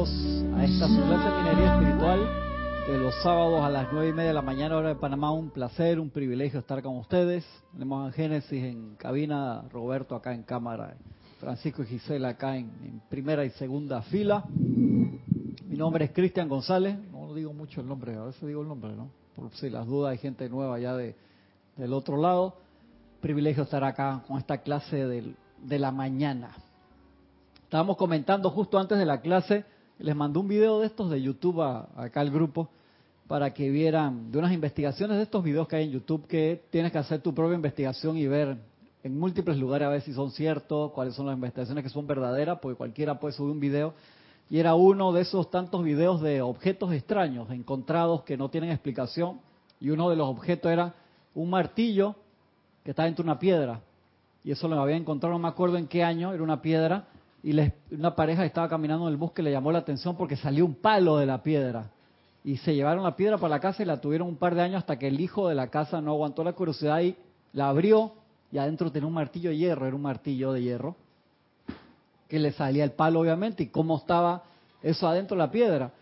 bienvenidos 0.00 0.54
a 0.54 0.64
esta 0.64 0.88
su 0.88 1.02
clase 1.02 1.30
minería 1.36 1.74
espiritual 1.74 2.20
de 2.86 2.98
los 2.98 3.14
sábados 3.22 3.62
a 3.62 3.68
las 3.68 3.92
nueve 3.92 4.08
y 4.08 4.12
media 4.12 4.28
de 4.28 4.34
la 4.34 4.42
mañana 4.42 4.76
hora 4.76 4.88
de 4.88 4.94
Panamá. 4.94 5.32
Un 5.32 5.50
placer, 5.50 6.00
un 6.00 6.10
privilegio 6.10 6.60
estar 6.60 6.82
con 6.82 6.96
ustedes. 6.96 7.44
Tenemos 7.72 8.08
a 8.08 8.12
Génesis 8.12 8.64
en 8.64 8.94
cabina, 8.96 9.62
Roberto 9.70 10.14
acá 10.14 10.32
en 10.32 10.42
cámara, 10.42 10.96
Francisco 11.38 11.82
y 11.82 11.86
Gisela 11.86 12.30
acá 12.30 12.56
en, 12.56 13.02
primera 13.10 13.44
y 13.44 13.50
segunda 13.50 14.00
fila. 14.02 14.44
Mi 14.48 15.76
nombre 15.76 16.06
es 16.06 16.12
Cristian 16.12 16.48
González. 16.48 16.96
No 17.12 17.34
digo 17.34 17.52
mucho 17.52 17.80
el 17.80 17.88
nombre, 17.88 18.16
a 18.16 18.24
veces 18.24 18.46
digo 18.46 18.62
el 18.62 18.68
nombre, 18.68 18.92
¿no? 18.94 19.10
Por 19.36 19.50
si 19.52 19.68
las 19.68 19.86
dudas 19.86 20.12
hay 20.12 20.18
gente 20.18 20.48
nueva 20.48 20.78
ya 20.78 20.94
de, 20.94 21.14
del 21.76 21.92
otro 21.92 22.16
lado. 22.16 22.56
Privilegio 23.20 23.64
estar 23.64 23.84
acá 23.84 24.22
con 24.26 24.38
esta 24.38 24.58
clase 24.58 25.06
de 25.06 25.78
la 25.78 25.90
mañana. 25.92 26.52
Estábamos 27.64 27.98
comentando 27.98 28.50
justo 28.50 28.78
antes 28.78 28.98
de 28.98 29.04
la 29.04 29.20
clase, 29.20 29.64
les 30.00 30.16
mandó 30.16 30.40
un 30.40 30.48
video 30.48 30.80
de 30.80 30.86
estos 30.86 31.10
de 31.10 31.20
YouTube 31.20 31.60
acá 31.60 32.20
al 32.20 32.30
grupo 32.30 32.68
para 33.28 33.52
que 33.52 33.70
vieran 33.70 34.32
de 34.32 34.38
unas 34.38 34.52
investigaciones 34.52 35.18
de 35.18 35.24
estos 35.24 35.44
videos 35.44 35.68
que 35.68 35.76
hay 35.76 35.84
en 35.84 35.92
YouTube 35.92 36.26
que 36.26 36.62
tienes 36.70 36.90
que 36.90 36.98
hacer 36.98 37.20
tu 37.20 37.34
propia 37.34 37.54
investigación 37.54 38.16
y 38.16 38.26
ver 38.26 38.56
en 39.02 39.18
múltiples 39.18 39.56
lugares 39.58 39.86
a 39.86 39.90
ver 39.90 40.00
si 40.00 40.12
son 40.12 40.30
ciertos, 40.30 40.92
cuáles 40.92 41.14
son 41.14 41.26
las 41.26 41.36
investigaciones 41.36 41.84
que 41.84 41.90
son 41.90 42.06
verdaderas, 42.06 42.58
porque 42.60 42.76
cualquiera 42.76 43.20
puede 43.20 43.34
subir 43.34 43.52
un 43.52 43.60
video. 43.60 43.94
Y 44.48 44.58
era 44.58 44.74
uno 44.74 45.12
de 45.12 45.22
esos 45.22 45.50
tantos 45.50 45.84
videos 45.84 46.20
de 46.20 46.42
objetos 46.42 46.92
extraños 46.92 47.50
encontrados 47.50 48.22
que 48.24 48.36
no 48.36 48.48
tienen 48.48 48.70
explicación. 48.70 49.40
Y 49.80 49.90
uno 49.90 50.10
de 50.10 50.16
los 50.16 50.28
objetos 50.28 50.72
era 50.72 50.94
un 51.34 51.48
martillo 51.50 52.16
que 52.84 52.90
está 52.90 53.04
dentro 53.04 53.22
de 53.22 53.30
una 53.30 53.38
piedra. 53.38 53.80
Y 54.42 54.50
eso 54.50 54.66
lo 54.66 54.80
había 54.80 54.96
encontrado, 54.96 55.34
no 55.34 55.38
me 55.38 55.48
acuerdo 55.48 55.78
en 55.78 55.86
qué 55.86 56.02
año, 56.02 56.32
era 56.32 56.42
una 56.42 56.60
piedra 56.60 57.06
y 57.42 57.56
una 57.92 58.14
pareja 58.14 58.44
estaba 58.44 58.68
caminando 58.68 59.06
en 59.06 59.12
el 59.12 59.16
bosque 59.16 59.42
le 59.42 59.50
llamó 59.50 59.72
la 59.72 59.78
atención 59.78 60.16
porque 60.16 60.36
salió 60.36 60.64
un 60.66 60.74
palo 60.74 61.16
de 61.16 61.26
la 61.26 61.42
piedra. 61.42 61.90
Y 62.44 62.56
se 62.58 62.74
llevaron 62.74 63.02
la 63.02 63.16
piedra 63.16 63.38
para 63.38 63.50
la 63.50 63.60
casa 63.60 63.82
y 63.82 63.86
la 63.86 64.00
tuvieron 64.00 64.28
un 64.28 64.36
par 64.36 64.54
de 64.54 64.62
años 64.62 64.78
hasta 64.78 64.98
que 64.98 65.08
el 65.08 65.20
hijo 65.20 65.48
de 65.48 65.54
la 65.54 65.68
casa 65.68 66.00
no 66.00 66.12
aguantó 66.12 66.44
la 66.44 66.52
curiosidad 66.52 67.00
y 67.00 67.16
la 67.52 67.68
abrió 67.68 68.12
y 68.52 68.58
adentro 68.58 68.90
tenía 68.90 69.06
un 69.06 69.14
martillo 69.14 69.50
de 69.50 69.56
hierro, 69.56 69.86
era 69.86 69.96
un 69.96 70.02
martillo 70.02 70.52
de 70.52 70.62
hierro, 70.62 70.96
que 72.28 72.38
le 72.38 72.52
salía 72.52 72.84
el 72.84 72.92
palo 72.92 73.20
obviamente 73.20 73.62
y 73.62 73.66
cómo 73.66 73.96
estaba 73.96 74.42
eso 74.82 75.06
adentro 75.08 75.36
de 75.36 75.42
la 75.42 75.50
piedra. 75.50 75.92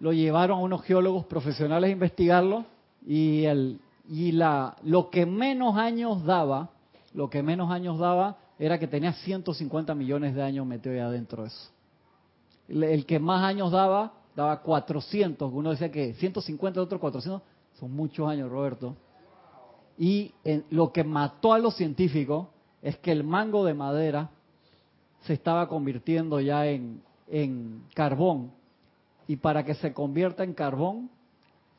Lo 0.00 0.12
llevaron 0.12 0.58
a 0.58 0.62
unos 0.62 0.82
geólogos 0.82 1.26
profesionales 1.26 1.88
a 1.88 1.92
investigarlo 1.92 2.64
y, 3.06 3.44
el, 3.44 3.80
y 4.08 4.32
la, 4.32 4.76
lo 4.84 5.10
que 5.10 5.26
menos 5.26 5.76
años 5.76 6.24
daba, 6.24 6.70
lo 7.14 7.28
que 7.30 7.42
menos 7.42 7.70
años 7.70 7.98
daba 7.98 8.36
era 8.58 8.78
que 8.78 8.88
tenía 8.88 9.12
150 9.12 9.94
millones 9.94 10.34
de 10.34 10.42
años 10.42 10.66
metido 10.66 10.94
ahí 10.94 11.00
adentro 11.00 11.42
de 11.42 11.48
eso. 11.48 11.70
El, 12.68 13.06
que 13.06 13.18
más 13.18 13.42
años 13.44 13.70
daba, 13.70 14.12
daba 14.34 14.60
400. 14.60 15.50
Uno 15.52 15.70
decía 15.70 15.90
que 15.90 16.14
150, 16.14 16.80
otro 16.80 16.98
400. 16.98 17.42
Son 17.78 17.92
muchos 17.92 18.28
años, 18.28 18.50
Roberto. 18.50 18.96
Y 19.96 20.32
lo 20.70 20.92
que 20.92 21.04
mató 21.04 21.52
a 21.52 21.58
los 21.58 21.76
científicos 21.76 22.48
es 22.82 22.96
que 22.98 23.12
el 23.12 23.24
mango 23.24 23.64
de 23.64 23.74
madera 23.74 24.30
se 25.22 25.32
estaba 25.32 25.68
convirtiendo 25.68 26.40
ya 26.40 26.66
en, 26.66 27.02
en 27.28 27.84
carbón. 27.94 28.52
Y 29.26 29.36
para 29.36 29.64
que 29.64 29.74
se 29.74 29.92
convierta 29.92 30.42
en 30.42 30.54
carbón, 30.54 31.10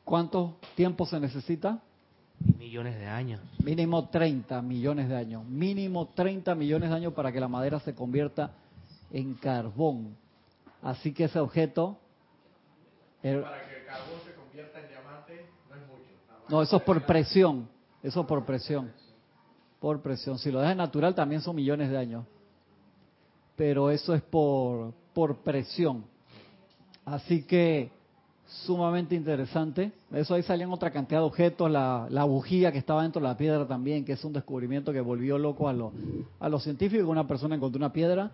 ¿cuánto 0.04 0.56
tiempo 0.76 1.06
se 1.06 1.20
necesita? 1.20 1.80
Millones 2.58 2.98
de 2.98 3.06
años. 3.06 3.40
Mínimo 3.62 4.08
30 4.08 4.62
millones 4.62 5.08
de 5.08 5.16
años. 5.16 5.44
Mínimo 5.44 6.08
30 6.08 6.54
millones 6.54 6.90
de 6.90 6.96
años 6.96 7.12
para 7.12 7.30
que 7.32 7.40
la 7.40 7.48
madera 7.48 7.80
se 7.80 7.94
convierta 7.94 8.52
en 9.10 9.34
carbón. 9.34 10.16
Así 10.82 11.12
que 11.12 11.24
ese 11.24 11.38
objeto... 11.38 11.98
para 13.22 13.32
que 13.68 13.76
el 13.76 13.86
carbón 13.86 14.20
se 14.24 14.34
convierta 14.34 14.80
en 14.80 14.88
diamante 14.88 15.46
no 15.68 15.76
es 15.76 15.82
mucho. 15.86 16.48
No, 16.48 16.62
eso 16.62 16.76
es 16.76 16.82
por 16.82 17.04
presión. 17.04 17.68
Eso 18.02 18.20
es 18.20 18.26
por 18.26 18.44
presión. 18.46 18.90
Por 19.78 20.00
presión. 20.00 20.38
Si 20.38 20.50
lo 20.50 20.60
dejas 20.60 20.76
natural 20.76 21.14
también 21.14 21.42
son 21.42 21.56
millones 21.56 21.90
de 21.90 21.98
años. 21.98 22.24
Pero 23.56 23.90
eso 23.90 24.14
es 24.14 24.22
por, 24.22 24.94
por 25.12 25.36
presión. 25.38 26.04
Así 27.04 27.42
que 27.42 27.90
sumamente 28.50 29.14
interesante. 29.14 29.92
Eso 30.12 30.34
ahí 30.34 30.42
salían 30.42 30.72
otra 30.72 30.90
cantidad 30.90 31.20
de 31.20 31.26
objetos, 31.26 31.70
la, 31.70 32.06
la, 32.10 32.24
bujía 32.24 32.72
que 32.72 32.78
estaba 32.78 33.02
dentro 33.02 33.22
de 33.22 33.28
la 33.28 33.36
piedra 33.36 33.66
también, 33.66 34.04
que 34.04 34.12
es 34.12 34.24
un 34.24 34.32
descubrimiento 34.32 34.92
que 34.92 35.00
volvió 35.00 35.38
loco 35.38 35.68
a, 35.68 35.72
los 35.72 35.92
a 36.40 36.48
los 36.48 36.62
científicos. 36.62 37.06
Una 37.06 37.26
persona 37.26 37.54
encontró 37.54 37.78
una 37.78 37.92
piedra, 37.92 38.32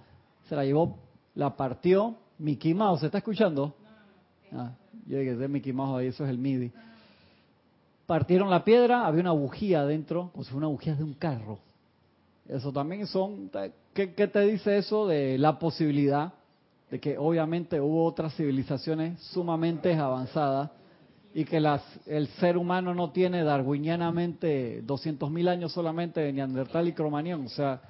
se 0.48 0.56
la 0.56 0.64
llevó, 0.64 0.98
la 1.34 1.56
partió. 1.56 2.16
Mickey 2.38 2.74
Mouse, 2.74 3.00
¿se 3.00 3.06
está 3.06 3.18
escuchando? 3.18 3.74
Ah, 4.52 4.72
yo 5.06 5.18
dije, 5.18 5.32
es 5.32 5.50
Mickey 5.50 5.72
Mouse 5.72 6.00
ahí, 6.00 6.06
eso 6.08 6.24
es 6.24 6.30
el 6.30 6.38
MIDI. 6.38 6.72
Partieron 8.06 8.50
la 8.50 8.62
piedra, 8.64 9.06
había 9.06 9.22
una 9.22 9.32
bujía 9.32 9.80
adentro, 9.80 10.30
como 10.32 10.44
si 10.44 10.50
fuera 10.50 10.66
una 10.66 10.72
bujía 10.72 10.94
de 10.94 11.02
un 11.02 11.14
carro. 11.14 11.58
Eso 12.48 12.72
también 12.72 13.06
son, 13.06 13.50
¿qué, 13.92 14.14
qué 14.14 14.28
te 14.28 14.40
dice 14.40 14.76
eso 14.78 15.06
de 15.06 15.36
la 15.38 15.58
posibilidad 15.58 16.32
de 16.90 17.00
que 17.00 17.18
obviamente 17.18 17.80
hubo 17.80 18.04
otras 18.04 18.34
civilizaciones 18.36 19.20
sumamente 19.20 19.94
avanzadas 19.94 20.70
y 21.34 21.44
que 21.44 21.60
las, 21.60 21.82
el 22.06 22.28
ser 22.28 22.56
humano 22.56 22.94
no 22.94 23.10
tiene 23.10 23.42
darwinianamente 23.42 24.82
200.000 24.84 25.48
años 25.48 25.72
solamente 25.72 26.20
de 26.20 26.32
Neandertal 26.32 26.88
y 26.88 26.92
Cromañón. 26.92 27.46
O 27.46 27.48
sea, 27.50 27.82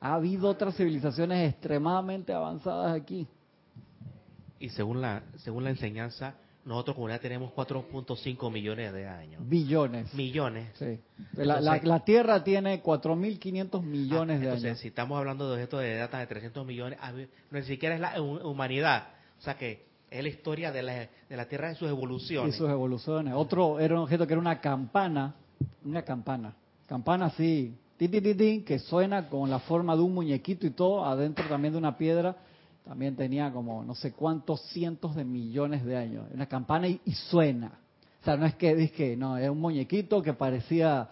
ha 0.00 0.14
habido 0.14 0.48
otras 0.48 0.76
civilizaciones 0.76 1.50
extremadamente 1.52 2.32
avanzadas 2.32 2.94
aquí. 2.94 3.26
Y 4.58 4.70
según 4.70 5.02
la, 5.02 5.22
según 5.38 5.64
la 5.64 5.70
enseñanza, 5.70 6.34
nosotros 6.64 6.94
como 6.96 7.08
ya 7.08 7.18
tenemos 7.18 7.52
4.5 7.52 8.50
millones 8.50 8.92
de 8.92 9.06
años. 9.06 9.42
Billones. 9.46 10.14
Millones. 10.14 10.70
Sí. 10.78 10.98
La, 11.34 11.60
la, 11.60 12.00
Tierra 12.04 12.42
tiene 12.42 12.82
4.500 12.82 13.82
millones 13.82 14.40
de 14.40 14.46
entonces, 14.46 14.70
años. 14.70 14.80
si 14.80 14.88
estamos 14.88 15.18
hablando 15.18 15.48
de 15.48 15.54
objetos 15.54 15.80
de 15.80 15.96
data 15.96 16.18
de 16.18 16.26
300 16.26 16.66
millones, 16.66 16.98
ni 17.50 17.62
siquiera 17.62 17.94
es 17.94 18.00
la 18.00 18.20
humanidad. 18.20 19.08
O 19.38 19.42
sea 19.42 19.58
que 19.58 19.84
es 20.10 20.22
la 20.22 20.28
historia 20.28 20.72
de 20.72 20.82
la, 20.82 20.92
de 21.28 21.36
la 21.36 21.46
Tierra 21.46 21.72
y 21.72 21.74
sus 21.74 21.88
evoluciones. 21.88 22.54
Y 22.54 22.58
sus 22.58 22.70
evoluciones. 22.70 23.34
Otro 23.36 23.78
era 23.78 23.94
un 23.94 24.00
objeto 24.00 24.26
que 24.26 24.32
era 24.32 24.40
una 24.40 24.60
campana, 24.60 25.34
una 25.84 26.02
campana, 26.02 26.54
campana 26.86 27.26
así, 27.26 27.76
ti, 27.98 28.08
ti, 28.08 28.34
ti, 28.34 28.62
que 28.62 28.78
suena 28.78 29.28
con 29.28 29.50
la 29.50 29.58
forma 29.58 29.94
de 29.96 30.02
un 30.02 30.14
muñequito 30.14 30.66
y 30.66 30.70
todo, 30.70 31.04
adentro 31.04 31.46
también 31.46 31.72
de 31.72 31.78
una 31.78 31.98
piedra 31.98 32.36
también 32.84 33.16
tenía 33.16 33.50
como 33.50 33.82
no 33.82 33.94
sé 33.94 34.12
cuántos 34.12 34.60
cientos 34.68 35.14
de 35.14 35.24
millones 35.24 35.84
de 35.84 35.96
años. 35.96 36.26
Una 36.32 36.46
campana 36.46 36.86
y, 36.86 37.00
suena. 37.30 37.78
O 38.20 38.24
sea, 38.24 38.36
no 38.36 38.46
es 38.46 38.54
que 38.54 38.90
que 38.90 39.16
no, 39.16 39.36
es 39.36 39.48
un 39.48 39.60
muñequito 39.60 40.22
que 40.22 40.34
parecía 40.34 41.08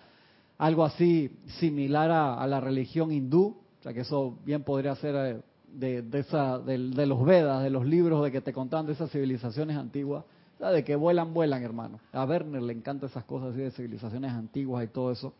algo 0.58 0.84
así 0.84 1.30
similar 1.58 2.10
a, 2.10 2.46
la 2.46 2.60
religión 2.60 3.10
hindú. 3.10 3.56
O 3.80 3.82
sea, 3.82 3.92
que 3.92 4.00
eso 4.00 4.38
bien 4.44 4.62
podría 4.62 4.94
ser 4.96 5.14
eh, 5.16 5.40
de, 5.72 6.02
de, 6.02 6.18
esa, 6.20 6.58
de, 6.58 6.78
los 6.78 7.24
Vedas, 7.24 7.62
de 7.62 7.70
los 7.70 7.86
libros 7.86 8.22
de 8.22 8.30
que 8.30 8.40
te 8.40 8.52
contaban 8.52 8.86
de 8.86 8.92
esas 8.92 9.10
civilizaciones 9.10 9.76
antiguas. 9.76 10.24
O 10.56 10.58
sea, 10.58 10.70
de 10.70 10.84
que 10.84 10.94
vuelan, 10.94 11.32
vuelan, 11.32 11.62
hermano. 11.62 12.00
A 12.12 12.24
Werner 12.24 12.62
le 12.62 12.74
encantan 12.74 13.08
esas 13.08 13.24
cosas 13.24 13.52
así 13.52 13.60
de 13.60 13.70
civilizaciones 13.70 14.30
antiguas 14.30 14.84
y 14.84 14.88
todo 14.88 15.10
eso. 15.10 15.32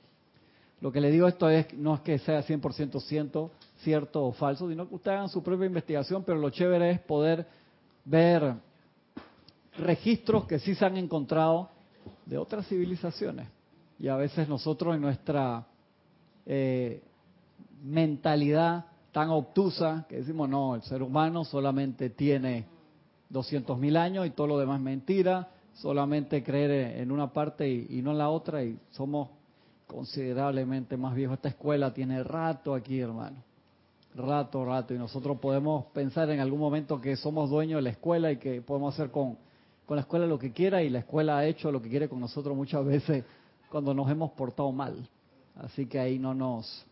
Lo 0.80 0.90
que 0.90 1.00
le 1.00 1.12
digo 1.12 1.28
esto 1.28 1.48
es, 1.48 1.72
no 1.74 1.94
es 1.94 2.00
que 2.00 2.18
sea 2.18 2.42
100% 2.42 3.00
cierto, 3.02 3.52
cierto 3.82 4.24
o 4.24 4.32
falso, 4.32 4.68
sino 4.68 4.88
que 4.88 4.94
ustedes 4.94 5.16
hagan 5.16 5.28
su 5.28 5.42
propia 5.42 5.66
investigación, 5.66 6.22
pero 6.24 6.38
lo 6.38 6.50
chévere 6.50 6.90
es 6.90 7.00
poder 7.00 7.46
ver 8.04 8.54
registros 9.78 10.46
que 10.46 10.58
sí 10.58 10.74
se 10.74 10.84
han 10.84 10.96
encontrado 10.96 11.68
de 12.26 12.38
otras 12.38 12.66
civilizaciones. 12.68 13.48
Y 13.98 14.08
a 14.08 14.16
veces 14.16 14.48
nosotros 14.48 14.94
en 14.94 15.00
nuestra 15.00 15.66
eh, 16.46 17.02
mentalidad 17.82 18.86
tan 19.12 19.30
obtusa 19.30 20.06
que 20.08 20.16
decimos, 20.16 20.48
no, 20.48 20.74
el 20.74 20.82
ser 20.82 21.02
humano 21.02 21.44
solamente 21.44 22.10
tiene 22.10 22.66
200.000 23.30 23.96
años 23.96 24.26
y 24.26 24.30
todo 24.30 24.46
lo 24.46 24.58
demás 24.58 24.78
es 24.78 24.84
mentira, 24.84 25.50
solamente 25.74 26.42
creer 26.42 26.98
en 27.00 27.12
una 27.12 27.32
parte 27.32 27.68
y, 27.68 27.86
y 27.90 28.02
no 28.02 28.12
en 28.12 28.18
la 28.18 28.30
otra 28.30 28.64
y 28.64 28.78
somos 28.90 29.28
considerablemente 29.86 30.96
más 30.96 31.14
viejos. 31.14 31.36
Esta 31.36 31.50
escuela 31.50 31.92
tiene 31.92 32.22
rato 32.24 32.74
aquí, 32.74 32.98
hermano 32.98 33.51
rato, 34.14 34.64
rato, 34.64 34.94
y 34.94 34.98
nosotros 34.98 35.38
podemos 35.38 35.86
pensar 35.86 36.28
en 36.30 36.40
algún 36.40 36.60
momento 36.60 37.00
que 37.00 37.16
somos 37.16 37.50
dueños 37.50 37.78
de 37.78 37.82
la 37.82 37.90
escuela 37.90 38.30
y 38.30 38.36
que 38.36 38.60
podemos 38.60 38.94
hacer 38.94 39.10
con, 39.10 39.38
con 39.86 39.96
la 39.96 40.02
escuela 40.02 40.26
lo 40.26 40.38
que 40.38 40.52
quiera 40.52 40.82
y 40.82 40.90
la 40.90 41.00
escuela 41.00 41.38
ha 41.38 41.46
hecho 41.46 41.72
lo 41.72 41.80
que 41.80 41.88
quiere 41.88 42.08
con 42.08 42.20
nosotros 42.20 42.56
muchas 42.56 42.84
veces 42.84 43.24
cuando 43.70 43.94
nos 43.94 44.10
hemos 44.10 44.32
portado 44.32 44.70
mal. 44.72 45.08
Así 45.56 45.86
que 45.86 45.98
ahí 45.98 46.18
no 46.18 46.34
nos, 46.34 46.84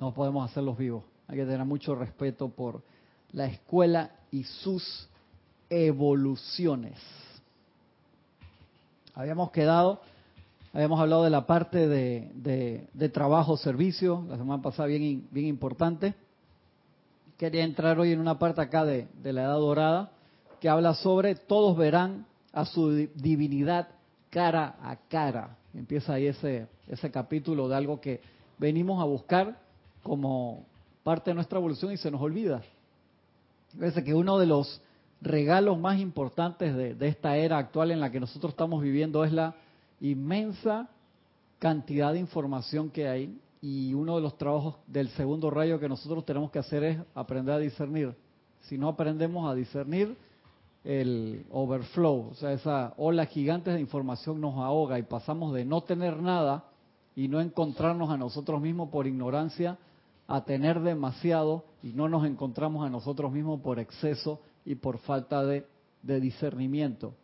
no 0.00 0.12
podemos 0.12 0.50
hacer 0.50 0.62
los 0.62 0.78
vivos. 0.78 1.04
Hay 1.28 1.36
que 1.38 1.44
tener 1.44 1.64
mucho 1.64 1.94
respeto 1.94 2.48
por 2.48 2.82
la 3.32 3.46
escuela 3.46 4.10
y 4.30 4.44
sus 4.44 5.08
evoluciones. 5.70 6.98
Habíamos 9.14 9.50
quedado, 9.50 10.00
habíamos 10.72 11.00
hablado 11.00 11.24
de 11.24 11.30
la 11.30 11.46
parte 11.46 11.86
de, 11.86 12.88
de, 12.92 13.08
trabajo, 13.10 13.56
servicio, 13.56 14.24
la 14.28 14.36
semana 14.36 14.62
pasada 14.62 14.88
bien, 14.88 15.28
bien 15.30 15.46
importante. 15.46 16.14
Quería 17.36 17.64
entrar 17.64 17.98
hoy 17.98 18.12
en 18.12 18.20
una 18.20 18.38
parte 18.38 18.60
acá 18.60 18.84
de, 18.84 19.08
la 19.22 19.42
Edad 19.42 19.58
Dorada, 19.58 20.12
que 20.60 20.68
habla 20.68 20.94
sobre 20.94 21.34
todos 21.34 21.76
verán 21.76 22.26
a 22.52 22.64
su 22.64 23.08
divinidad 23.14 23.88
cara 24.30 24.76
a 24.82 24.96
cara. 24.96 25.56
Empieza 25.74 26.14
ahí 26.14 26.26
ese, 26.26 26.68
ese 26.86 27.10
capítulo 27.10 27.68
de 27.68 27.76
algo 27.76 28.00
que 28.00 28.20
venimos 28.58 29.00
a 29.00 29.04
buscar 29.04 29.58
como 30.02 30.64
parte 31.02 31.30
de 31.30 31.34
nuestra 31.34 31.58
evolución 31.58 31.92
y 31.92 31.96
se 31.96 32.10
nos 32.10 32.20
olvida. 32.20 32.62
Parece 33.78 34.04
que 34.04 34.14
uno 34.14 34.38
de 34.38 34.46
los 34.46 34.80
regalos 35.20 35.78
más 35.78 35.98
importantes 35.98 36.74
de, 36.74 37.08
esta 37.08 37.36
era 37.36 37.58
actual 37.58 37.90
en 37.90 38.00
la 38.00 38.10
que 38.10 38.20
nosotros 38.20 38.52
estamos 38.52 38.82
viviendo 38.82 39.24
es 39.24 39.32
la 39.32 39.54
inmensa 40.02 40.88
cantidad 41.58 42.12
de 42.12 42.18
información 42.18 42.90
que 42.90 43.08
hay 43.08 43.38
y 43.60 43.94
uno 43.94 44.16
de 44.16 44.22
los 44.22 44.36
trabajos 44.36 44.74
del 44.86 45.08
segundo 45.10 45.48
rayo 45.48 45.78
que 45.78 45.88
nosotros 45.88 46.24
tenemos 46.26 46.50
que 46.50 46.58
hacer 46.58 46.82
es 46.82 46.98
aprender 47.14 47.54
a 47.54 47.58
discernir. 47.58 48.14
Si 48.62 48.76
no 48.76 48.88
aprendemos 48.88 49.48
a 49.48 49.54
discernir, 49.54 50.16
el 50.84 51.46
overflow, 51.52 52.30
o 52.32 52.34
sea, 52.34 52.52
esa 52.52 52.92
ola 52.96 53.26
gigante 53.26 53.70
de 53.70 53.80
información 53.80 54.40
nos 54.40 54.56
ahoga 54.56 54.98
y 54.98 55.04
pasamos 55.04 55.54
de 55.54 55.64
no 55.64 55.82
tener 55.82 56.20
nada 56.20 56.64
y 57.14 57.28
no 57.28 57.40
encontrarnos 57.40 58.10
a 58.10 58.16
nosotros 58.16 58.60
mismos 58.60 58.88
por 58.90 59.06
ignorancia 59.06 59.78
a 60.26 60.44
tener 60.44 60.80
demasiado 60.80 61.64
y 61.84 61.92
no 61.92 62.08
nos 62.08 62.26
encontramos 62.26 62.84
a 62.84 62.90
nosotros 62.90 63.30
mismos 63.30 63.60
por 63.60 63.78
exceso 63.78 64.40
y 64.64 64.74
por 64.74 64.98
falta 64.98 65.44
de, 65.44 65.66
de 66.02 66.20
discernimiento. 66.20 67.14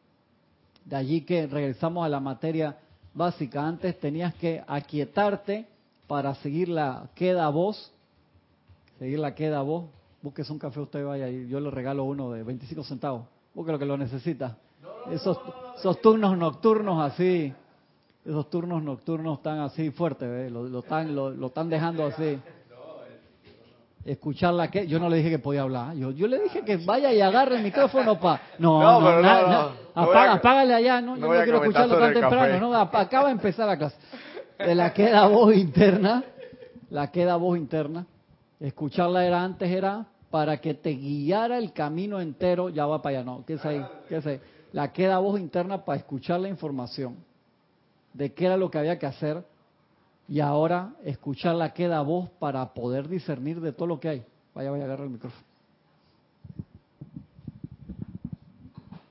De 0.88 0.96
allí 0.96 1.20
que 1.20 1.46
regresamos 1.46 2.06
a 2.06 2.08
la 2.08 2.18
materia 2.18 2.78
básica. 3.12 3.66
Antes 3.66 3.98
tenías 4.00 4.34
que 4.36 4.64
aquietarte 4.66 5.66
para 6.06 6.34
seguir 6.36 6.70
la 6.70 7.10
queda 7.14 7.50
voz, 7.50 7.92
seguir 8.98 9.18
la 9.18 9.34
queda 9.34 9.60
voz. 9.60 9.84
Búsquese 10.22 10.50
un 10.50 10.58
café, 10.58 10.80
usted 10.80 11.04
vaya 11.04 11.28
y 11.28 11.46
yo 11.46 11.60
le 11.60 11.70
regalo 11.70 12.04
uno 12.04 12.30
de 12.32 12.42
25 12.42 12.82
centavos. 12.84 13.26
Busque 13.54 13.70
lo 13.70 13.78
que 13.78 13.84
lo 13.84 13.98
necesita. 13.98 14.56
Esos, 15.10 15.38
esos 15.76 16.00
turnos 16.00 16.38
nocturnos 16.38 17.02
así, 17.02 17.52
esos 18.24 18.48
turnos 18.48 18.82
nocturnos 18.82 19.38
están 19.38 19.58
así 19.60 19.90
fuertes, 19.90 20.50
lo, 20.50 20.64
lo, 20.64 20.78
están, 20.78 21.14
lo 21.14 21.46
están 21.46 21.68
dejando 21.68 22.06
así 22.06 22.38
escucharla 24.12 24.70
que 24.70 24.86
yo 24.86 24.98
no 24.98 25.08
le 25.08 25.18
dije 25.18 25.30
que 25.30 25.38
podía 25.38 25.62
hablar 25.62 25.94
yo, 25.94 26.10
yo 26.12 26.26
le 26.26 26.40
dije 26.40 26.62
que 26.62 26.78
vaya 26.78 27.12
y 27.12 27.20
agarre 27.20 27.56
el 27.56 27.62
micrófono 27.62 28.18
para 28.18 28.40
no 28.58 28.80
no, 28.80 29.00
no, 29.00 29.22
no, 29.22 29.72
apágale 29.94 30.74
allá 30.74 31.00
no, 31.00 31.16
yo 31.16 31.26
no 31.26 31.42
quiero 31.42 31.58
escucharlo 31.62 31.98
tan 31.98 32.14
temprano 32.14 32.58
no 32.58 32.74
acaba 32.74 33.26
de 33.26 33.32
empezar 33.32 33.66
la 33.66 33.76
clase. 33.76 33.96
De 34.58 34.74
la 34.74 34.92
queda 34.92 35.26
voz 35.26 35.54
interna 35.54 36.24
la 36.90 37.10
queda 37.10 37.36
voz 37.36 37.58
interna 37.58 38.06
escucharla 38.58 39.24
era 39.26 39.42
antes 39.42 39.70
era 39.70 40.06
para 40.30 40.58
que 40.58 40.74
te 40.74 40.90
guiara 40.90 41.58
el 41.58 41.72
camino 41.72 42.20
entero 42.20 42.70
ya 42.70 42.86
va 42.86 43.02
para 43.02 43.18
allá 43.18 43.24
no 43.24 43.44
qué 43.46 43.54
es 43.54 43.64
ahí 43.64 43.84
qué 44.08 44.16
es 44.16 44.26
ahí 44.26 44.40
la 44.72 44.92
queda 44.92 45.18
voz 45.18 45.38
interna 45.38 45.84
para 45.84 45.98
escuchar 45.98 46.40
la 46.40 46.48
información 46.48 47.16
de 48.14 48.32
qué 48.32 48.46
era 48.46 48.56
lo 48.56 48.70
que 48.70 48.78
había 48.78 48.98
que 48.98 49.06
hacer 49.06 49.44
y 50.28 50.40
ahora 50.40 50.94
escuchar 51.04 51.54
la 51.54 51.72
queda 51.72 52.02
voz 52.02 52.28
para 52.38 52.74
poder 52.74 53.08
discernir 53.08 53.60
de 53.60 53.72
todo 53.72 53.88
lo 53.88 53.98
que 53.98 54.08
hay. 54.08 54.24
Vaya, 54.54 54.70
vaya, 54.70 54.84
agarra 54.84 55.04
el 55.04 55.10
micrófono. 55.10 55.42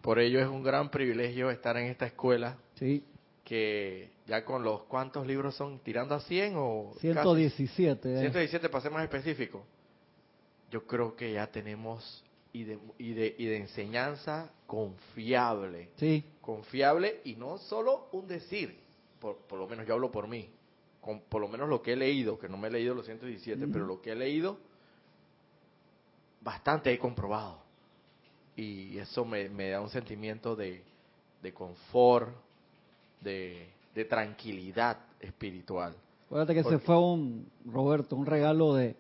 Por 0.02 0.20
ello 0.20 0.40
es 0.40 0.48
un 0.48 0.64
gran 0.64 0.90
privilegio 0.90 1.50
estar 1.50 1.76
en 1.78 1.88
esta 1.88 2.06
escuela. 2.06 2.58
Sí. 2.76 3.04
Que 3.44 4.12
ya 4.28 4.46
con 4.46 4.64
los 4.64 4.84
cuántos 4.84 5.26
libros 5.26 5.56
son, 5.56 5.80
tirando 5.80 6.14
a 6.14 6.20
100 6.20 6.54
o... 6.56 6.94
117. 7.00 8.14
Casi? 8.14 8.22
117 8.22 8.70
para 8.70 8.82
ser 8.84 8.92
más 8.92 9.04
específico. 9.04 9.64
Yo 10.70 10.86
creo 10.86 11.16
que 11.16 11.34
ya 11.34 11.48
tenemos 11.48 12.24
y 12.54 12.64
de, 12.64 12.78
y 13.00 13.14
de, 13.14 13.36
y 13.38 13.46
de 13.46 13.58
enseñanza 13.58 14.52
confiable. 14.68 15.90
Sí. 15.96 16.24
Confiable 16.42 17.22
y 17.24 17.36
no 17.36 17.58
solo 17.58 18.08
un 18.12 18.28
decir, 18.28 18.78
por, 19.20 19.38
por 19.38 19.58
lo 19.58 19.68
menos 19.68 19.88
yo 19.88 19.96
hablo 19.96 20.12
por 20.12 20.28
mí 20.28 20.50
con 21.08 21.22
por 21.22 21.40
lo 21.40 21.48
menos 21.48 21.70
lo 21.70 21.82
que 21.82 21.94
he 21.94 21.96
leído, 21.96 22.38
que 22.38 22.50
no 22.50 22.58
me 22.58 22.68
he 22.68 22.72
leído 22.72 22.94
los 22.94 23.06
117, 23.06 23.66
pero 23.72 23.86
lo 23.86 24.02
que 24.02 24.12
he 24.12 24.16
leído, 24.16 24.58
bastante 26.42 26.92
he 26.92 27.00
comprobado. 27.00 27.60
Y 28.58 28.98
eso 28.98 29.24
me, 29.24 29.48
me 29.48 29.70
da 29.70 29.80
un 29.80 29.90
sentimiento 29.90 30.54
de, 30.54 30.84
de 31.42 31.54
confort, 31.54 32.36
de, 33.22 33.70
de, 33.96 34.04
tranquilidad 34.04 34.98
espiritual. 35.22 35.96
Acuérdate 36.26 36.54
que 36.56 36.60
ese 36.60 36.80
fue 36.80 37.00
un, 37.00 37.50
Roberto, 37.72 38.18
un 38.18 38.26
regalo 38.26 38.76
de, 38.76 38.98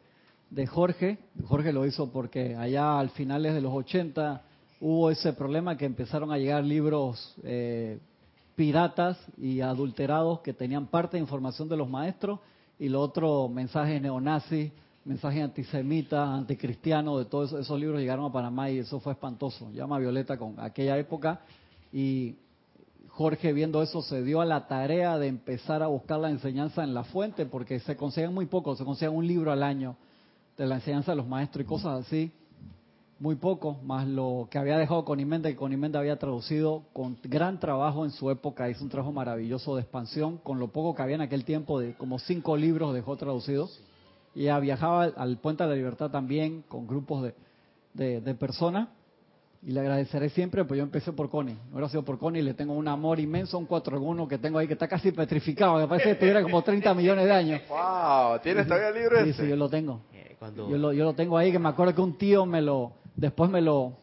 de 0.49 0.65
Jorge. 0.65 1.17
Jorge 1.45 1.73
lo 1.73 1.85
hizo 1.85 2.09
porque 2.09 2.55
allá 2.55 2.99
al 2.99 3.09
finales 3.09 3.53
de 3.53 3.59
los 3.59 3.73
80 3.73 4.43
hubo 4.79 5.11
ese 5.11 5.33
problema 5.33 5.75
que 5.75 5.83
empezaron 5.83 6.31
a 6.31 6.37
llegar 6.37 6.63
libros 6.63 7.35
eh, 7.43 7.99
piratas 8.57 9.19
y 9.37 9.61
adulterados 9.61 10.39
que 10.39 10.51
tenían 10.51 10.87
parte 10.87 11.15
de 11.15 11.21
información 11.21 11.69
de 11.69 11.77
los 11.77 11.87
maestros 11.87 12.39
y 12.79 12.89
lo 12.89 13.01
otro 13.01 13.47
mensajes 13.47 14.01
neonazis, 14.01 14.71
mensajes 15.05 15.43
antisemitas, 15.43 16.27
anticristianos, 16.27 17.19
de 17.19 17.25
todos 17.25 17.53
esos, 17.53 17.79
libros 17.79 18.01
llegaron 18.01 18.25
a 18.25 18.33
Panamá 18.33 18.71
y 18.71 18.79
eso 18.79 18.99
fue 18.99 19.13
espantoso. 19.13 19.71
Llama 19.71 19.99
Violeta 19.99 20.37
con 20.39 20.59
aquella 20.59 20.97
época 20.97 21.41
y 21.93 22.35
Jorge 23.09 23.53
viendo 23.53 23.83
eso 23.83 24.01
se 24.01 24.23
dio 24.23 24.41
a 24.41 24.45
la 24.45 24.67
tarea 24.67 25.19
de 25.19 25.27
empezar 25.27 25.83
a 25.83 25.87
buscar 25.87 26.19
la 26.19 26.31
enseñanza 26.31 26.83
en 26.83 26.95
la 26.95 27.03
fuente 27.03 27.45
porque 27.45 27.79
se 27.81 27.95
consiguen 27.95 28.33
muy 28.33 28.47
poco, 28.47 28.75
se 28.75 28.83
consiguen 28.83 29.15
un 29.15 29.27
libro 29.27 29.51
al 29.51 29.61
año 29.61 29.95
de 30.57 30.65
la 30.65 30.75
enseñanza 30.75 31.11
de 31.11 31.17
los 31.17 31.27
maestros 31.27 31.63
y 31.63 31.67
cosas 31.67 32.07
así 32.07 32.31
muy 33.19 33.35
poco, 33.35 33.77
más 33.83 34.07
lo 34.07 34.47
que 34.51 34.57
había 34.57 34.77
dejado 34.77 35.03
Conimenda, 35.03 35.49
que 35.49 35.55
Conimenda 35.55 35.99
había 35.99 36.17
traducido 36.17 36.83
con 36.93 37.17
gran 37.23 37.59
trabajo 37.59 38.05
en 38.05 38.11
su 38.11 38.29
época, 38.29 38.69
hizo 38.69 38.83
un 38.83 38.89
trabajo 38.89 39.11
maravilloso 39.11 39.75
de 39.75 39.81
expansión, 39.81 40.37
con 40.37 40.59
lo 40.59 40.67
poco 40.67 40.95
que 40.95 41.01
había 41.01 41.15
en 41.15 41.21
aquel 41.21 41.43
tiempo, 41.43 41.79
de 41.79 41.93
como 41.95 42.19
cinco 42.19 42.55
libros 42.55 42.93
dejó 42.93 43.15
traducidos, 43.17 43.81
y 44.35 44.43
ya 44.43 44.59
viajaba 44.59 45.05
al 45.05 45.37
Puente 45.37 45.63
de 45.63 45.69
la 45.69 45.75
Libertad 45.75 46.11
también, 46.11 46.63
con 46.67 46.85
grupos 46.85 47.31
de, 47.93 48.21
de, 48.21 48.35
personas, 48.35 48.89
y 49.63 49.71
le 49.71 49.79
agradeceré 49.79 50.29
siempre, 50.29 50.63
pues 50.65 50.77
yo 50.77 50.83
empecé 50.83 51.11
por 51.11 51.31
Connie, 51.31 51.55
no 51.55 51.73
hubiera 51.73 51.89
sido 51.89 52.05
por 52.05 52.19
Connie, 52.19 52.43
le 52.43 52.53
tengo 52.53 52.73
un 52.73 52.87
amor 52.87 53.19
inmenso, 53.19 53.57
un 53.57 53.65
4 53.65 53.97
en 53.97 54.03
1 54.03 54.27
que 54.27 54.37
tengo 54.37 54.59
ahí, 54.59 54.67
que 54.67 54.73
está 54.73 54.87
casi 54.87 55.11
petrificado, 55.11 55.77
me 55.79 55.87
parece 55.87 56.09
que 56.09 56.15
tuviera 56.15 56.43
como 56.43 56.61
30 56.61 56.93
millones 56.93 57.25
de 57.25 57.31
años. 57.31 57.61
¡Wow! 57.67 58.39
¿Tienes 58.43 58.67
todavía 58.67 58.89
el 58.89 58.95
libro 58.95 59.23
sí, 59.23 59.29
ese? 59.31 59.43
Sí, 59.43 59.49
yo 59.49 59.55
lo 59.55 59.69
tengo. 59.69 60.01
Yo, 60.55 60.77
lo, 60.77 60.93
yo 60.93 61.03
lo 61.03 61.13
tengo 61.13 61.35
ahí, 61.35 61.51
que 61.51 61.57
me 61.57 61.69
acuerdo 61.69 61.95
que 61.95 62.01
un 62.01 62.15
tío 62.15 62.45
me 62.45 62.61
lo 62.61 62.91
después 63.17 63.49
me 63.49 63.61
lo 63.61 63.93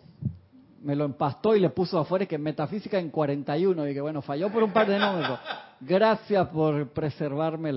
me 0.82 0.94
lo 0.94 1.06
empastó 1.06 1.56
y 1.56 1.60
le 1.60 1.70
puso 1.70 1.98
afuera 1.98 2.26
que 2.26 2.36
metafísica 2.36 2.98
en 2.98 3.08
41 3.08 3.88
y 3.88 3.94
que 3.94 4.02
bueno, 4.02 4.20
falló 4.20 4.52
por 4.52 4.62
un 4.62 4.70
par 4.70 4.86
de 4.86 4.98
números. 4.98 5.40
Gracias 5.80 6.46
por 6.48 6.88
preservarme 6.88 7.70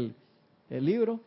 el, 0.69 0.85
libro. 0.85 1.21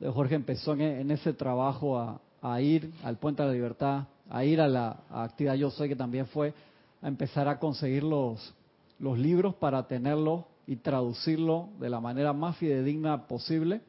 Jorge 0.00 0.36
empezó 0.36 0.72
en, 0.72 1.10
ese 1.10 1.34
trabajo 1.34 2.18
a, 2.40 2.60
ir 2.62 2.90
al 3.04 3.18
Puente 3.18 3.42
de 3.42 3.48
la 3.48 3.54
Libertad, 3.54 4.04
a 4.30 4.42
ir 4.42 4.58
a 4.58 4.68
la 4.68 5.00
actividad 5.10 5.54
Yo 5.56 5.70
Soy, 5.70 5.90
que 5.90 5.96
también 5.96 6.26
fue 6.28 6.54
a 7.02 7.08
empezar 7.08 7.46
a 7.46 7.58
conseguir 7.58 8.04
los, 8.04 8.54
los 8.98 9.18
libros 9.18 9.54
para 9.54 9.86
tenerlos 9.86 10.44
y 10.66 10.76
traducirlo 10.76 11.68
de 11.78 11.90
la 11.90 12.00
manera 12.00 12.32
más 12.32 12.56
fidedigna 12.56 13.26
posible 13.26 13.82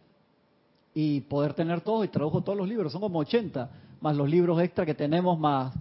y 0.94 1.22
poder 1.22 1.54
tener 1.54 1.80
todo 1.80 2.04
y 2.04 2.10
tradujo 2.10 2.42
todos 2.42 2.58
los 2.58 2.68
libros, 2.68 2.92
son 2.92 3.00
como 3.00 3.20
80 3.20 3.70
más 4.02 4.16
los 4.16 4.30
libros 4.30 4.62
extra 4.62 4.86
que 4.86 4.94
tenemos, 4.94 5.40
más 5.40 5.74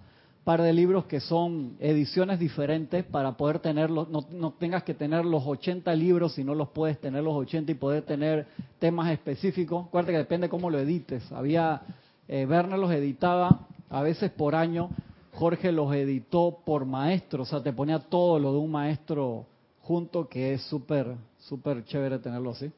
par 0.48 0.62
de 0.62 0.72
libros 0.72 1.04
que 1.04 1.20
son 1.20 1.76
ediciones 1.78 2.38
diferentes 2.38 3.04
para 3.04 3.36
poder 3.36 3.58
tenerlos, 3.58 4.08
no, 4.08 4.24
no 4.30 4.52
tengas 4.52 4.82
que 4.82 4.94
tener 4.94 5.26
los 5.26 5.42
80 5.46 5.94
libros, 5.94 6.32
si 6.32 6.42
no 6.42 6.54
los 6.54 6.70
puedes 6.70 6.98
tener 6.98 7.22
los 7.22 7.34
80 7.34 7.70
y 7.70 7.74
poder 7.74 8.04
tener 8.04 8.46
temas 8.78 9.10
específicos. 9.10 9.88
Acuérdate 9.88 10.12
que 10.12 10.18
depende 10.20 10.48
cómo 10.48 10.70
lo 10.70 10.78
edites. 10.78 11.30
Había, 11.32 11.82
eh, 12.26 12.46
Werner 12.48 12.78
los 12.78 12.90
editaba 12.92 13.66
a 13.90 14.00
veces 14.00 14.30
por 14.30 14.54
año, 14.54 14.88
Jorge 15.34 15.70
los 15.70 15.94
editó 15.94 16.60
por 16.64 16.86
maestro, 16.86 17.42
o 17.42 17.46
sea, 17.46 17.62
te 17.62 17.74
ponía 17.74 17.98
todo 17.98 18.38
lo 18.38 18.52
de 18.52 18.58
un 18.58 18.70
maestro 18.70 19.44
junto, 19.82 20.30
que 20.30 20.54
es 20.54 20.62
súper, 20.62 21.14
súper 21.40 21.84
chévere 21.84 22.20
tenerlo 22.20 22.52
así. 22.52 22.72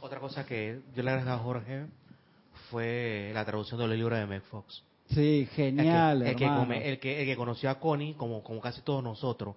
Otra 0.00 0.18
cosa 0.18 0.44
que 0.44 0.80
yo 0.92 1.04
le 1.04 1.10
agradezco 1.10 1.32
a 1.32 1.38
Jorge 1.38 1.86
fue 2.72 3.30
la 3.34 3.44
traducción 3.44 3.78
del 3.78 3.90
libro 3.96 4.16
de 4.16 4.26
Meg 4.26 4.42
Fox. 4.44 4.82
Sí, 5.10 5.46
genial. 5.54 6.22
El 6.22 6.34
que, 6.34 6.46
el 6.46 6.98
que, 6.98 7.20
el 7.20 7.26
que, 7.26 7.36
conoció 7.36 7.68
a 7.68 7.78
Connie, 7.78 8.14
como, 8.14 8.42
como 8.42 8.60
casi 8.60 8.80
todos 8.80 9.04
nosotros, 9.04 9.56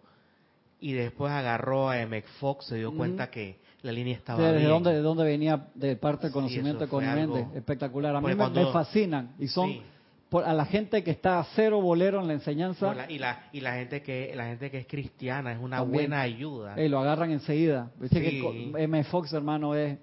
y 0.81 0.91
después 0.91 1.31
agarró 1.31 1.89
a 1.89 2.05
Meg 2.05 2.25
Fox, 2.39 2.65
se 2.67 2.75
dio 2.75 2.93
cuenta 2.93 3.31
que 3.31 3.57
la 3.81 3.93
línea 3.93 4.15
estaba 4.15 4.51
¿De, 4.51 4.57
bien. 4.57 4.69
dónde, 4.69 4.93
¿De 4.93 4.99
dónde 4.99 5.23
venía 5.23 5.67
de 5.73 5.95
parte 5.95 6.23
del 6.23 6.33
conocimiento 6.33 6.81
de 6.81 6.89
Connie 6.89 7.09
Méndez? 7.09 7.47
Espectacular. 7.55 8.13
A 8.15 8.19
mí 8.21 8.35
me, 8.35 8.49
me, 8.49 8.71
fascinan 8.73 9.33
y 9.39 9.47
son 9.47 9.69
sí. 9.69 9.81
por, 10.27 10.43
a 10.43 10.53
la 10.53 10.65
gente 10.65 11.01
que 11.01 11.11
está 11.11 11.39
a 11.39 11.45
cero 11.55 11.79
bolero 11.81 12.19
en 12.19 12.27
la 12.27 12.33
enseñanza. 12.33 12.87
No, 12.87 12.93
la, 12.95 13.09
y, 13.09 13.17
la, 13.17 13.47
y 13.53 13.61
la 13.61 13.75
gente 13.75 14.01
que 14.01 14.33
la 14.35 14.47
gente 14.47 14.69
que 14.69 14.79
es 14.79 14.87
cristiana 14.87 15.53
es 15.53 15.59
una 15.61 15.77
también. 15.77 16.09
buena 16.09 16.21
ayuda. 16.21 16.81
Y 16.83 16.89
lo 16.89 16.99
agarran 16.99 17.31
enseguida. 17.31 17.91
Viste 17.97 18.21
que 18.21 18.73
M. 18.77 19.03
Fox, 19.05 19.31
hermano, 19.31 19.73
es 19.73 19.97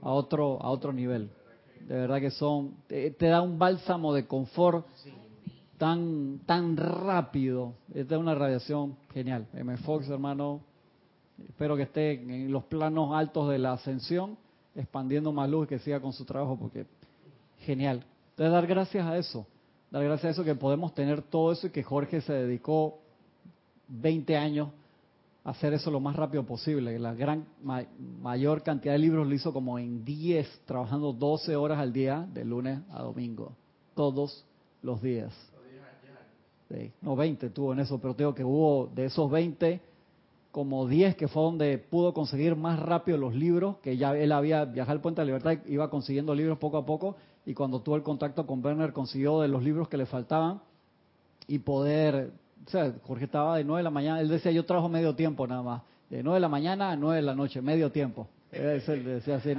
a 0.00 0.08
otro 0.08 0.58
a 0.62 0.70
otro 0.70 0.92
nivel 0.92 1.28
de 1.86 1.94
verdad 1.94 2.20
que 2.20 2.30
son, 2.30 2.74
te, 2.86 3.10
te, 3.10 3.26
da 3.26 3.42
un 3.42 3.58
bálsamo 3.58 4.14
de 4.14 4.26
confort, 4.26 4.86
tan, 5.76 6.40
tan 6.46 6.76
rápido. 6.76 7.74
Esta 7.92 8.14
es 8.14 8.20
una 8.20 8.34
radiación 8.34 8.96
genial. 9.12 9.46
M. 9.54 9.76
Fox, 9.78 10.08
hermano, 10.08 10.60
espero 11.46 11.76
que 11.76 11.82
esté 11.82 12.12
en 12.12 12.50
los 12.50 12.64
planos 12.64 13.14
altos 13.14 13.50
de 13.50 13.58
la 13.58 13.72
ascensión, 13.72 14.38
expandiendo 14.74 15.32
más 15.32 15.48
luz 15.50 15.66
y 15.66 15.68
que 15.68 15.78
siga 15.78 16.00
con 16.00 16.12
su 16.12 16.24
trabajo, 16.24 16.56
porque 16.58 16.86
genial. 17.60 18.04
Entonces, 18.30 18.52
dar 18.52 18.66
gracias 18.66 19.06
a 19.06 19.18
eso. 19.18 19.46
Dar 19.90 20.02
gracias 20.04 20.24
a 20.24 20.30
eso 20.30 20.44
que 20.44 20.54
podemos 20.54 20.94
tener 20.94 21.22
todo 21.22 21.52
eso 21.52 21.66
y 21.66 21.70
que 21.70 21.82
Jorge 21.82 22.20
se 22.22 22.32
dedicó 22.32 22.98
20 23.88 24.36
años 24.36 24.70
hacer 25.44 25.74
eso 25.74 25.90
lo 25.90 26.00
más 26.00 26.16
rápido 26.16 26.44
posible. 26.44 26.98
La 26.98 27.14
gran 27.14 27.46
mayor 28.22 28.62
cantidad 28.62 28.94
de 28.94 28.98
libros 28.98 29.26
lo 29.26 29.34
hizo 29.34 29.52
como 29.52 29.78
en 29.78 30.04
10, 30.04 30.62
trabajando 30.64 31.12
12 31.12 31.54
horas 31.54 31.78
al 31.78 31.92
día, 31.92 32.26
de 32.32 32.44
lunes 32.44 32.80
a 32.90 33.02
domingo, 33.02 33.52
todos 33.94 34.44
los 34.82 35.00
días. 35.02 35.32
Sí, 36.68 36.90
no, 37.02 37.14
20 37.14 37.50
tuvo 37.50 37.74
en 37.74 37.80
eso, 37.80 38.00
pero 38.00 38.14
tengo 38.16 38.34
que 38.34 38.42
hubo 38.42 38.90
de 38.94 39.04
esos 39.04 39.30
20, 39.30 39.80
como 40.50 40.86
10 40.86 41.14
que 41.14 41.28
fue 41.28 41.42
donde 41.42 41.76
pudo 41.78 42.14
conseguir 42.14 42.56
más 42.56 42.80
rápido 42.80 43.18
los 43.18 43.34
libros, 43.34 43.76
que 43.78 43.98
ya 43.98 44.16
él 44.16 44.32
había 44.32 44.64
viajado 44.64 44.92
al 44.92 45.00
Puente 45.02 45.20
de 45.20 45.26
Libertad, 45.26 45.58
iba 45.66 45.90
consiguiendo 45.90 46.34
libros 46.34 46.58
poco 46.58 46.78
a 46.78 46.86
poco, 46.86 47.16
y 47.44 47.52
cuando 47.52 47.82
tuvo 47.82 47.96
el 47.96 48.02
contacto 48.02 48.46
con 48.46 48.64
Werner 48.64 48.94
consiguió 48.94 49.42
de 49.42 49.48
los 49.48 49.62
libros 49.62 49.88
que 49.88 49.98
le 49.98 50.06
faltaban 50.06 50.62
y 51.46 51.58
poder, 51.58 52.32
o 52.66 52.70
sea, 52.70 52.92
Jorge 53.06 53.24
estaba 53.24 53.56
de 53.56 53.64
9 53.64 53.80
de 53.80 53.84
la 53.84 53.90
mañana, 53.90 54.20
él 54.20 54.28
decía, 54.28 54.52
yo 54.52 54.64
trabajo 54.64 54.88
medio 54.88 55.14
tiempo 55.14 55.46
nada 55.46 55.62
más, 55.62 55.82
de 56.10 56.22
9 56.22 56.36
de 56.36 56.40
la 56.40 56.48
mañana 56.48 56.90
a 56.90 56.96
9 56.96 57.16
de 57.16 57.22
la 57.22 57.34
noche, 57.34 57.60
medio 57.60 57.90
tiempo. 57.90 58.28
Él 58.50 58.82
decía 59.04 59.36
así, 59.36 59.54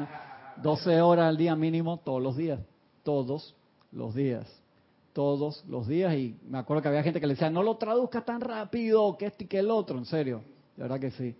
12 0.58 1.02
horas 1.02 1.25
al 1.28 1.38
día 1.38 1.56
mínimo 1.56 1.98
todos 1.98 2.22
los 2.22 2.38
días, 2.38 2.60
todos 3.04 3.56
los 3.92 4.16
días 4.16 4.62
todos 5.16 5.64
los 5.70 5.88
días 5.88 6.14
y 6.14 6.36
me 6.50 6.58
acuerdo 6.58 6.84
que 6.84 6.90
había 6.90 7.02
gente 7.02 7.22
que 7.22 7.25
le 7.25 7.36
decía, 7.36 7.50
no 7.50 7.64
lo 7.64 7.78
traduzca 7.78 8.25
tan 8.25 8.42
rápido, 8.42 9.16
que 9.18 9.28
este 9.28 9.46
y 9.46 9.48
que 9.48 9.60
el 9.60 9.72
otro, 9.72 9.98
en 9.98 10.04
serio, 10.04 10.42
de 10.75 10.84
verdad 10.84 11.00
que 11.00 11.12
sí. 11.12 11.34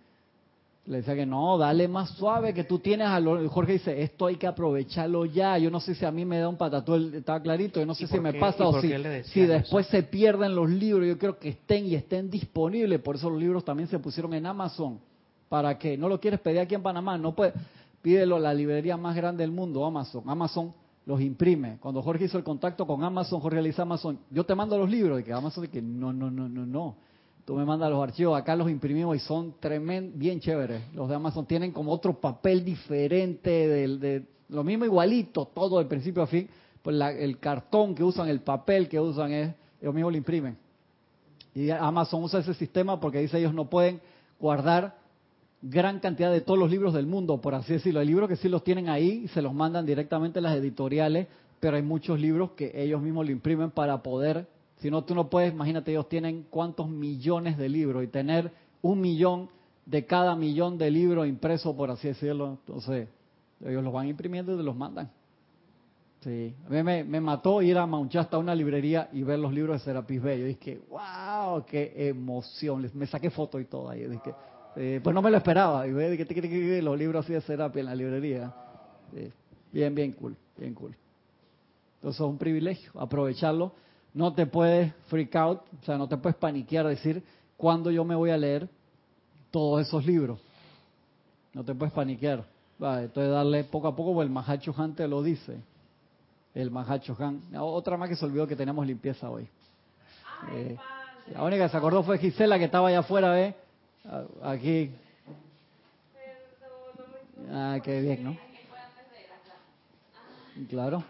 Le 0.86 0.98
decía 0.98 1.16
que 1.16 1.26
no, 1.26 1.58
dale 1.58 1.88
más 1.88 2.10
suave, 2.10 2.54
que 2.54 2.62
tú 2.62 2.78
tienes 2.78 3.08
a 3.08 3.18
lo... 3.18 3.48
Jorge 3.48 3.72
dice, 3.72 4.02
esto 4.02 4.26
hay 4.26 4.36
que 4.36 4.46
aprovecharlo 4.46 5.24
ya, 5.24 5.58
yo 5.58 5.68
no 5.68 5.80
sé 5.80 5.96
si 5.96 6.04
a 6.04 6.12
mí 6.12 6.24
me 6.24 6.38
da 6.38 6.48
un 6.48 6.56
patatú, 6.56 6.94
estaba 6.94 7.42
clarito, 7.42 7.80
yo 7.80 7.86
no 7.86 7.94
sé 7.94 8.06
si 8.06 8.20
me 8.20 8.34
pasa 8.34 8.68
o 8.68 8.80
si, 8.80 8.92
si 9.24 9.46
después 9.46 9.88
se 9.88 10.04
pierden 10.04 10.54
los 10.54 10.70
libros, 10.70 11.08
yo 11.08 11.18
quiero 11.18 11.38
que 11.40 11.48
estén 11.48 11.86
y 11.86 11.96
estén 11.96 12.30
disponibles, 12.30 13.00
por 13.00 13.16
eso 13.16 13.28
los 13.28 13.40
libros 13.40 13.64
también 13.64 13.88
se 13.88 13.98
pusieron 13.98 14.32
en 14.34 14.46
Amazon, 14.46 15.00
para 15.48 15.76
que 15.76 15.98
no 15.98 16.08
lo 16.08 16.20
quieres 16.20 16.38
pedir 16.38 16.60
aquí 16.60 16.76
en 16.76 16.82
Panamá, 16.82 17.18
no 17.18 17.34
puede, 17.34 17.52
pídelo 18.00 18.36
a 18.36 18.40
la 18.40 18.54
librería 18.54 18.96
más 18.96 19.16
grande 19.16 19.42
del 19.42 19.50
mundo, 19.50 19.84
Amazon, 19.84 20.22
Amazon 20.26 20.72
los 21.04 21.20
imprime. 21.20 21.78
Cuando 21.80 22.02
Jorge 22.02 22.26
hizo 22.26 22.38
el 22.38 22.44
contacto 22.44 22.86
con 22.86 23.02
Amazon, 23.02 23.40
Jorge 23.40 23.62
le 23.62 23.68
dice 23.68 23.80
a 23.80 23.84
Amazon, 23.84 24.18
yo 24.30 24.44
te 24.44 24.54
mando 24.54 24.78
los 24.78 24.90
libros, 24.90 25.20
y 25.20 25.24
que 25.24 25.32
Amazon 25.32 25.64
dice 25.64 25.82
no, 25.82 26.12
no, 26.12 26.30
no, 26.30 26.48
no, 26.48 26.64
no. 26.64 26.96
Tú 27.46 27.54
me 27.54 27.64
mandas 27.64 27.88
los 27.88 28.02
archivos, 28.02 28.36
acá 28.36 28.56
los 28.56 28.68
imprimimos 28.68 29.14
y 29.14 29.20
son 29.20 29.54
tremend, 29.60 30.18
bien 30.18 30.40
chéveres. 30.40 30.82
Los 30.92 31.08
de 31.08 31.14
Amazon 31.14 31.46
tienen 31.46 31.70
como 31.70 31.92
otro 31.92 32.20
papel 32.20 32.64
diferente, 32.64 33.68
del, 33.68 34.00
de, 34.00 34.24
lo 34.48 34.64
mismo 34.64 34.84
igualito, 34.84 35.46
todo 35.54 35.78
de 35.78 35.84
principio 35.84 36.24
a 36.24 36.26
fin. 36.26 36.48
Pues 36.82 37.00
el 37.00 37.38
cartón 37.38 37.94
que 37.94 38.02
usan, 38.02 38.28
el 38.28 38.40
papel 38.40 38.88
que 38.88 38.98
usan 38.98 39.32
es, 39.32 39.54
ellos 39.80 39.94
mismos 39.94 40.12
lo 40.12 40.18
imprimen. 40.18 40.58
Y 41.54 41.70
Amazon 41.70 42.24
usa 42.24 42.40
ese 42.40 42.52
sistema 42.52 42.98
porque 42.98 43.20
dice 43.20 43.38
ellos 43.38 43.54
no 43.54 43.70
pueden 43.70 44.00
guardar 44.40 44.96
gran 45.62 46.00
cantidad 46.00 46.32
de 46.32 46.40
todos 46.40 46.58
los 46.58 46.68
libros 46.68 46.94
del 46.94 47.06
mundo, 47.06 47.40
por 47.40 47.54
así 47.54 47.74
decirlo. 47.74 48.00
Hay 48.00 48.06
libros 48.06 48.28
que 48.28 48.36
sí 48.36 48.48
los 48.48 48.64
tienen 48.64 48.88
ahí 48.88 49.22
y 49.24 49.28
se 49.28 49.40
los 49.40 49.54
mandan 49.54 49.86
directamente 49.86 50.40
a 50.40 50.42
las 50.42 50.56
editoriales, 50.56 51.28
pero 51.60 51.76
hay 51.76 51.82
muchos 51.82 52.20
libros 52.20 52.50
que 52.56 52.72
ellos 52.74 53.00
mismos 53.00 53.24
lo 53.24 53.30
imprimen 53.30 53.70
para 53.70 54.02
poder, 54.02 54.48
si 54.78 54.90
no 54.90 55.04
tú 55.04 55.14
no 55.14 55.28
puedes, 55.30 55.52
imagínate, 55.52 55.90
ellos 55.90 56.08
tienen 56.08 56.46
cuántos 56.50 56.88
millones 56.88 57.56
de 57.56 57.68
libros 57.68 58.04
y 58.04 58.08
tener 58.08 58.52
un 58.82 59.00
millón 59.00 59.48
de 59.86 60.04
cada 60.04 60.34
millón 60.36 60.76
de 60.78 60.90
libros 60.90 61.26
impresos, 61.26 61.74
por 61.74 61.90
así 61.90 62.08
decirlo, 62.08 62.58
entonces 62.60 63.08
ellos 63.64 63.82
los 63.82 63.92
van 63.92 64.08
imprimiendo 64.08 64.58
y 64.58 64.62
los 64.62 64.76
mandan. 64.76 65.10
Sí, 66.20 66.54
a 66.66 66.70
mí 66.70 66.82
me, 66.82 67.20
mató 67.20 67.62
ir 67.62 67.78
a 67.78 67.86
Mount 67.86 68.12
una 68.32 68.54
librería 68.54 69.08
y 69.12 69.22
ver 69.22 69.38
los 69.38 69.52
libros 69.52 69.78
de 69.78 69.84
Serapis 69.84 70.20
Bey. 70.20 70.40
Yo 70.40 70.46
dije, 70.46 70.80
wow, 70.90 71.64
qué 71.64 72.08
emoción. 72.08 72.90
Me 72.94 73.06
saqué 73.06 73.30
foto 73.30 73.60
y 73.60 73.66
todo 73.66 73.90
ahí. 73.90 74.04
Dije, 74.06 74.34
eh, 74.74 75.00
pues 75.02 75.14
no 75.14 75.22
me 75.22 75.30
lo 75.30 75.36
esperaba. 75.36 75.86
Y 75.86 75.92
que 76.16 76.82
los 76.82 76.98
libros 76.98 77.24
así 77.24 77.32
de 77.32 77.40
Serapis 77.42 77.80
en 77.80 77.86
la 77.86 77.94
librería. 77.94 78.52
bien, 79.70 79.94
bien 79.94 80.12
cool, 80.12 80.36
bien 80.56 80.74
cool. 80.74 80.96
Entonces 81.96 82.20
es 82.20 82.26
un 82.26 82.38
privilegio, 82.38 82.90
aprovecharlo. 82.98 83.72
No 84.16 84.32
te 84.32 84.46
puedes 84.46 84.94
freak 85.08 85.36
out, 85.36 85.60
o 85.78 85.84
sea, 85.84 85.98
no 85.98 86.08
te 86.08 86.16
puedes 86.16 86.38
paniquear, 86.38 86.86
decir, 86.86 87.22
¿cuándo 87.58 87.90
yo 87.90 88.02
me 88.02 88.14
voy 88.14 88.30
a 88.30 88.38
leer 88.38 88.66
todos 89.50 89.86
esos 89.86 90.06
libros? 90.06 90.40
No 91.52 91.62
te 91.62 91.74
puedes 91.74 91.92
paniquear. 91.92 92.42
entonces 92.80 93.30
darle 93.30 93.64
poco 93.64 93.88
a 93.88 93.94
poco, 93.94 94.14
pues 94.14 94.24
el 94.24 94.32
Mahacho 94.32 94.74
Han 94.78 94.94
te 94.94 95.06
lo 95.06 95.22
dice. 95.22 95.58
El 96.54 96.70
Mahacho 96.70 97.14
Han. 97.20 97.42
Otra 97.58 97.98
más 97.98 98.08
que 98.08 98.16
se 98.16 98.24
olvidó 98.24 98.46
que 98.46 98.56
tenemos 98.56 98.86
limpieza 98.86 99.28
hoy. 99.28 99.46
Eh, 100.50 100.78
la 101.34 101.42
única 101.42 101.64
que 101.64 101.70
se 101.72 101.76
acordó 101.76 102.02
fue 102.02 102.16
Gisela, 102.16 102.56
que 102.58 102.64
estaba 102.64 102.88
allá 102.88 103.00
afuera, 103.00 103.32
¿ves? 103.32 103.54
Aquí. 104.42 104.92
Ah, 107.52 107.78
qué 107.84 108.00
bien, 108.00 108.24
¿no? 108.24 108.38
Claro. 110.70 111.04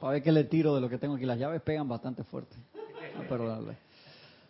Para 0.00 0.14
ver 0.14 0.22
qué 0.22 0.32
le 0.32 0.44
tiro 0.44 0.74
de 0.74 0.80
lo 0.80 0.88
que 0.88 0.98
tengo 0.98 1.14
aquí. 1.14 1.24
Las 1.24 1.38
llaves 1.38 1.62
pegan 1.62 1.88
bastante 1.88 2.24
fuerte. 2.24 2.56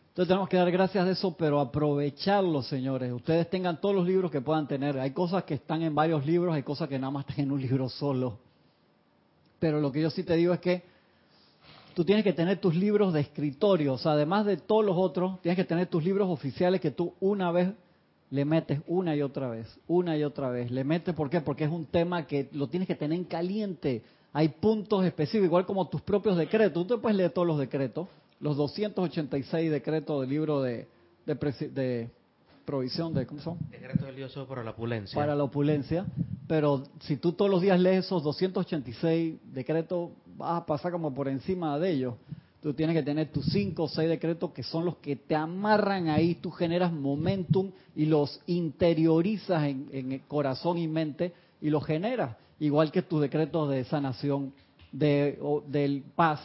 Entonces 0.08 0.28
tenemos 0.28 0.48
que 0.48 0.56
dar 0.56 0.70
gracias 0.70 1.04
de 1.04 1.12
eso, 1.12 1.36
pero 1.36 1.60
aprovecharlo, 1.60 2.62
señores. 2.62 3.12
Ustedes 3.12 3.50
tengan 3.50 3.80
todos 3.80 3.94
los 3.94 4.06
libros 4.06 4.30
que 4.30 4.40
puedan 4.40 4.66
tener. 4.66 4.98
Hay 4.98 5.10
cosas 5.10 5.44
que 5.44 5.54
están 5.54 5.82
en 5.82 5.94
varios 5.94 6.24
libros, 6.24 6.54
hay 6.54 6.62
cosas 6.62 6.88
que 6.88 6.98
nada 6.98 7.10
más 7.10 7.28
están 7.28 7.44
en 7.44 7.52
un 7.52 7.60
libro 7.60 7.90
solo. 7.90 8.38
Pero 9.58 9.80
lo 9.80 9.92
que 9.92 10.00
yo 10.00 10.08
sí 10.08 10.22
te 10.22 10.34
digo 10.34 10.54
es 10.54 10.60
que 10.60 10.82
tú 11.94 12.02
tienes 12.04 12.24
que 12.24 12.32
tener 12.32 12.58
tus 12.58 12.74
libros 12.74 13.12
de 13.12 13.20
escritorio, 13.20 13.94
o 13.94 13.98
sea, 13.98 14.12
además 14.12 14.46
de 14.46 14.56
todos 14.56 14.84
los 14.84 14.96
otros, 14.96 15.40
tienes 15.42 15.56
que 15.56 15.64
tener 15.64 15.86
tus 15.88 16.02
libros 16.02 16.28
oficiales 16.30 16.80
que 16.80 16.90
tú 16.90 17.12
una 17.20 17.50
vez 17.52 17.70
le 18.30 18.44
metes 18.44 18.80
una 18.86 19.14
y 19.14 19.22
otra 19.22 19.48
vez, 19.48 19.78
una 19.86 20.16
y 20.16 20.24
otra 20.24 20.48
vez. 20.48 20.70
Le 20.70 20.84
metes, 20.84 21.14
¿por 21.14 21.28
qué? 21.28 21.42
Porque 21.42 21.64
es 21.64 21.70
un 21.70 21.84
tema 21.84 22.26
que 22.26 22.48
lo 22.52 22.68
tienes 22.68 22.86
que 22.86 22.94
tener 22.94 23.18
en 23.18 23.24
caliente. 23.24 24.02
Hay 24.36 24.50
puntos 24.50 25.02
específicos, 25.02 25.46
igual 25.46 25.64
como 25.64 25.88
tus 25.88 26.02
propios 26.02 26.36
decretos. 26.36 26.86
Tú 26.86 26.94
te 26.94 27.00
puedes 27.00 27.16
leer 27.16 27.30
todos 27.30 27.48
los 27.48 27.58
decretos, 27.58 28.06
los 28.38 28.54
286 28.58 29.70
decretos 29.70 30.20
del 30.20 30.28
libro 30.28 30.60
de, 30.60 30.86
de, 31.24 32.10
provisión 32.66 33.14
de, 33.14 33.26
¿cómo 33.26 33.40
son? 33.40 33.56
Decretos 33.70 34.04
del 34.04 34.16
Dios 34.16 34.38
para 34.46 34.62
la 34.62 34.72
opulencia. 34.72 35.18
Para 35.18 35.34
la 35.34 35.42
opulencia. 35.42 36.04
Pero 36.46 36.82
si 37.00 37.16
tú 37.16 37.32
todos 37.32 37.50
los 37.50 37.62
días 37.62 37.80
lees 37.80 38.04
esos 38.04 38.22
286 38.22 39.36
decretos, 39.54 40.10
vas 40.36 40.60
a 40.60 40.66
pasar 40.66 40.92
como 40.92 41.14
por 41.14 41.28
encima 41.28 41.78
de 41.78 41.92
ellos. 41.92 42.14
Tú 42.60 42.74
tienes 42.74 42.94
que 42.94 43.02
tener 43.02 43.32
tus 43.32 43.46
cinco 43.46 43.84
o 43.84 43.88
seis 43.88 44.10
decretos 44.10 44.50
que 44.50 44.62
son 44.62 44.84
los 44.84 44.96
que 44.96 45.16
te 45.16 45.34
amarran 45.34 46.08
ahí, 46.08 46.34
tú 46.34 46.50
generas 46.50 46.92
momentum 46.92 47.70
y 47.94 48.04
los 48.04 48.38
interiorizas 48.46 49.64
en, 49.64 49.88
el 50.12 50.20
corazón 50.28 50.76
y 50.76 50.88
mente 50.88 51.32
y 51.62 51.70
los 51.70 51.86
generas, 51.86 52.36
igual 52.58 52.90
que 52.90 53.02
tus 53.02 53.20
decretos 53.20 53.70
de 53.70 53.84
sanación, 53.84 54.52
de, 54.92 55.38
del 55.66 56.02
paz, 56.14 56.40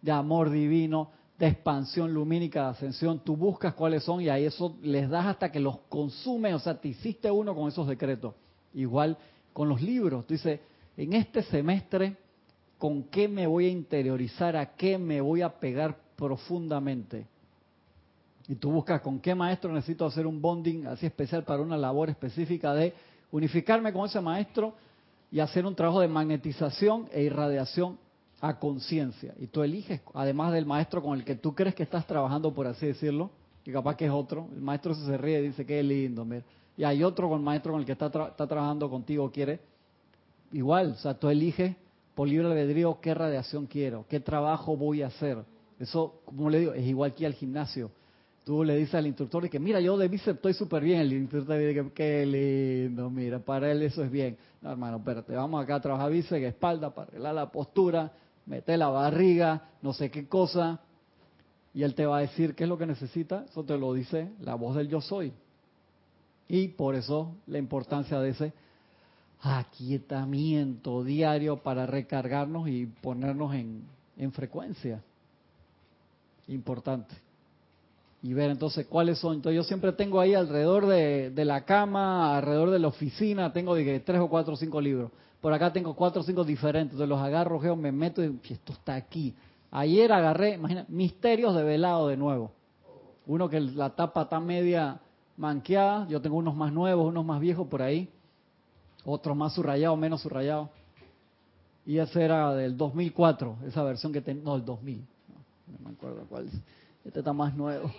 de 0.00 0.12
amor 0.12 0.50
divino, 0.50 1.10
de 1.38 1.48
expansión 1.48 2.12
lumínica, 2.12 2.64
de 2.64 2.70
ascensión, 2.70 3.20
tú 3.20 3.36
buscas 3.36 3.74
cuáles 3.74 4.02
son 4.02 4.20
y 4.20 4.28
a 4.28 4.38
eso 4.38 4.76
les 4.82 5.08
das 5.08 5.26
hasta 5.26 5.52
que 5.52 5.60
los 5.60 5.78
consumen, 5.88 6.54
o 6.54 6.58
sea, 6.58 6.80
te 6.80 6.88
hiciste 6.88 7.30
uno 7.30 7.54
con 7.54 7.68
esos 7.68 7.86
decretos. 7.86 8.34
Igual 8.74 9.16
con 9.52 9.68
los 9.68 9.80
libros, 9.80 10.26
tú 10.26 10.34
dices, 10.34 10.60
en 10.96 11.12
este 11.12 11.42
semestre 11.42 12.16
con 12.76 13.04
qué 13.04 13.28
me 13.28 13.46
voy 13.46 13.66
a 13.66 13.70
interiorizar, 13.70 14.56
a 14.56 14.74
qué 14.74 14.98
me 14.98 15.20
voy 15.20 15.42
a 15.42 15.58
pegar 15.58 15.96
profundamente. 16.16 17.26
Y 18.48 18.54
tú 18.54 18.70
buscas 18.70 19.00
con 19.00 19.20
qué 19.20 19.34
maestro 19.34 19.72
necesito 19.72 20.06
hacer 20.06 20.26
un 20.26 20.40
bonding 20.40 20.86
así 20.86 21.06
especial 21.06 21.44
para 21.44 21.60
una 21.60 21.76
labor 21.76 22.08
específica 22.08 22.72
de 22.72 22.94
unificarme 23.30 23.92
con 23.92 24.06
ese 24.06 24.20
maestro 24.20 24.74
y 25.30 25.40
hacer 25.40 25.66
un 25.66 25.74
trabajo 25.74 26.00
de 26.00 26.08
magnetización 26.08 27.08
e 27.12 27.22
irradiación 27.22 27.98
a 28.40 28.58
conciencia. 28.58 29.34
Y 29.38 29.48
tú 29.48 29.62
eliges, 29.62 30.00
además 30.14 30.52
del 30.52 30.66
maestro 30.66 31.02
con 31.02 31.18
el 31.18 31.24
que 31.24 31.34
tú 31.34 31.54
crees 31.54 31.74
que 31.74 31.82
estás 31.82 32.06
trabajando, 32.06 32.52
por 32.54 32.66
así 32.66 32.86
decirlo, 32.86 33.30
que 33.64 33.72
capaz 33.72 33.96
que 33.96 34.06
es 34.06 34.10
otro, 34.10 34.48
el 34.54 34.62
maestro 34.62 34.94
se 34.94 35.18
ríe 35.18 35.40
y 35.40 35.48
dice, 35.48 35.66
qué 35.66 35.82
lindo, 35.82 36.24
mira. 36.24 36.44
y 36.76 36.84
hay 36.84 37.02
otro 37.02 37.28
con 37.28 37.38
el 37.38 37.44
maestro 37.44 37.72
con 37.72 37.80
el 37.80 37.86
que 37.86 37.92
está, 37.92 38.06
está 38.06 38.46
trabajando 38.46 38.88
contigo, 38.88 39.30
quiere, 39.30 39.60
igual, 40.52 40.92
o 40.92 40.94
sea, 40.94 41.14
tú 41.14 41.28
eliges 41.28 41.76
por 42.14 42.28
libre 42.28 42.46
albedrío 42.46 42.98
qué 43.00 43.14
radiación 43.14 43.66
quiero, 43.66 44.06
qué 44.08 44.20
trabajo 44.20 44.76
voy 44.76 45.02
a 45.02 45.08
hacer. 45.08 45.38
Eso, 45.78 46.20
como 46.24 46.50
le 46.50 46.60
digo, 46.60 46.72
es 46.72 46.86
igual 46.86 47.14
que 47.14 47.26
al 47.26 47.34
gimnasio. 47.34 47.90
Tú 48.48 48.64
le 48.64 48.76
dices 48.76 48.94
al 48.94 49.06
instructor 49.06 49.50
que, 49.50 49.58
mira, 49.58 49.78
yo 49.78 49.98
de 49.98 50.08
bíceps 50.08 50.36
estoy 50.36 50.54
súper 50.54 50.82
bien. 50.82 51.00
El 51.00 51.12
instructor 51.12 51.58
dice 51.58 51.74
que, 51.74 51.92
qué 51.92 52.24
lindo, 52.24 53.10
mira, 53.10 53.40
para 53.40 53.70
él 53.70 53.82
eso 53.82 54.02
es 54.02 54.10
bien. 54.10 54.38
No, 54.62 54.70
hermano, 54.70 54.96
espérate, 54.96 55.34
vamos 55.34 55.62
acá 55.62 55.74
a 55.74 55.80
trabajar 55.82 56.10
bíceps, 56.10 56.46
espalda, 56.46 56.94
para 56.94 57.08
arreglar 57.08 57.34
la 57.34 57.52
postura. 57.52 58.10
mete 58.46 58.78
la 58.78 58.88
barriga, 58.88 59.68
no 59.82 59.92
sé 59.92 60.10
qué 60.10 60.26
cosa, 60.26 60.80
y 61.74 61.82
él 61.82 61.94
te 61.94 62.06
va 62.06 62.16
a 62.16 62.20
decir 62.22 62.54
qué 62.54 62.64
es 62.64 62.70
lo 62.70 62.78
que 62.78 62.86
necesita, 62.86 63.44
eso 63.44 63.64
te 63.64 63.76
lo 63.76 63.92
dice 63.92 64.30
la 64.40 64.54
voz 64.54 64.76
del 64.76 64.88
yo 64.88 65.02
soy. 65.02 65.30
Y 66.48 66.68
por 66.68 66.94
eso 66.94 67.36
la 67.48 67.58
importancia 67.58 68.18
de 68.18 68.30
ese 68.30 68.54
aquietamiento 69.42 71.04
diario 71.04 71.58
para 71.58 71.84
recargarnos 71.84 72.66
y 72.66 72.86
ponernos 72.86 73.54
en, 73.54 73.82
en 74.16 74.32
frecuencia. 74.32 75.02
Importante. 76.46 77.27
Y 78.22 78.32
ver 78.32 78.50
entonces 78.50 78.86
cuáles 78.86 79.18
son. 79.18 79.36
Entonces 79.36 79.56
yo 79.56 79.62
siempre 79.62 79.92
tengo 79.92 80.20
ahí 80.20 80.34
alrededor 80.34 80.86
de, 80.86 81.30
de 81.30 81.44
la 81.44 81.64
cama, 81.64 82.36
alrededor 82.36 82.70
de 82.70 82.78
la 82.80 82.88
oficina, 82.88 83.52
tengo 83.52 83.74
tres 83.74 84.20
o 84.20 84.28
cuatro 84.28 84.54
o 84.54 84.56
cinco 84.56 84.80
libros. 84.80 85.10
Por 85.40 85.52
acá 85.52 85.72
tengo 85.72 85.94
cuatro 85.94 86.22
o 86.22 86.24
cinco 86.24 86.44
diferentes. 86.44 86.92
Entonces 86.92 87.08
los 87.08 87.20
agarro, 87.20 87.60
geo, 87.60 87.76
me 87.76 87.92
meto 87.92 88.24
y 88.24 88.38
esto 88.50 88.72
está 88.72 88.94
aquí. 88.94 89.34
Ayer 89.70 90.10
agarré, 90.12 90.54
imagina, 90.54 90.84
Misterios 90.88 91.54
de 91.54 91.62
Velado 91.62 92.08
de 92.08 92.16
nuevo. 92.16 92.52
Uno 93.26 93.48
que 93.48 93.60
la 93.60 93.90
tapa 93.90 94.22
está 94.22 94.40
media 94.40 95.00
manqueada. 95.36 96.06
Yo 96.08 96.20
tengo 96.20 96.36
unos 96.36 96.56
más 96.56 96.72
nuevos, 96.72 97.06
unos 97.06 97.24
más 97.24 97.40
viejos 97.40 97.68
por 97.68 97.82
ahí. 97.82 98.10
Otros 99.04 99.36
más 99.36 99.54
subrayados, 99.54 99.98
menos 99.98 100.22
subrayados. 100.22 100.70
Y 101.86 101.98
ese 101.98 102.22
era 102.22 102.54
del 102.54 102.76
2004, 102.76 103.58
esa 103.66 103.82
versión 103.82 104.12
que 104.12 104.20
tenía, 104.20 104.42
no, 104.42 104.56
el 104.56 104.64
2000. 104.64 104.98
No, 104.98 105.88
me 105.88 105.94
acuerdo 105.94 106.26
cuál 106.28 106.48
es. 106.48 106.54
Este 107.04 107.20
está 107.20 107.32
más 107.32 107.54
nuevo. 107.54 107.90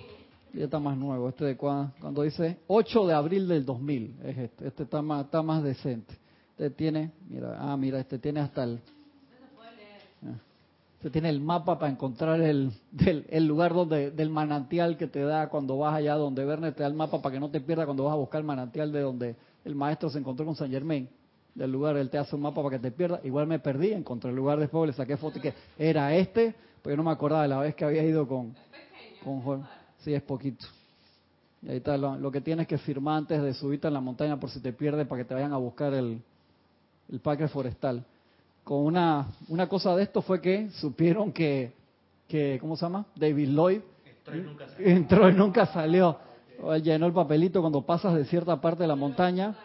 Este 0.51 0.63
está 0.63 0.79
más 0.79 0.97
nuevo. 0.97 1.29
Este 1.29 1.45
de 1.45 1.57
cuando, 1.57 1.93
cuando 1.99 2.23
dice 2.23 2.57
8 2.67 3.07
de 3.07 3.13
abril 3.13 3.47
del 3.47 3.65
2000 3.65 4.19
es 4.23 4.37
este. 4.37 4.67
Este 4.67 4.83
está 4.83 5.01
más, 5.01 5.25
está 5.25 5.41
más 5.41 5.63
decente. 5.63 6.15
Este 6.51 6.71
tiene, 6.71 7.11
mira, 7.29 7.57
ah, 7.59 7.77
mira, 7.77 7.99
este 7.99 8.19
tiene 8.19 8.41
hasta 8.41 8.63
el... 8.63 8.81
Este 10.97 11.11
tiene 11.11 11.29
el 11.29 11.39
mapa 11.39 11.79
para 11.79 11.89
encontrar 11.89 12.41
el, 12.41 12.73
del, 12.91 13.25
el 13.29 13.45
lugar 13.45 13.73
donde 13.73 14.11
del 14.11 14.29
manantial 14.29 14.97
que 14.97 15.07
te 15.07 15.21
da 15.21 15.47
cuando 15.47 15.77
vas 15.77 15.95
allá 15.95 16.15
donde 16.15 16.43
Verne 16.43 16.73
te 16.73 16.83
da 16.83 16.87
el 16.87 16.93
mapa 16.93 17.21
para 17.21 17.31
que 17.33 17.39
no 17.39 17.49
te 17.49 17.61
pierdas 17.61 17.85
cuando 17.85 18.03
vas 18.03 18.11
a 18.11 18.17
buscar 18.17 18.41
el 18.41 18.45
manantial 18.45 18.91
de 18.91 18.99
donde 18.99 19.35
el 19.63 19.75
maestro 19.75 20.09
se 20.09 20.19
encontró 20.19 20.45
con 20.45 20.57
San 20.57 20.69
Germain. 20.69 21.07
Del 21.55 21.71
lugar, 21.71 21.95
él 21.95 22.09
te 22.09 22.17
hace 22.17 22.35
un 22.35 22.41
mapa 22.41 22.61
para 22.61 22.77
que 22.77 22.81
te 22.81 22.91
pierdas. 22.91 23.23
Igual 23.23 23.47
me 23.47 23.59
perdí, 23.59 23.93
encontré 23.93 24.29
el 24.29 24.35
lugar 24.35 24.59
después, 24.59 24.87
le 24.89 24.93
saqué 24.93 25.15
foto 25.15 25.37
y 25.37 25.41
que 25.41 25.53
era 25.77 26.13
este, 26.13 26.53
pero 26.81 26.93
yo 26.93 26.97
no 26.97 27.03
me 27.03 27.11
acordaba 27.11 27.43
de 27.43 27.47
la 27.47 27.59
vez 27.59 27.75
que 27.75 27.85
había 27.85 28.03
ido 28.03 28.27
con, 28.27 28.53
con 29.23 29.41
Juan. 29.41 29.67
Sí, 29.99 30.13
es 30.13 30.21
poquito. 30.21 30.65
Y 31.61 31.69
ahí 31.69 31.77
está, 31.77 31.97
lo, 31.97 32.15
lo, 32.17 32.31
que 32.31 32.39
tienes 32.41 32.67
que 32.67 32.77
firmar 32.77 33.17
antes 33.17 33.41
de 33.41 33.53
subirte 33.53 33.87
a 33.87 33.91
la 33.91 33.99
montaña 33.99 34.39
por 34.39 34.49
si 34.49 34.61
te 34.61 34.71
pierdes 34.71 35.05
para 35.07 35.21
que 35.21 35.27
te 35.27 35.33
vayan 35.33 35.51
a 35.51 35.57
buscar 35.57 35.93
el, 35.93 36.21
el 37.11 37.19
parque 37.19 37.47
forestal. 37.47 38.05
Con 38.63 38.85
una, 38.85 39.27
una 39.49 39.67
cosa 39.67 39.95
de 39.95 40.03
esto 40.03 40.21
fue 40.21 40.39
que 40.41 40.69
supieron 40.71 41.33
que, 41.33 41.73
que 42.27 42.57
¿cómo 42.61 42.77
se 42.77 42.85
llama? 42.85 43.05
David 43.15 43.49
Lloyd 43.49 43.81
Entró 44.25 44.37
y 44.37 44.41
nunca 44.43 44.67
salió. 44.69 44.87
entró 44.87 45.29
y 45.29 45.33
nunca 45.33 45.65
salió. 45.65 46.17
Él 46.73 46.83
llenó 46.83 47.07
el 47.07 47.13
papelito 47.13 47.61
cuando 47.61 47.81
pasas 47.81 48.13
de 48.15 48.25
cierta 48.25 48.59
parte 48.61 48.83
de 48.83 48.87
la 48.87 48.95
montaña. 48.95 49.55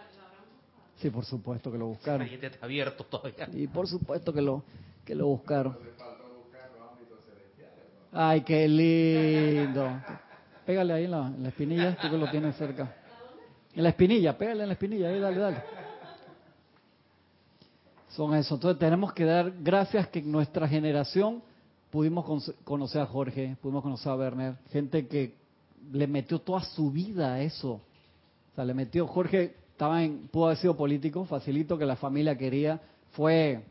Sí, 0.96 1.10
por 1.10 1.24
supuesto 1.24 1.70
que 1.70 1.76
lo 1.78 1.86
El 1.86 1.90
buscaron. 1.90 2.22
expediente 2.22 2.54
está 2.54 2.66
abierto 2.66 3.04
todavía. 3.04 3.48
Y 3.52 3.66
por 3.66 3.86
supuesto 3.86 4.32
que 4.32 4.40
lo 4.40 4.62
que 5.04 5.14
lo 5.14 5.26
buscaron. 5.26 5.76
Ay, 8.14 8.42
qué 8.42 8.68
lindo. 8.68 9.88
Pégale 10.64 10.92
ahí 10.92 11.04
en 11.04 11.10
la, 11.10 11.48
espinilla, 11.48 11.96
tú 12.00 12.08
que 12.08 12.16
lo 12.16 12.30
tienes 12.30 12.56
cerca. 12.56 12.94
En 13.74 13.82
la 13.82 13.88
espinilla, 13.88 14.38
pégale 14.38 14.62
en 14.62 14.68
la 14.68 14.74
espinilla, 14.74 15.08
ahí, 15.08 15.18
dale, 15.18 15.38
dale. 15.38 15.56
Son 18.10 18.34
eso. 18.34 18.54
Entonces 18.54 18.78
tenemos 18.78 19.12
que 19.12 19.24
dar 19.24 19.52
gracias 19.60 20.08
que 20.08 20.22
nuestra 20.22 20.68
generación 20.68 21.42
pudimos 21.90 22.24
con- 22.24 22.40
conocer 22.62 23.02
a 23.02 23.06
Jorge, 23.06 23.56
pudimos 23.60 23.82
conocer 23.82 24.12
a 24.12 24.16
Werner, 24.16 24.54
gente 24.70 25.06
que 25.08 25.34
le 25.92 26.06
metió 26.06 26.38
toda 26.38 26.62
su 26.62 26.90
vida 26.92 27.34
a 27.34 27.40
eso. 27.42 27.72
O 27.72 28.54
sea, 28.54 28.64
le 28.64 28.74
metió, 28.74 29.06
Jorge 29.08 29.56
estaba 29.72 30.04
en, 30.04 30.28
pudo 30.28 30.46
haber 30.46 30.58
sido 30.58 30.76
político, 30.76 31.24
facilito 31.24 31.76
que 31.76 31.84
la 31.84 31.96
familia 31.96 32.38
quería, 32.38 32.80
fue 33.10 33.64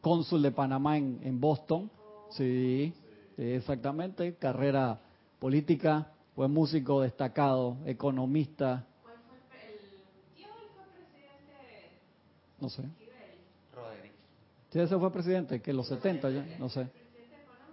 cónsul 0.00 0.42
de 0.42 0.52
Panamá 0.52 0.96
en, 0.96 1.40
Boston, 1.40 1.90
sí, 2.30 2.92
exactamente, 3.36 4.34
carrera 4.36 5.00
política, 5.38 6.08
fue 6.34 6.48
músico 6.48 7.00
destacado, 7.02 7.76
economista, 7.86 8.84
¿Cuál 9.02 9.16
fue 9.28 9.58
el, 9.62 9.74
el 9.74 10.34
tío 10.34 10.46
y 10.46 10.68
fue 10.74 10.84
presidente 10.92 11.34
no 12.60 12.68
sé. 12.68 12.82
Roderick. 13.74 14.12
Sí, 14.70 14.80
ese 14.80 14.98
fue 14.98 15.12
presidente, 15.12 15.60
que 15.60 15.70
en 15.70 15.76
los 15.76 15.86
70 15.86 16.30
ya, 16.30 16.46
no 16.58 16.68
sé. 16.68 16.88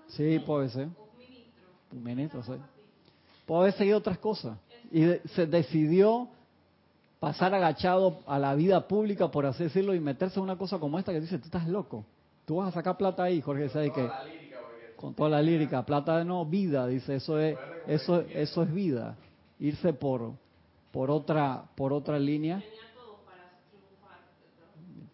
Sí, 0.10 0.40
puede 0.40 0.70
ser, 0.70 0.90
un 1.92 2.04
ministro, 2.04 2.44
sí. 2.44 2.54
Puede 3.46 3.62
haber 3.62 3.74
seguido 3.74 3.98
otras 3.98 4.18
cosas. 4.20 4.58
Y 4.92 5.02
de- 5.02 5.22
se 5.36 5.46
decidió 5.48 6.28
pasar 7.20 7.54
agachado 7.54 8.20
a 8.28 8.38
la 8.40 8.56
vida 8.56 8.88
pública, 8.88 9.30
por 9.32 9.46
así 9.46 9.64
decirlo, 9.64 9.94
y 9.94 10.00
meterse 10.00 10.40
en 10.40 10.44
una 10.44 10.58
cosa 10.58 10.80
como 10.80 11.00
esta 11.00 11.12
que 11.12 11.22
dice, 11.22 11.38
tú 11.38 11.46
estás 11.46 11.68
loco. 11.68 12.04
Tú 12.46 12.58
vas 12.58 12.70
a 12.70 12.72
sacar 12.72 12.98
plata 12.98 13.24
ahí, 13.24 13.42
Jorge, 13.42 13.70
¿sabes 13.70 13.92
que 13.94 14.41
Con 15.02 15.16
toda 15.16 15.30
la 15.30 15.42
lírica, 15.42 15.84
plata 15.86 16.18
de 16.20 16.26
no, 16.26 16.46
vida, 16.46 16.86
dice, 16.88 17.16
eso 17.16 17.40
es, 17.40 17.58
eso, 17.88 18.22
eso 18.30 18.64
es 18.64 18.74
vida. 18.74 19.18
Irse 19.60 19.94
por, 19.94 20.34
por 20.92 21.10
otra, 21.12 21.64
por 21.76 21.92
otra 21.92 22.20
línea. 22.20 22.60
Tenía 22.60 22.94
todo 22.96 23.18
para 23.26 23.50
triunfar. 23.70 24.20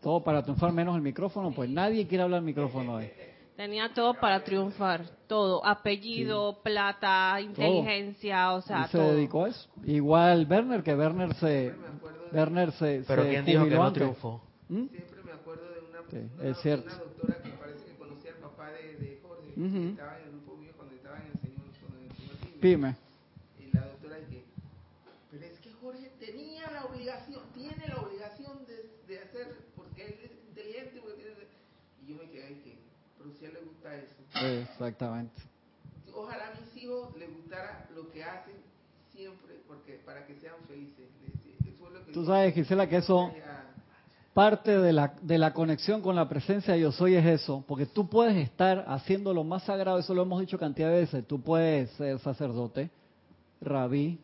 Todo 0.02 0.24
para 0.24 0.44
triunfar 0.44 0.74
menos 0.74 0.96
el 0.96 1.02
micrófono, 1.02 1.52
pues 1.52 1.70
nadie 1.70 2.06
quiere 2.08 2.24
hablar 2.24 2.40
al 2.40 2.46
micrófono 2.46 2.96
hoy. 2.96 3.10
Tenía 3.56 3.92
todo 3.92 4.14
para 4.14 4.44
triunfar, 4.44 5.06
todo, 5.26 5.66
apellido, 5.66 6.60
plata, 6.62 7.42
inteligencia, 7.42 8.54
o 8.54 8.62
sea, 8.62 8.82
y 8.82 8.84
se 8.90 8.98
todo. 9.00 9.14
dedicó 9.14 9.46
a 9.46 9.50
eso. 9.50 9.68
Igual 9.84 10.46
Werner, 10.48 10.84
que 10.84 10.94
Werner 10.94 11.34
se, 11.36 11.74
Werner 12.32 12.72
se, 12.74 13.04
Pero 13.08 13.24
se 13.24 13.30
¿quién 13.30 13.46
dijo 13.46 13.64
que 13.66 13.72
no 13.76 13.92
triunfó? 13.94 14.42
¿Mm? 14.70 14.86
Siempre 14.90 15.24
me 15.24 15.32
acuerdo 15.32 15.64
de 15.74 15.80
una, 15.80 16.00
Sí, 16.12 16.18
una, 16.38 16.50
es 16.52 16.58
cierto. 16.60 16.86
una 16.86 16.98
doctora 17.00 17.42
que 17.42 17.50
parece 17.50 17.86
que 17.86 17.96
conocía 17.98 18.32
al 18.34 18.38
papá 18.38 18.70
de, 18.74 19.20
que 19.58 19.90
estaba 19.90 20.20
en 20.20 20.24
el 20.26 20.32
grupo 20.32 20.56
mío 20.58 20.72
cuando 20.76 20.96
estaba 20.96 21.18
en 21.18 21.28
el 21.28 21.40
señor, 21.40 21.66
con 21.82 21.98
el 21.98 22.12
señor. 22.16 22.60
Pyme. 22.62 22.96
Y 23.60 23.76
la 23.76 23.88
doctora 23.88 24.18
dice, 24.18 24.44
pero 25.32 25.46
es 25.46 25.60
que 25.60 25.72
Jorge 25.74 26.12
tenía 26.20 26.70
la 26.72 26.86
obligación, 26.86 27.42
tiene 27.54 27.88
la 27.88 27.98
obligación 28.02 28.66
de, 28.68 28.90
de 29.08 29.20
hacer, 29.20 29.58
porque 29.76 30.06
él 30.06 30.20
es 30.24 30.32
inteligente, 30.50 31.00
porque 31.02 31.18
tiene... 31.18 31.38
Y 32.04 32.12
yo 32.12 32.16
me 32.18 32.30
quedé 32.30 32.46
ahí 32.46 32.62
que, 32.64 32.78
pero 33.18 33.32
si 33.34 33.46
a 33.46 33.48
él 33.50 33.54
le 33.56 33.62
gusta 33.62 33.96
eso. 33.96 34.62
Exactamente. 34.62 35.42
Ojalá 36.14 36.50
a 36.50 36.60
mis 36.60 36.76
hijos 36.84 37.16
les 37.18 37.30
gustara 37.34 37.90
lo 37.96 38.10
que 38.12 38.24
hacen 38.24 38.56
siempre, 39.12 39.56
porque 39.68 40.00
para 40.06 40.26
que 40.26 40.36
sean 40.36 40.56
felices. 40.68 41.10
Les 41.22 41.74
eso 41.74 41.88
es 41.88 41.94
lo 41.94 42.06
que 42.06 42.12
Tú 42.12 42.26
sabes, 42.26 42.54
Gisela, 42.54 42.88
que 42.88 42.98
eso. 42.98 43.32
Parte 44.38 44.78
de 44.78 44.94
la, 44.94 45.16
de 45.24 45.40
la 45.40 45.52
conexión 45.52 46.04
con 46.04 46.16
la 46.16 46.30
presencia 46.30 46.76
de 46.76 46.82
yo 46.82 46.92
soy 46.92 47.16
es 47.16 47.26
eso, 47.26 47.64
porque 47.68 47.88
tú 47.88 48.08
puedes 48.08 48.38
estar 48.38 48.86
haciendo 48.88 49.34
lo 49.34 49.44
más 49.44 49.64
sagrado, 49.64 49.98
eso 49.98 50.14
lo 50.14 50.22
hemos 50.22 50.40
dicho 50.40 50.60
cantidad 50.60 50.92
de 50.92 51.00
veces, 51.00 51.26
tú 51.26 51.42
puedes 51.42 51.90
ser 51.94 52.20
sacerdote, 52.20 52.92
rabí, 53.62 54.20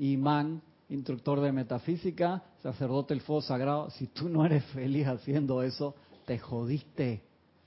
imán, 0.00 0.60
instructor 0.88 1.40
de 1.40 1.52
metafísica, 1.52 2.42
sacerdote 2.60 3.14
del 3.14 3.20
fuego 3.20 3.40
sagrado, 3.40 3.88
si 3.90 4.08
tú 4.08 4.28
no 4.28 4.44
eres 4.44 4.64
feliz 4.64 5.06
haciendo 5.06 5.62
eso, 5.62 5.94
te 6.24 6.40
jodiste, 6.40 7.22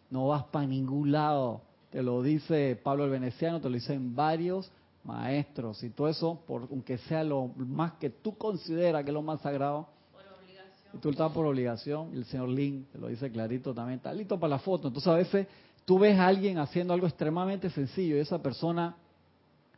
no 0.10 0.27
vas 0.27 0.43
para 0.43 0.67
ningún 0.67 1.13
lado, 1.13 1.62
te 1.91 2.03
lo 2.03 2.21
dice 2.21 2.77
Pablo 2.84 3.05
el 3.05 3.12
Veneciano, 3.12 3.62
te 3.62 3.69
lo 3.69 3.75
dicen 3.75 4.13
varios 4.13 4.69
maestros, 5.05 5.81
y 5.81 5.91
todo 5.91 6.10
eso, 6.10 6.41
por, 6.45 6.63
aunque 6.69 6.97
sea 6.97 7.23
lo 7.23 7.47
más 7.55 7.93
que 7.93 8.10
tú 8.10 8.38
consideras 8.38 9.05
que 9.05 9.12
es 9.12 9.13
lo 9.13 9.21
más 9.21 9.39
sagrado, 9.39 9.94
tú 11.01 11.10
estás 11.10 11.31
por 11.31 11.45
obligación, 11.45 12.10
y 12.13 12.17
el 12.17 12.25
señor 12.25 12.49
Lin 12.49 12.86
te 12.91 12.97
lo 12.97 13.08
dice 13.08 13.31
clarito 13.31 13.73
también, 13.73 13.97
está 13.97 14.13
listo 14.13 14.39
para 14.39 14.51
la 14.51 14.60
foto. 14.60 14.88
Entonces 14.88 15.12
a 15.12 15.15
veces 15.15 15.47
tú 15.86 15.99
ves 15.99 16.17
a 16.19 16.27
alguien 16.27 16.58
haciendo 16.58 16.93
algo 16.93 17.08
extremadamente 17.08 17.69
sencillo 17.69 18.15
y 18.15 18.19
esa 18.19 18.41
persona 18.41 18.95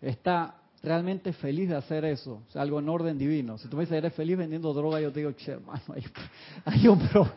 está 0.02 0.56
realmente 0.84 1.34
feliz 1.34 1.70
de 1.70 1.76
hacer 1.76 2.06
eso, 2.06 2.44
o 2.54 2.60
algo 2.60 2.80
en 2.80 2.88
orden 2.88 3.18
divino. 3.18 3.58
Si 3.58 3.68
tú 3.68 3.76
me 3.78 3.84
dices, 3.84 3.98
eres 3.98 4.14
feliz 4.14 4.38
vendiendo 4.38 4.72
droga, 4.74 5.02
yo 5.02 5.12
te 5.12 5.20
digo, 5.22 5.32
che, 5.34 5.52
hermano, 5.54 5.82
hay, 5.94 6.04
hay 6.66 6.88
un 6.88 7.00
pro- 7.00 7.28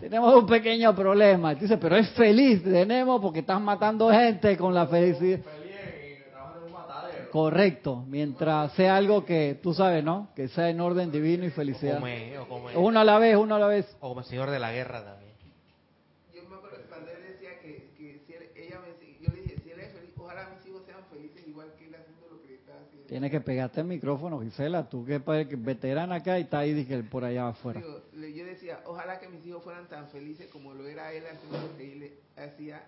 tenemos 0.00 0.34
un 0.34 0.46
pequeño 0.46 0.94
problema. 0.94 1.52
Y 1.52 1.56
tú 1.56 1.62
dices, 1.62 1.78
pero 1.80 1.96
es 1.96 2.08
feliz, 2.10 2.62
tenemos 2.62 3.20
porque 3.20 3.40
estás 3.40 3.60
matando 3.60 4.08
gente 4.10 4.56
con 4.56 4.72
la 4.72 4.86
felicidad. 4.86 5.40
Correcto, 7.34 8.04
mientras 8.06 8.72
sea 8.74 8.94
algo 8.96 9.24
que 9.24 9.58
tú 9.60 9.74
sabes, 9.74 10.04
¿no? 10.04 10.28
Que 10.36 10.46
sea 10.46 10.70
en 10.70 10.80
orden 10.80 11.10
divino 11.10 11.44
y 11.44 11.48
O 11.48 11.50
felicidad. 11.50 11.94
como, 11.94 12.06
el- 12.06 12.36
o 12.36 12.46
como 12.48 12.68
Uno 12.78 13.00
a 13.00 13.04
la 13.04 13.18
vez, 13.18 13.36
uno 13.36 13.56
a 13.56 13.58
la 13.58 13.66
vez. 13.66 13.92
o 13.98 14.10
como 14.10 14.20
el 14.20 14.26
señor 14.26 14.50
de 14.50 14.60
la 14.60 14.70
guerra 14.70 15.04
también. 15.04 15.32
Yo 16.32 16.48
me 16.48 16.54
acuerdo 16.54 16.76
que 16.76 16.84
cuando 16.84 17.10
él 17.10 17.16
decía 17.32 17.58
que, 17.58 17.90
que 17.98 18.20
si 18.24 18.34
él- 18.34 18.50
ella 18.54 18.78
me 18.78 18.86
decía- 18.92 19.16
yo 19.20 19.34
le 19.34 19.42
dije, 19.42 19.56
si 19.64 19.70
él 19.72 19.80
es 19.80 19.92
feliz, 19.92 20.10
ojalá 20.16 20.48
mis 20.56 20.64
hijos 20.64 20.82
sean 20.86 21.00
felices 21.10 21.42
igual 21.48 21.72
que 21.76 21.86
él 21.88 21.94
haciendo 21.96 22.24
lo 22.30 22.40
que 22.40 22.46
le 22.50 22.54
está 22.54 22.72
haciendo. 22.80 23.06
Tienes 23.08 23.30
que 23.32 23.40
pegarte 23.40 23.80
el 23.80 23.86
micrófono, 23.88 24.40
Gisela. 24.40 24.88
Tú 24.88 25.04
que 25.04 25.18
veterana 25.56 26.14
acá 26.14 26.38
y 26.38 26.42
está 26.42 26.60
ahí 26.60 26.72
dije, 26.72 27.02
por 27.02 27.24
allá 27.24 27.48
afuera. 27.48 27.80
Digo, 27.80 28.00
le- 28.12 28.32
yo 28.32 28.44
decía, 28.44 28.78
ojalá 28.86 29.18
que 29.18 29.28
mis 29.28 29.44
hijos 29.44 29.60
fueran 29.64 29.88
tan 29.88 30.06
felices 30.10 30.46
como 30.52 30.72
lo 30.72 30.86
era 30.86 31.12
él 31.12 31.24
haciendo 31.26 31.58
lo 31.66 31.76
que 31.76 31.92
él 31.94 32.12
hacía 32.36 32.84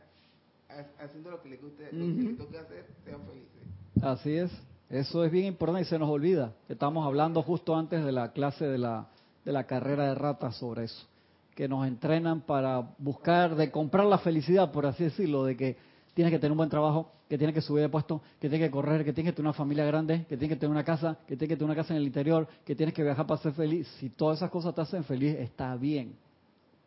ha- 0.71 1.03
haciendo 1.05 1.33
lo 1.33 1.43
que 1.43 1.49
les 1.49 1.61
guste, 1.61 1.89
lo 1.91 2.07
que 2.17 2.23
les 2.23 2.39
toque 2.39 2.59
hacer, 2.59 2.87
sean 3.05 3.23
felices. 3.27 3.56
Así 4.03 4.37
es. 4.37 4.51
Eso 4.91 5.25
es 5.25 5.33
bien 5.33 5.47
importante 5.47 5.83
y 5.83 5.91
se 5.91 5.99
nos 5.99 6.09
olvida. 6.09 6.53
Estamos 6.69 7.05
hablando 7.07 7.43
justo 7.43 7.75
antes 7.77 8.05
de 8.05 8.13
la 8.13 8.33
clase 8.33 8.67
de 8.67 8.79
la, 8.79 9.07
de 9.45 9.53
la 9.53 9.65
carrera 9.65 10.09
de 10.09 10.15
ratas 10.15 10.57
sobre 10.57 10.85
eso. 10.85 11.07
Que 11.55 11.67
nos 11.67 11.87
entrenan 11.87 12.43
para 12.43 12.91
buscar, 12.99 13.57
de 13.57 13.71
comprar 13.71 14.07
la 14.07 14.19
felicidad, 14.19 14.71
por 14.71 14.87
así 14.87 15.05
decirlo, 15.05 15.45
de 15.45 15.57
que 15.57 15.77
tienes 16.15 16.33
que 16.33 16.39
tener 16.39 16.53
un 16.53 16.59
buen 16.59 16.71
trabajo, 16.71 17.11
que 17.29 17.39
tienes 17.39 17.55
que 17.55 17.63
subir 17.63 17.83
de 17.83 17.89
puesto, 17.89 18.21
que 18.39 18.49
tienes 18.49 18.69
que 18.69 18.71
correr, 18.71 19.05
que 19.05 19.13
tienes 19.13 19.33
que 19.33 19.37
tener 19.37 19.49
una 19.49 19.55
familia 19.55 19.85
grande, 19.87 20.27
que 20.29 20.37
tienes 20.37 20.57
que 20.57 20.61
tener 20.61 20.71
una 20.71 20.85
casa, 20.85 21.19
que 21.27 21.37
tienes 21.37 21.49
que 21.49 21.57
tener 21.57 21.65
una 21.65 21.75
casa 21.75 21.95
en 21.95 22.01
el 22.01 22.07
interior, 22.07 22.47
que 22.65 22.77
tienes 22.77 22.95
que 22.95 23.03
viajar 23.03 23.27
para 23.27 23.41
ser 23.41 23.55
feliz. 23.55 23.89
Si 23.99 24.11
todas 24.11 24.39
esas 24.39 24.51
cosas 24.51 24.75
te 24.75 24.83
hacen 24.83 25.05
feliz, 25.05 25.35
está 25.39 25.75
bien. 25.75 26.15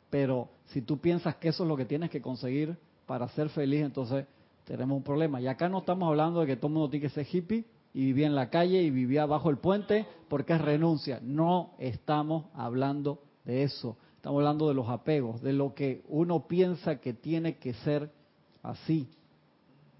Pero 0.09 0.47
si 0.67 0.81
tú 0.81 0.99
piensas 0.99 1.35
que 1.35 1.49
eso 1.49 1.63
es 1.63 1.67
lo 1.67 1.75
que 1.75 1.85
tienes 1.85 2.09
que 2.11 2.21
conseguir 2.21 2.77
para 3.05 3.27
ser 3.29 3.49
feliz, 3.49 3.81
entonces 3.81 4.25
tenemos 4.69 4.97
un 4.97 5.03
problema. 5.03 5.41
Y 5.41 5.47
acá 5.47 5.67
no 5.67 5.79
estamos 5.79 6.07
hablando 6.07 6.41
de 6.41 6.45
que 6.45 6.55
todo 6.55 6.67
el 6.67 6.73
mundo 6.73 6.89
tiene 6.91 7.07
que 7.07 7.13
ser 7.13 7.25
hippie 7.29 7.65
y 7.91 8.05
vivía 8.05 8.27
en 8.27 8.35
la 8.35 8.51
calle 8.51 8.83
y 8.83 8.91
vivía 8.91 9.25
bajo 9.25 9.49
el 9.49 9.57
puente 9.57 10.05
porque 10.27 10.53
es 10.53 10.61
renuncia. 10.61 11.19
No 11.23 11.71
estamos 11.79 12.45
hablando 12.53 13.23
de 13.45 13.63
eso. 13.63 13.97
Estamos 14.15 14.37
hablando 14.37 14.67
de 14.67 14.75
los 14.75 14.87
apegos, 14.87 15.41
de 15.41 15.53
lo 15.53 15.73
que 15.73 16.03
uno 16.07 16.47
piensa 16.47 16.99
que 16.99 17.13
tiene 17.13 17.57
que 17.57 17.73
ser 17.73 18.11
así. 18.61 19.09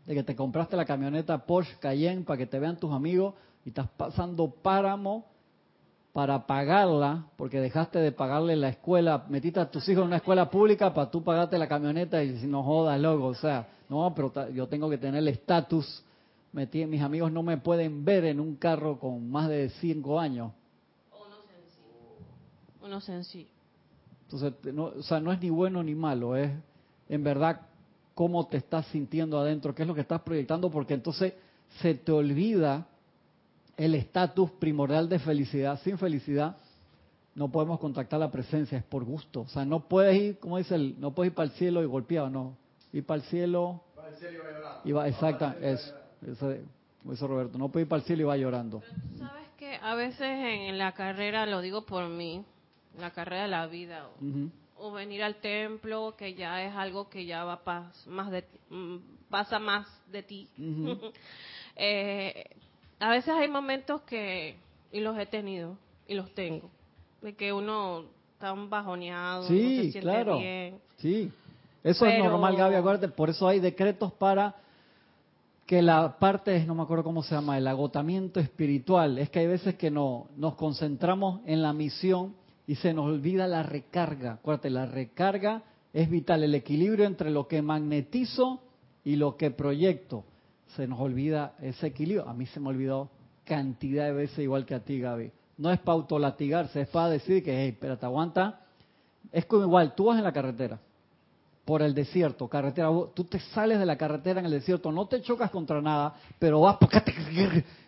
De 0.05 0.13
que 0.13 0.21
te 0.21 0.35
compraste 0.35 0.77
la 0.77 0.85
camioneta 0.85 1.47
Porsche 1.47 1.77
Cayenne 1.79 2.23
para 2.23 2.37
que 2.37 2.45
te 2.45 2.59
vean 2.59 2.77
tus 2.77 2.93
amigos 2.93 3.33
y 3.65 3.69
estás 3.69 3.87
pasando 3.97 4.51
páramo 4.51 5.25
para 6.13 6.45
pagarla, 6.45 7.25
porque 7.37 7.59
dejaste 7.59 7.97
de 7.97 8.11
pagarle 8.11 8.55
la 8.55 8.69
escuela, 8.69 9.25
metiste 9.29 9.59
a 9.61 9.71
tus 9.71 9.87
hijos 9.89 10.01
en 10.01 10.07
una 10.07 10.17
escuela 10.17 10.49
pública 10.49 10.93
para 10.93 11.09
tú 11.09 11.23
pagarte 11.23 11.57
la 11.57 11.67
camioneta 11.67 12.21
y 12.23 12.37
si 12.37 12.45
no 12.45 12.61
jodas, 12.61 12.99
loco, 12.99 13.25
o 13.25 13.35
sea, 13.35 13.67
no, 13.89 14.13
pero 14.15 14.31
yo 14.51 14.67
tengo 14.67 14.89
que 14.89 14.97
tener 14.97 15.19
el 15.19 15.27
estatus, 15.27 16.03
mis 16.51 17.01
amigos 17.01 17.31
no 17.31 17.43
me 17.43 17.57
pueden 17.57 18.05
ver 18.05 18.25
en 18.25 18.39
un 18.39 18.55
carro 18.55 18.99
con 18.99 19.29
más 19.29 19.49
de 19.49 19.69
cinco 19.81 20.19
años, 20.19 20.51
Uno 22.81 23.01
sencillo. 23.01 23.49
entonces, 24.23 24.73
no, 24.73 24.85
o 24.85 25.03
sea, 25.03 25.19
no 25.19 25.31
es 25.31 25.41
ni 25.41 25.49
bueno 25.49 25.83
ni 25.83 25.95
malo, 25.95 26.35
es 26.35 26.51
en 27.09 27.23
verdad 27.23 27.61
cómo 28.15 28.47
te 28.47 28.57
estás 28.57 28.85
sintiendo 28.87 29.39
adentro, 29.39 29.73
qué 29.73 29.83
es 29.83 29.87
lo 29.87 29.95
que 29.95 30.01
estás 30.01 30.21
proyectando, 30.21 30.69
porque 30.69 30.93
entonces 30.93 31.33
se 31.81 31.93
te 31.95 32.11
olvida 32.11 32.87
el 33.77 33.95
estatus 33.95 34.51
primordial 34.51 35.07
de 35.07 35.19
felicidad. 35.19 35.79
Sin 35.83 35.97
felicidad 35.97 36.57
no 37.35 37.49
podemos 37.49 37.79
contactar 37.79 38.19
la 38.19 38.29
presencia, 38.29 38.77
es 38.77 38.83
por 38.83 39.05
gusto. 39.05 39.41
O 39.41 39.47
sea, 39.47 39.63
no 39.63 39.87
puedes 39.87 40.21
ir, 40.21 40.39
como 40.39 40.57
dice 40.57 40.75
el, 40.75 40.99
no 40.99 41.11
puedes 41.11 41.31
ir 41.31 41.35
para 41.35 41.45
el 41.49 41.55
cielo 41.55 41.81
y 41.81 41.85
golpeado, 41.85 42.29
no. 42.29 42.57
Ir 42.93 43.05
para 43.05 43.21
el 43.21 43.27
cielo 43.27 43.81
y 44.83 44.91
va, 44.91 45.07
exacta, 45.07 45.55
eso, 45.61 45.93
eso, 46.25 46.53
dice 47.03 47.27
Roberto, 47.27 47.57
no 47.57 47.69
puedes 47.69 47.85
ir 47.85 47.89
para 47.89 48.01
el 48.01 48.05
cielo 48.07 48.21
y 48.23 48.25
va 48.25 48.37
llorando. 48.37 48.81
Tú 49.11 49.17
sabes 49.19 49.47
que 49.57 49.75
a 49.75 49.93
veces 49.95 50.21
en 50.21 50.77
la 50.77 50.93
carrera, 50.93 51.45
lo 51.45 51.61
digo 51.61 51.85
por 51.85 52.07
mí, 52.07 52.43
la 52.97 53.11
carrera 53.11 53.43
de 53.43 53.47
la 53.49 53.67
vida, 53.67 54.07
o, 54.07 54.25
Ujú. 54.25 54.49
o 54.77 54.91
venir 54.91 55.21
al 55.23 55.35
templo, 55.35 56.15
que 56.17 56.33
ya 56.33 56.63
es 56.65 56.73
algo 56.75 57.09
que 57.09 57.25
ya 57.25 57.43
va 57.43 57.63
pas, 57.63 58.07
más 58.07 58.31
de, 58.31 58.43
mm, 58.69 58.97
pasa 59.29 59.59
más 59.59 59.87
de 60.11 60.23
ti. 60.23 60.49
Ujú. 60.57 61.11
Eh, 61.81 62.43
a 62.99 63.09
veces 63.11 63.29
hay 63.29 63.47
momentos 63.47 64.01
que, 64.01 64.57
y 64.91 64.99
los 64.99 65.17
he 65.17 65.25
tenido, 65.27 65.77
y 66.07 66.13
los 66.13 66.33
tengo, 66.33 66.69
de 67.21 67.33
que 67.35 67.53
uno 67.53 68.03
está 68.33 68.51
un 68.51 68.69
bajoneado, 68.69 69.43
no 69.43 69.47
se 69.47 69.53
Sí, 69.53 69.91
siente 69.93 69.99
claro. 70.01 70.39
bien. 70.39 70.81
Sí, 70.97 71.31
eso 71.89 72.05
es 72.05 72.19
normal, 72.19 72.55
Gaby, 72.55 72.75
acuérdate, 72.75 73.07
por 73.09 73.29
eso 73.29 73.47
hay 73.47 73.59
decretos 73.59 74.11
para 74.13 74.55
que 75.65 75.81
la 75.81 76.17
parte, 76.17 76.65
no 76.65 76.73
me 76.73 76.81
acuerdo 76.81 77.03
cómo 77.03 77.21
se 77.21 77.35
llama, 77.35 77.57
el 77.57 77.67
agotamiento 77.67 78.39
espiritual, 78.39 79.19
es 79.19 79.29
que 79.29 79.39
hay 79.39 79.47
veces 79.47 79.75
que 79.75 79.91
no, 79.91 80.27
nos 80.35 80.55
concentramos 80.55 81.41
en 81.45 81.61
la 81.61 81.73
misión 81.73 82.33
y 82.65 82.75
se 82.75 82.93
nos 82.93 83.05
olvida 83.05 83.47
la 83.47 83.63
recarga. 83.63 84.33
Acuérdate, 84.33 84.69
la 84.69 84.85
recarga 84.85 85.63
es 85.93 86.09
vital, 86.09 86.43
el 86.43 86.55
equilibrio 86.55 87.05
entre 87.05 87.31
lo 87.31 87.47
que 87.47 87.61
magnetizo 87.61 88.61
y 89.03 89.15
lo 89.15 89.37
que 89.37 89.51
proyecto. 89.51 90.23
Se 90.75 90.87
nos 90.87 90.99
olvida 90.99 91.53
ese 91.61 91.87
equilibrio. 91.87 92.29
A 92.29 92.33
mí 92.33 92.45
se 92.45 92.59
me 92.59 92.69
olvidó 92.69 93.09
cantidad 93.43 94.05
de 94.05 94.13
veces 94.13 94.39
igual 94.39 94.65
que 94.65 94.75
a 94.75 94.79
ti, 94.79 94.99
Gaby. 94.99 95.31
No 95.57 95.71
es 95.71 95.79
para 95.79 95.95
autolatigarse, 95.95 96.81
es 96.81 96.87
para 96.87 97.09
decir 97.09 97.43
que, 97.43 97.59
hey, 97.59 97.69
espérate, 97.69 98.05
aguanta. 98.05 98.61
Es 99.31 99.45
como 99.45 99.63
igual, 99.63 99.95
tú 99.95 100.05
vas 100.05 100.17
en 100.17 100.23
la 100.23 100.31
carretera, 100.31 100.79
por 101.69 101.83
el 101.83 101.93
desierto, 101.93 102.47
carretera, 102.47 102.89
tú 103.13 103.25
te 103.25 103.39
sales 103.39 103.77
de 103.77 103.85
la 103.85 103.95
carretera 103.95 104.39
en 104.39 104.47
el 104.47 104.51
desierto, 104.53 104.91
no 104.91 105.05
te 105.05 105.21
chocas 105.21 105.51
contra 105.51 105.79
nada, 105.79 106.15
pero 106.39 106.61
vas 106.61 106.77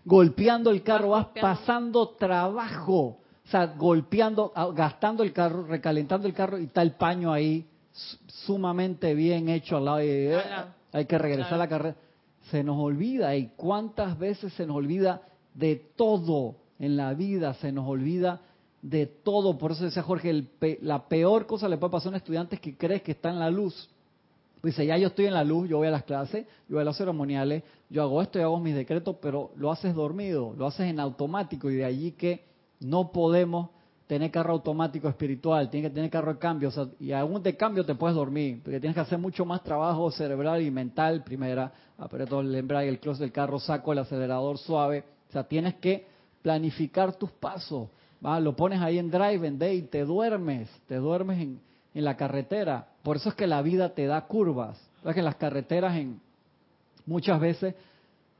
golpeando 0.05 0.69
el 0.69 0.83
carro, 0.83 1.09
vas 1.09 1.27
pasando 1.41 2.09
trabajo, 2.09 3.17
o 3.43 3.49
sea, 3.49 3.65
golpeando, 3.65 4.51
ah, 4.53 4.67
gastando 4.71 5.23
el 5.23 5.33
carro, 5.33 5.65
recalentando 5.65 6.27
el 6.27 6.33
carro 6.35 6.59
y 6.59 6.65
está 6.65 6.83
el 6.83 6.91
paño 6.91 7.33
ahí 7.33 7.65
su- 7.91 8.17
sumamente 8.45 9.15
bien 9.15 9.49
hecho 9.49 9.77
al 9.77 9.85
lado 9.85 9.99
eh, 9.99 10.39
hay 10.93 11.05
que 11.05 11.17
regresar 11.17 11.55
a 11.55 11.57
la 11.57 11.67
carrera. 11.67 11.95
Se 12.51 12.63
nos 12.63 12.77
olvida 12.77 13.35
y 13.35 13.47
cuántas 13.55 14.15
veces 14.19 14.53
se 14.53 14.67
nos 14.67 14.75
olvida 14.75 15.23
de 15.55 15.75
todo 15.95 16.55
en 16.77 16.97
la 16.97 17.15
vida, 17.15 17.55
se 17.55 17.71
nos 17.71 17.87
olvida 17.87 18.41
de 18.81 19.05
todo. 19.05 19.57
Por 19.57 19.71
eso 19.71 19.83
decía 19.85 20.03
Jorge, 20.03 20.29
el 20.29 20.45
pe- 20.45 20.79
la 20.81 21.07
peor 21.07 21.45
cosa 21.45 21.67
le 21.69 21.77
puede 21.77 21.91
pasar 21.91 22.07
a 22.07 22.09
un 22.11 22.15
estudiante 22.15 22.55
es 22.55 22.61
que 22.61 22.77
crees 22.77 23.01
que 23.01 23.11
está 23.11 23.29
en 23.29 23.39
la 23.39 23.49
luz. 23.49 23.89
Dice, 24.63 24.85
ya 24.85 24.95
yo 24.97 25.07
estoy 25.07 25.25
en 25.25 25.33
la 25.33 25.43
luz, 25.43 25.67
yo 25.67 25.77
voy 25.77 25.87
a 25.87 25.91
las 25.91 26.03
clases, 26.03 26.45
yo 26.69 26.75
voy 26.75 26.81
a 26.81 26.85
los 26.85 26.95
ceremoniales, 26.95 27.63
yo 27.89 28.03
hago 28.03 28.21
esto 28.21 28.37
y 28.37 28.43
hago 28.43 28.59
mis 28.59 28.75
decretos, 28.75 29.15
pero 29.19 29.51
lo 29.55 29.71
haces 29.71 29.95
dormido, 29.95 30.53
lo 30.55 30.67
haces 30.67 30.87
en 30.87 30.99
automático 30.99 31.71
y 31.71 31.77
de 31.77 31.85
allí 31.85 32.11
que 32.11 32.43
no 32.79 33.11
podemos 33.11 33.69
tener 34.05 34.29
carro 34.29 34.53
automático 34.53 35.07
espiritual, 35.07 35.69
tienes 35.69 35.89
que 35.89 35.95
tener 35.95 36.11
carro 36.11 36.33
de 36.33 36.39
cambio, 36.39 36.69
y 36.99 37.11
aún 37.13 37.41
de 37.41 37.55
cambio 37.55 37.85
te 37.85 37.95
puedes 37.95 38.15
dormir, 38.15 38.59
porque 38.61 38.79
tienes 38.79 38.93
que 38.93 38.99
hacer 38.99 39.17
mucho 39.17 39.45
más 39.45 39.63
trabajo 39.63 40.11
cerebral 40.11 40.61
y 40.61 40.69
mental, 40.69 41.23
primera, 41.23 41.71
aprieto 41.97 42.41
el 42.41 42.53
embrague, 42.53 42.89
el 42.89 42.99
clutch 42.99 43.17
del 43.17 43.31
carro, 43.31 43.57
saco 43.57 43.93
el 43.93 43.99
acelerador 43.99 44.57
suave, 44.57 45.05
o 45.29 45.31
sea, 45.31 45.45
tienes 45.45 45.75
que 45.75 46.05
planificar 46.41 47.15
tus 47.15 47.31
pasos, 47.31 47.87
¿va? 48.25 48.39
lo 48.39 48.55
pones 48.55 48.81
ahí 48.81 48.97
en 48.97 49.09
drive, 49.09 49.47
en 49.47 49.57
day, 49.57 49.81
te 49.83 50.03
duermes, 50.05 50.69
te 50.87 50.95
duermes 50.95 51.39
en, 51.39 51.59
en 51.93 52.03
la 52.03 52.15
carretera, 52.17 52.87
por 53.03 53.17
eso 53.17 53.29
es 53.29 53.35
que 53.35 53.47
la 53.47 53.61
vida 53.61 53.93
te 53.93 54.05
da 54.05 54.25
curvas, 54.27 54.77
¿sabes 55.01 55.15
que 55.15 55.21
las 55.21 55.35
carreteras 55.35 55.95
en 55.95 56.19
muchas 57.05 57.39
veces 57.39 57.75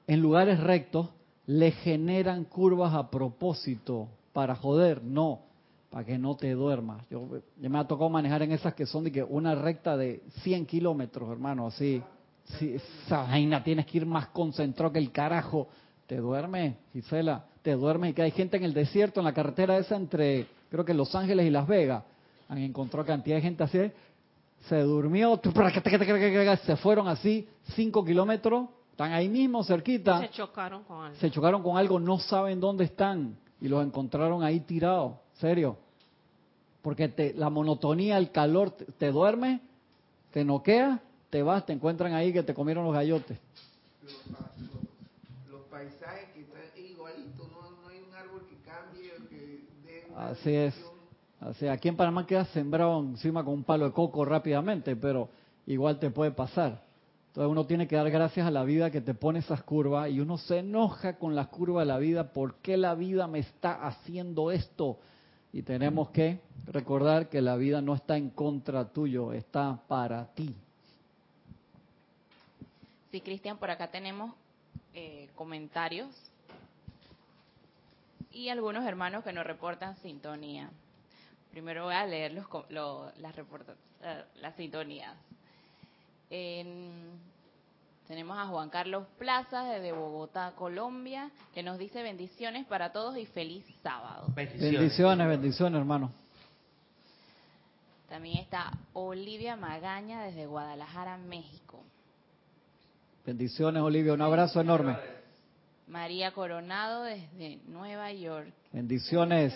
en 0.07 0.21
lugares 0.21 0.59
rectos 0.59 1.09
le 1.45 1.71
generan 1.71 2.45
curvas 2.45 2.93
a 2.93 3.09
propósito 3.09 4.07
para 4.33 4.55
joder, 4.55 5.03
no, 5.03 5.41
para 5.89 6.05
que 6.05 6.17
no 6.17 6.35
te 6.35 6.51
duermas. 6.51 7.03
Yo, 7.09 7.27
yo 7.59 7.69
me 7.69 7.77
ha 7.77 7.87
tocado 7.87 8.09
manejar 8.09 8.43
en 8.43 8.53
esas 8.53 8.73
que 8.73 8.85
son 8.85 9.03
de 9.03 9.11
que 9.11 9.23
una 9.23 9.55
recta 9.55 9.97
de 9.97 10.21
100 10.43 10.65
kilómetros, 10.65 11.29
hermano, 11.29 11.67
así. 11.67 12.01
Sí, 12.57 12.75
esa 12.75 13.23
vaina 13.23 13.63
tienes 13.63 13.85
que 13.85 13.99
ir 13.99 14.05
más 14.05 14.27
concentrado 14.27 14.93
que 14.93 14.99
el 14.99 15.11
carajo. 15.11 15.67
Te 16.07 16.17
duermes, 16.17 16.75
Gisela, 16.93 17.45
te 17.61 17.73
duermes 17.73 18.11
y 18.11 18.13
que 18.13 18.21
hay 18.23 18.31
gente 18.31 18.57
en 18.57 18.63
el 18.63 18.73
desierto, 18.73 19.19
en 19.19 19.25
la 19.25 19.33
carretera 19.33 19.77
esa 19.77 19.95
entre, 19.95 20.47
creo 20.69 20.83
que 20.85 20.93
Los 20.93 21.13
Ángeles 21.15 21.45
y 21.45 21.49
Las 21.49 21.67
Vegas. 21.67 22.03
Han 22.49 22.57
encontrado 22.57 23.05
cantidad 23.05 23.37
de 23.37 23.41
gente 23.41 23.63
así, 23.63 23.79
se 24.67 24.79
durmió, 24.81 25.39
se 26.65 26.75
fueron 26.77 27.07
así 27.07 27.47
5 27.75 28.03
kilómetros, 28.05 28.67
están 28.91 29.13
ahí 29.13 29.29
mismo 29.29 29.63
cerquita 29.63 30.19
Se 30.21 30.29
chocaron 30.29 30.83
con 30.83 31.05
algo. 31.05 31.17
se 31.17 31.31
chocaron 31.31 31.63
con 31.63 31.77
algo, 31.77 31.99
no 31.99 32.19
saben 32.19 32.59
dónde 32.59 32.83
están 32.85 33.37
y 33.61 33.67
los 33.67 33.85
encontraron 33.85 34.43
ahí 34.43 34.59
tirados, 34.59 35.13
serio. 35.39 35.77
Porque 36.81 37.07
te, 37.07 37.33
la 37.35 37.49
monotonía, 37.49 38.17
el 38.17 38.31
calor, 38.31 38.71
te, 38.71 38.85
te 38.85 39.11
duerme, 39.11 39.61
te 40.31 40.43
noquea, 40.43 40.99
te 41.29 41.43
vas, 41.43 41.65
te 41.65 41.73
encuentran 41.73 42.13
ahí 42.13 42.33
que 42.33 42.41
te 42.43 42.53
comieron 42.53 42.83
los 42.85 42.93
gallotes. 42.93 43.37
Los, 44.03 44.13
pa- 44.35 44.51
los, 44.59 45.51
los 45.51 45.61
paisajes 45.67 46.29
que 46.33 46.41
están 46.41 46.61
igualitos, 46.75 47.47
no, 47.51 47.71
no 47.81 47.87
hay 47.87 47.99
un 48.07 48.13
árbol 48.15 48.41
que 48.49 48.55
cambie 48.67 49.11
o 49.13 49.29
que 49.29 49.61
dé 49.85 50.00
una 50.00 50.00
Así 50.15 50.53
es. 50.53 50.75
sea, 51.59 51.73
aquí 51.73 51.87
en 51.87 51.97
Panamá 51.97 52.25
queda 52.25 52.45
sembrado 52.45 52.99
encima 52.99 53.43
con 53.43 53.53
un 53.53 53.63
palo 53.63 53.85
de 53.85 53.91
coco 53.91 54.25
rápidamente, 54.25 54.95
pero 54.95 55.29
igual 55.65 55.99
te 55.99 56.11
puede 56.11 56.31
pasar. 56.31 56.81
Entonces 57.27 57.49
uno 57.49 57.65
tiene 57.65 57.87
que 57.87 57.95
dar 57.95 58.09
gracias 58.09 58.45
a 58.45 58.51
la 58.51 58.63
vida 58.63 58.91
que 58.91 58.99
te 58.99 59.13
pone 59.13 59.39
esas 59.39 59.63
curvas 59.63 60.09
y 60.09 60.19
uno 60.19 60.37
se 60.37 60.59
enoja 60.59 61.17
con 61.17 61.33
las 61.33 61.47
curvas 61.47 61.83
de 61.83 61.93
la 61.93 61.97
vida. 61.97 62.33
¿Por 62.33 62.55
qué 62.55 62.75
la 62.75 62.93
vida 62.93 63.25
me 63.27 63.39
está 63.39 63.87
haciendo 63.87 64.51
esto? 64.51 64.99
Y 65.53 65.63
tenemos 65.63 66.09
que 66.09 66.39
recordar 66.65 67.29
que 67.29 67.41
la 67.41 67.55
vida 67.55 67.81
no 67.81 67.93
está 67.93 68.17
en 68.17 68.29
contra 68.29 68.89
tuyo, 68.89 69.31
está 69.33 69.81
para 69.87 70.25
ti. 70.33 70.53
Sí, 73.11 73.21
Cristian, 73.21 73.57
por 73.57 73.69
acá 73.69 73.89
tenemos 73.91 74.33
eh, 74.93 75.29
comentarios 75.35 76.09
y 78.31 78.49
algunos 78.49 78.85
hermanos 78.85 79.23
que 79.23 79.33
nos 79.33 79.45
reportan 79.45 79.95
sintonía. 79.97 80.69
Primero 81.51 81.85
voy 81.85 81.93
a 81.95 82.05
leer 82.05 82.33
los, 82.33 82.45
lo- 82.69 83.11
las, 83.19 83.35
reporta- 83.35 83.75
eh, 84.03 84.23
las 84.41 84.55
sintonías. 84.55 85.15
En- 86.29 87.19
Tenemos 88.07 88.37
a 88.37 88.45
Juan 88.47 88.69
Carlos 88.69 89.05
Plaza 89.17 89.63
desde 89.63 89.93
Bogotá, 89.93 90.53
Colombia, 90.57 91.29
que 91.53 91.63
nos 91.63 91.77
dice 91.77 92.03
bendiciones 92.03 92.65
para 92.65 92.91
todos 92.91 93.17
y 93.17 93.25
feliz 93.25 93.65
sábado. 93.83 94.25
Bendiciones. 94.35 94.79
Bendiciones, 94.79 95.27
bendiciones, 95.27 95.79
hermano. 95.79 96.11
También 98.09 98.39
está 98.39 98.71
Olivia 98.93 99.55
Magaña 99.55 100.23
desde 100.23 100.45
Guadalajara, 100.45 101.17
México. 101.17 101.83
Bendiciones, 103.25 103.81
Olivia. 103.81 104.13
Un 104.13 104.21
abrazo 104.21 104.59
enorme. 104.59 104.97
María 105.91 106.31
Coronado 106.31 107.03
desde 107.03 107.59
Nueva 107.67 108.13
York. 108.13 108.53
Bendiciones 108.71 109.53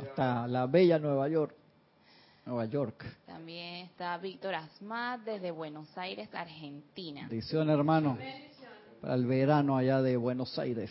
hasta 0.00 0.46
la 0.48 0.66
bella 0.66 0.98
Nueva 0.98 1.28
York. 1.28 1.54
Nueva 2.46 2.64
York. 2.64 3.04
También 3.26 3.86
está 3.86 4.16
Víctor 4.16 4.54
Asmat 4.54 5.20
desde 5.20 5.50
Buenos 5.50 5.86
Aires, 5.98 6.30
Argentina. 6.34 7.28
Bendiciones, 7.28 7.74
hermano. 7.74 8.16
Para 9.02 9.14
el 9.14 9.26
verano 9.26 9.76
allá 9.76 10.00
de 10.00 10.16
Buenos 10.16 10.58
Aires. 10.58 10.90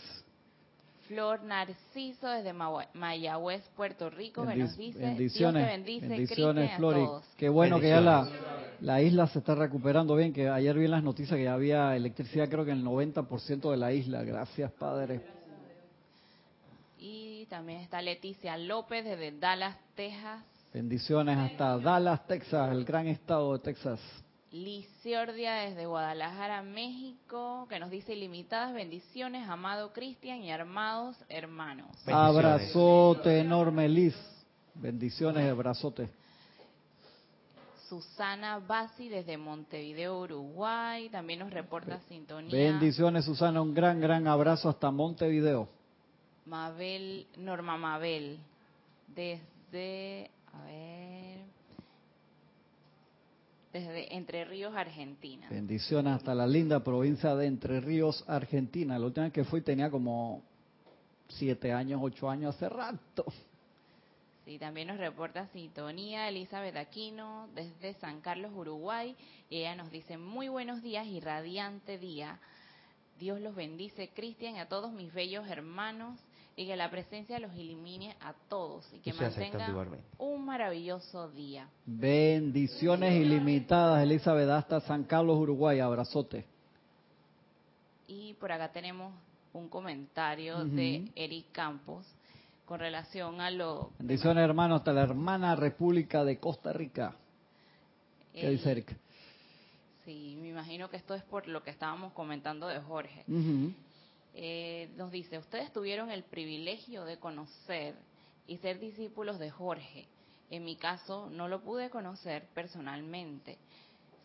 Flor 1.08 1.42
Narciso 1.42 2.28
desde 2.28 2.54
Mayagüez, 2.54 3.64
Puerto 3.76 4.12
Rico, 4.12 4.46
que 4.46 4.56
nos 4.56 4.78
dice, 4.78 5.00
bendiciones, 5.00 5.56
Dios 5.56 5.66
te 5.66 5.72
bendice, 5.72 6.08
bendiciones. 6.08 6.72
Qué 7.36 7.50
bueno 7.50 7.80
que 7.80 7.90
ya 7.90 8.00
la, 8.00 8.22
Bendiciones. 8.22 8.53
La 8.84 9.02
isla 9.02 9.28
se 9.28 9.40
está 9.40 9.56
recuperando 9.56 10.14
bien, 10.14 10.34
que 10.34 10.50
ayer 10.50 10.78
vi 10.78 10.86
en 10.86 10.92
las 10.92 11.04
noticias 11.04 11.38
que 11.38 11.46
ya 11.46 11.54
había 11.54 11.96
electricidad, 11.96 12.50
creo 12.50 12.66
que 12.66 12.72
en 12.72 12.80
el 12.80 12.86
90% 12.86 13.72
de 13.72 13.78
la 13.78 13.94
isla. 13.94 14.24
Gracias, 14.24 14.70
Padre. 14.74 15.22
Y 17.00 17.46
también 17.46 17.80
está 17.80 18.02
Leticia 18.02 18.58
López 18.58 19.06
desde 19.06 19.32
Dallas, 19.40 19.78
Texas. 19.96 20.44
Bendiciones 20.74 21.38
hasta 21.38 21.78
Dallas, 21.78 22.28
Texas, 22.28 22.74
el 22.74 22.84
gran 22.84 23.08
estado 23.08 23.54
de 23.54 23.60
Texas. 23.60 24.02
Liciordia 24.52 25.54
desde 25.54 25.86
Guadalajara, 25.86 26.62
México, 26.62 27.66
que 27.70 27.80
nos 27.80 27.90
dice 27.90 28.14
ilimitadas 28.14 28.74
bendiciones, 28.74 29.48
amado 29.48 29.94
Cristian 29.94 30.42
y 30.42 30.52
armados 30.52 31.16
hermanos. 31.30 31.88
Abrazote 32.06 33.40
enorme, 33.40 33.88
Liz. 33.88 34.16
Bendiciones, 34.76 35.50
abrazote. 35.50 36.23
Susana 37.94 38.58
Basi 38.58 39.08
desde 39.08 39.38
Montevideo, 39.38 40.20
Uruguay, 40.22 41.10
también 41.10 41.38
nos 41.38 41.54
reporta 41.54 42.00
sintonía. 42.08 42.72
Bendiciones, 42.72 43.24
Susana. 43.24 43.62
Un 43.62 43.76
gran, 43.76 44.02
gran 44.02 44.28
abrazo 44.28 44.68
hasta 44.68 44.90
Montevideo. 44.90 45.70
Mabel, 46.48 47.28
Norma 47.38 47.78
Mabel, 47.78 48.40
desde, 49.16 50.32
a 50.54 50.66
ver, 50.66 51.38
desde 53.72 54.16
Entre 54.16 54.44
Ríos, 54.44 54.76
Argentina. 54.76 55.48
Bendiciones 55.52 56.16
hasta 56.16 56.34
la 56.34 56.48
linda 56.48 56.84
provincia 56.84 57.36
de 57.36 57.46
Entre 57.46 57.80
Ríos, 57.80 58.24
Argentina. 58.28 58.98
La 58.98 59.06
última 59.06 59.26
vez 59.26 59.34
que 59.34 59.44
fui 59.44 59.62
tenía 59.62 59.92
como 59.92 60.42
siete 61.28 61.72
años, 61.72 62.02
ocho 62.04 62.28
años, 62.28 62.56
hace 62.56 62.70
rato. 62.70 63.26
Sí, 64.46 64.60
también 64.60 64.90
nos 64.90 64.98
reporta 64.98 65.48
sintonía 65.48 66.28
Elizabeth 66.28 66.76
Aquino 66.76 67.48
desde 67.56 67.94
San 67.96 68.20
Carlos, 68.20 68.52
Uruguay. 68.54 69.16
Y 69.50 69.60
ella 69.60 69.76
nos 69.76 69.90
dice 69.90 70.18
muy 70.18 70.50
buenos 70.50 70.82
días 70.82 71.08
y 71.08 71.22
radiante 71.22 71.98
día. 71.98 72.40
Dios 73.20 73.40
los 73.40 73.56
bendice, 73.56 74.10
Cristian, 74.10 74.56
y 74.56 74.60
a 74.60 74.68
todos 74.68 74.92
mis 74.92 75.14
bellos 75.14 75.48
hermanos. 75.48 76.20
Y 76.58 76.68
que 76.68 76.76
la 76.76 76.92
presencia 76.92 77.40
los 77.40 77.56
ilumine 77.56 78.16
a 78.20 78.34
todos. 78.50 78.86
Y 78.94 79.00
que 79.00 79.12
Y 79.12 79.14
mantengan 79.14 79.70
igualmente. 79.72 80.06
un 80.18 80.46
maravilloso 80.46 81.32
día. 81.32 81.68
Bendiciones 81.86 83.14
ilimitadas, 83.14 84.04
Elizabeth, 84.04 84.50
hasta 84.50 84.82
San 84.82 85.06
Carlos, 85.06 85.40
Uruguay. 85.40 85.80
Abrazote. 85.80 86.46
Y 88.08 88.34
por 88.34 88.52
acá 88.52 88.72
tenemos 88.72 89.14
un 89.54 89.70
comentario 89.70 90.66
de 90.66 91.10
Eric 91.16 91.46
Campos 91.54 92.06
con 92.66 92.80
relación 92.80 93.42
a 93.42 93.52
lo... 93.52 93.92
Bendiciones, 94.00 94.44
hermano, 94.44 94.76
hasta 94.76 94.94
la 94.94 95.04
hermana 95.04 95.56
República 95.56 96.24
de 96.24 96.40
Costa 96.40 96.72
Rica. 96.74 97.16
¿Qué 98.34 98.48
Él- 98.48 98.58
dice 98.58 98.72
Eric? 98.72 98.98
Sí, 100.06 100.38
me 100.42 100.50
imagino 100.50 100.90
que 100.90 100.98
esto 100.98 101.14
es 101.14 101.24
por 101.24 101.48
lo 101.48 101.64
que 101.64 101.70
estábamos 101.70 102.12
comentando 102.14 102.68
de 102.68 102.80
Jorge. 102.82 103.24
Eh, 104.36 104.90
nos 104.98 105.12
dice, 105.12 105.38
ustedes 105.38 105.72
tuvieron 105.72 106.10
el 106.12 106.24
privilegio 106.24 107.06
de 107.06 107.20
conocer 107.20 107.96
y 108.48 108.58
ser 108.58 108.80
discípulos 108.80 109.40
de 109.40 109.50
Jorge. 109.50 110.08
En 110.50 110.66
mi 110.66 110.76
caso, 110.76 111.30
no 111.32 111.48
lo 111.48 111.62
pude 111.62 111.90
conocer 111.90 112.48
personalmente, 112.54 113.58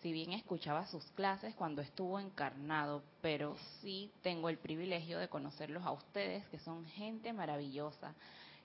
si 0.03 0.13
bien 0.13 0.33
escuchaba 0.33 0.87
sus 0.87 1.05
clases 1.13 1.55
cuando 1.55 1.83
estuvo 1.83 2.21
encarnado, 2.21 3.03
pero 3.21 3.57
sí 3.81 4.11
tengo 4.23 4.49
el 4.49 4.59
privilegio 4.59 5.19
de 5.19 5.29
conocerlos 5.29 5.85
a 5.85 5.93
ustedes, 5.93 6.47
que 6.49 6.59
son 6.59 6.87
gente 6.87 7.33
maravillosa. 7.33 8.15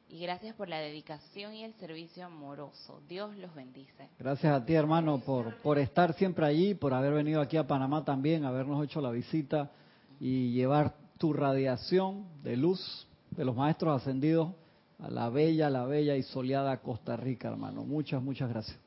Y 0.09 0.19
gracias 0.19 0.55
por 0.55 0.69
la 0.69 0.77
dedicación 0.77 1.55
y 1.55 1.63
el 1.63 1.73
servicio 1.75 2.25
amoroso. 2.25 3.01
Dios 3.07 3.35
los 3.37 3.55
bendice. 3.55 4.09
Gracias 4.19 4.53
a 4.53 4.63
ti, 4.63 4.73
hermano, 4.73 5.19
por, 5.19 5.55
por 5.57 5.79
estar 5.79 6.13
siempre 6.13 6.45
allí, 6.45 6.75
por 6.75 6.93
haber 6.93 7.13
venido 7.13 7.41
aquí 7.41 7.57
a 7.57 7.65
Panamá 7.65 8.03
también, 8.05 8.45
habernos 8.45 8.83
hecho 8.83 9.01
la 9.01 9.09
visita 9.09 9.71
y 10.19 10.51
llevar 10.51 10.93
tu 11.17 11.33
radiación 11.33 12.25
de 12.43 12.57
luz 12.57 13.07
de 13.31 13.45
los 13.45 13.55
maestros 13.55 13.99
ascendidos 13.99 14.51
a 14.99 15.09
la 15.09 15.29
bella, 15.29 15.69
la 15.69 15.85
bella 15.85 16.15
y 16.15 16.23
soleada 16.23 16.77
Costa 16.77 17.17
Rica, 17.17 17.47
hermano. 17.47 17.83
Muchas, 17.83 18.21
muchas 18.21 18.49
gracias. 18.49 18.82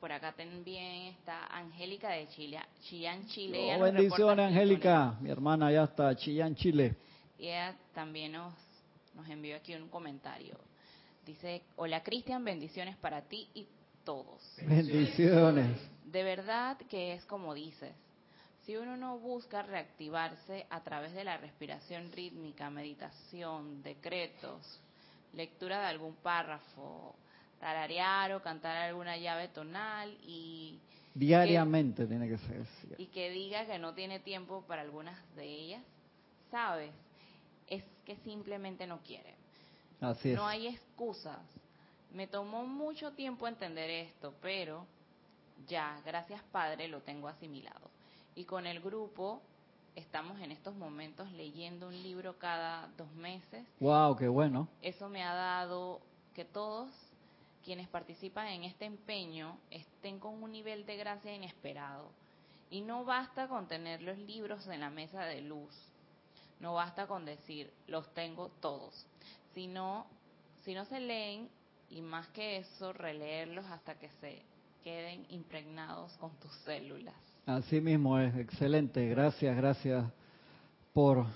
Por 0.00 0.12
acá 0.12 0.32
también 0.32 1.06
está 1.06 1.46
Angélica 1.46 2.10
de 2.10 2.28
Chile, 2.28 2.60
Chillán, 2.82 3.26
Chile. 3.26 3.76
Oh, 3.76 3.82
bendiciones. 3.82 4.46
Angélica, 4.46 5.16
mi 5.20 5.28
hermana 5.28 5.72
ya 5.72 5.84
está 5.84 6.14
Chillán, 6.14 6.54
Chile. 6.54 6.94
Y 7.36 7.46
ella 7.46 7.74
también 7.94 8.32
nos, 8.32 8.54
nos 9.14 9.28
envió 9.28 9.56
aquí 9.56 9.74
un 9.74 9.88
comentario. 9.88 10.56
Dice, 11.26 11.62
hola 11.76 12.02
Cristian, 12.04 12.44
bendiciones 12.44 12.96
para 12.96 13.22
ti 13.22 13.48
y 13.54 13.66
todos. 14.04 14.40
Bendiciones. 14.62 15.76
De 16.04 16.22
verdad 16.22 16.78
que 16.88 17.14
es 17.14 17.24
como 17.26 17.52
dices. 17.52 17.92
Si 18.64 18.76
uno 18.76 18.96
no 18.96 19.18
busca 19.18 19.62
reactivarse 19.62 20.66
a 20.70 20.80
través 20.82 21.12
de 21.14 21.24
la 21.24 21.38
respiración 21.38 22.12
rítmica, 22.12 22.70
meditación, 22.70 23.82
decretos, 23.82 24.80
lectura 25.32 25.80
de 25.80 25.86
algún 25.86 26.14
párrafo, 26.16 27.16
tararear 27.60 28.32
o 28.32 28.42
cantar 28.42 28.76
alguna 28.76 29.16
llave 29.16 29.48
tonal 29.48 30.16
y, 30.22 30.78
Diariamente 31.14 32.06
tiene 32.06 32.28
que 32.28 32.38
ser. 32.38 32.64
sí. 32.66 32.88
y 32.98 33.06
que 33.06 33.30
diga 33.30 33.66
que 33.66 33.78
no 33.78 33.94
tiene 33.94 34.20
tiempo 34.20 34.62
para 34.68 34.82
algunas 34.82 35.18
de 35.34 35.44
ellas, 35.44 35.82
sabes, 36.50 36.92
es 37.66 37.82
que 38.04 38.16
simplemente 38.16 38.86
no 38.86 38.98
quiere. 39.02 39.34
Así 40.00 40.30
es. 40.30 40.36
No 40.36 40.46
hay 40.46 40.68
excusas. 40.68 41.38
Me 42.12 42.26
tomó 42.26 42.64
mucho 42.64 43.12
tiempo 43.12 43.48
entender 43.48 43.90
esto, 43.90 44.34
pero 44.40 44.86
ya, 45.66 46.00
gracias 46.04 46.42
Padre, 46.52 46.88
lo 46.88 47.00
tengo 47.00 47.28
asimilado. 47.28 47.90
Y 48.34 48.44
con 48.44 48.66
el 48.66 48.80
grupo 48.80 49.42
estamos 49.96 50.40
en 50.40 50.52
estos 50.52 50.74
momentos 50.76 51.30
leyendo 51.32 51.88
un 51.88 52.02
libro 52.02 52.38
cada 52.38 52.88
dos 52.96 53.12
meses. 53.14 53.66
Wow, 53.80 54.16
qué 54.16 54.28
bueno. 54.28 54.68
Eso 54.80 55.08
me 55.08 55.24
ha 55.24 55.34
dado 55.34 56.00
que 56.34 56.44
todos 56.44 56.88
quienes 57.68 57.88
participan 57.88 58.46
en 58.46 58.64
este 58.64 58.86
empeño 58.86 59.58
estén 59.70 60.18
con 60.18 60.42
un 60.42 60.50
nivel 60.50 60.86
de 60.86 60.96
gracia 60.96 61.34
inesperado. 61.34 62.08
Y 62.70 62.80
no 62.80 63.04
basta 63.04 63.46
con 63.46 63.68
tener 63.68 64.00
los 64.00 64.16
libros 64.20 64.66
en 64.68 64.80
la 64.80 64.88
mesa 64.88 65.26
de 65.26 65.42
luz. 65.42 65.76
No 66.60 66.72
basta 66.72 67.06
con 67.06 67.26
decir, 67.26 67.70
los 67.86 68.08
tengo 68.14 68.48
todos. 68.62 69.04
Sino, 69.52 70.06
si 70.64 70.72
no 70.72 70.86
se 70.86 70.98
leen, 70.98 71.50
y 71.90 72.00
más 72.00 72.26
que 72.28 72.56
eso, 72.56 72.94
releerlos 72.94 73.66
hasta 73.66 73.98
que 73.98 74.08
se 74.18 74.40
queden 74.82 75.26
impregnados 75.28 76.16
con 76.16 76.30
tus 76.40 76.52
células. 76.64 77.16
Así 77.44 77.82
mismo 77.82 78.18
es, 78.18 78.34
excelente. 78.34 79.06
Gracias, 79.10 79.54
gracias 79.54 80.06
por, 80.94 81.26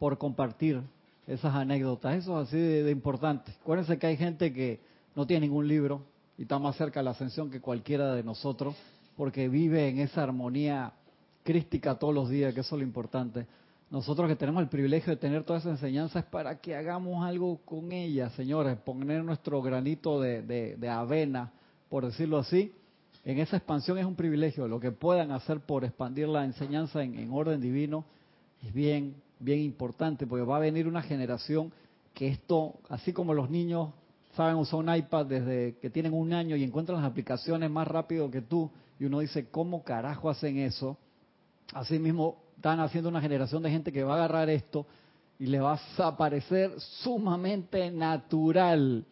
por 0.00 0.18
compartir 0.18 0.82
esas 1.24 1.54
anécdotas. 1.54 2.16
Eso 2.16 2.42
es 2.42 2.48
así 2.48 2.56
de, 2.56 2.82
de 2.82 2.90
importante. 2.90 3.52
Acuérdense 3.60 3.96
que 3.96 4.08
hay 4.08 4.16
gente 4.16 4.52
que 4.52 4.95
no 5.16 5.26
tiene 5.26 5.46
ningún 5.46 5.66
libro 5.66 6.02
y 6.38 6.42
está 6.42 6.58
más 6.58 6.76
cerca 6.76 7.00
de 7.00 7.04
la 7.04 7.10
ascensión 7.10 7.50
que 7.50 7.60
cualquiera 7.60 8.14
de 8.14 8.22
nosotros 8.22 8.76
porque 9.16 9.48
vive 9.48 9.88
en 9.88 9.98
esa 9.98 10.22
armonía 10.22 10.92
crística 11.42 11.94
todos 11.98 12.14
los 12.14 12.28
días, 12.28 12.52
que 12.54 12.60
eso 12.60 12.74
es 12.76 12.80
lo 12.80 12.86
importante. 12.86 13.46
Nosotros 13.90 14.28
que 14.28 14.36
tenemos 14.36 14.62
el 14.62 14.68
privilegio 14.68 15.10
de 15.12 15.16
tener 15.16 15.44
toda 15.44 15.60
esa 15.60 15.70
enseñanza 15.70 16.18
es 16.18 16.24
para 16.26 16.60
que 16.60 16.74
hagamos 16.76 17.24
algo 17.24 17.58
con 17.64 17.92
ella, 17.92 18.28
señores, 18.30 18.76
poner 18.78 19.24
nuestro 19.24 19.62
granito 19.62 20.20
de, 20.20 20.42
de- 20.42 20.76
de 20.76 20.88
avena, 20.88 21.52
por 21.88 22.04
decirlo 22.04 22.38
así, 22.38 22.72
en 23.24 23.38
esa 23.38 23.56
expansión 23.56 23.96
es 23.98 24.04
un 24.04 24.16
privilegio. 24.16 24.68
Lo 24.68 24.80
que 24.80 24.90
puedan 24.92 25.30
hacer 25.30 25.60
por 25.60 25.84
expandir 25.84 26.28
la 26.28 26.44
enseñanza 26.44 27.02
en, 27.02 27.18
en 27.18 27.32
orden 27.32 27.60
divino 27.60 28.04
es 28.66 28.74
bien, 28.74 29.14
bien 29.38 29.60
importante, 29.60 30.26
porque 30.26 30.44
va 30.44 30.56
a 30.56 30.60
venir 30.60 30.86
una 30.88 31.02
generación 31.02 31.72
que 32.12 32.28
esto, 32.28 32.74
así 32.88 33.12
como 33.12 33.34
los 33.34 33.48
niños 33.50 33.90
saben 34.36 34.56
usar 34.56 34.80
un 34.80 34.94
iPad 34.94 35.26
desde 35.26 35.78
que 35.80 35.88
tienen 35.88 36.12
un 36.12 36.32
año 36.32 36.56
y 36.56 36.62
encuentran 36.62 37.00
las 37.00 37.10
aplicaciones 37.10 37.70
más 37.70 37.88
rápido 37.88 38.30
que 38.30 38.42
tú, 38.42 38.70
y 39.00 39.06
uno 39.06 39.20
dice, 39.20 39.48
¿cómo 39.50 39.82
carajo 39.82 40.30
hacen 40.30 40.58
eso? 40.58 40.96
Así 41.72 41.98
mismo 41.98 42.36
están 42.56 42.80
haciendo 42.80 43.08
una 43.08 43.20
generación 43.20 43.62
de 43.62 43.70
gente 43.70 43.92
que 43.92 44.04
va 44.04 44.14
a 44.14 44.16
agarrar 44.16 44.48
esto 44.50 44.86
y 45.38 45.46
le 45.46 45.58
va 45.58 45.78
a 45.98 46.16
parecer 46.16 46.72
sumamente 47.02 47.90
natural. 47.90 49.04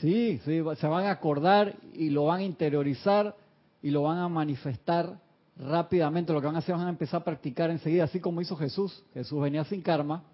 Sí, 0.00 0.40
sí, 0.44 0.62
se 0.76 0.86
van 0.86 1.06
a 1.06 1.10
acordar 1.10 1.76
y 1.94 2.10
lo 2.10 2.26
van 2.26 2.40
a 2.40 2.44
interiorizar 2.44 3.34
y 3.82 3.90
lo 3.90 4.02
van 4.02 4.18
a 4.18 4.28
manifestar 4.28 5.18
rápidamente. 5.56 6.32
Lo 6.32 6.40
que 6.40 6.46
van 6.46 6.56
a 6.56 6.58
hacer 6.58 6.74
van 6.74 6.86
a 6.86 6.90
empezar 6.90 7.20
a 7.20 7.24
practicar 7.24 7.70
enseguida, 7.70 8.04
así 8.04 8.18
como 8.18 8.40
hizo 8.40 8.56
Jesús. 8.56 9.04
Jesús 9.14 9.40
venía 9.40 9.64
sin 9.64 9.82
karma, 9.82 10.24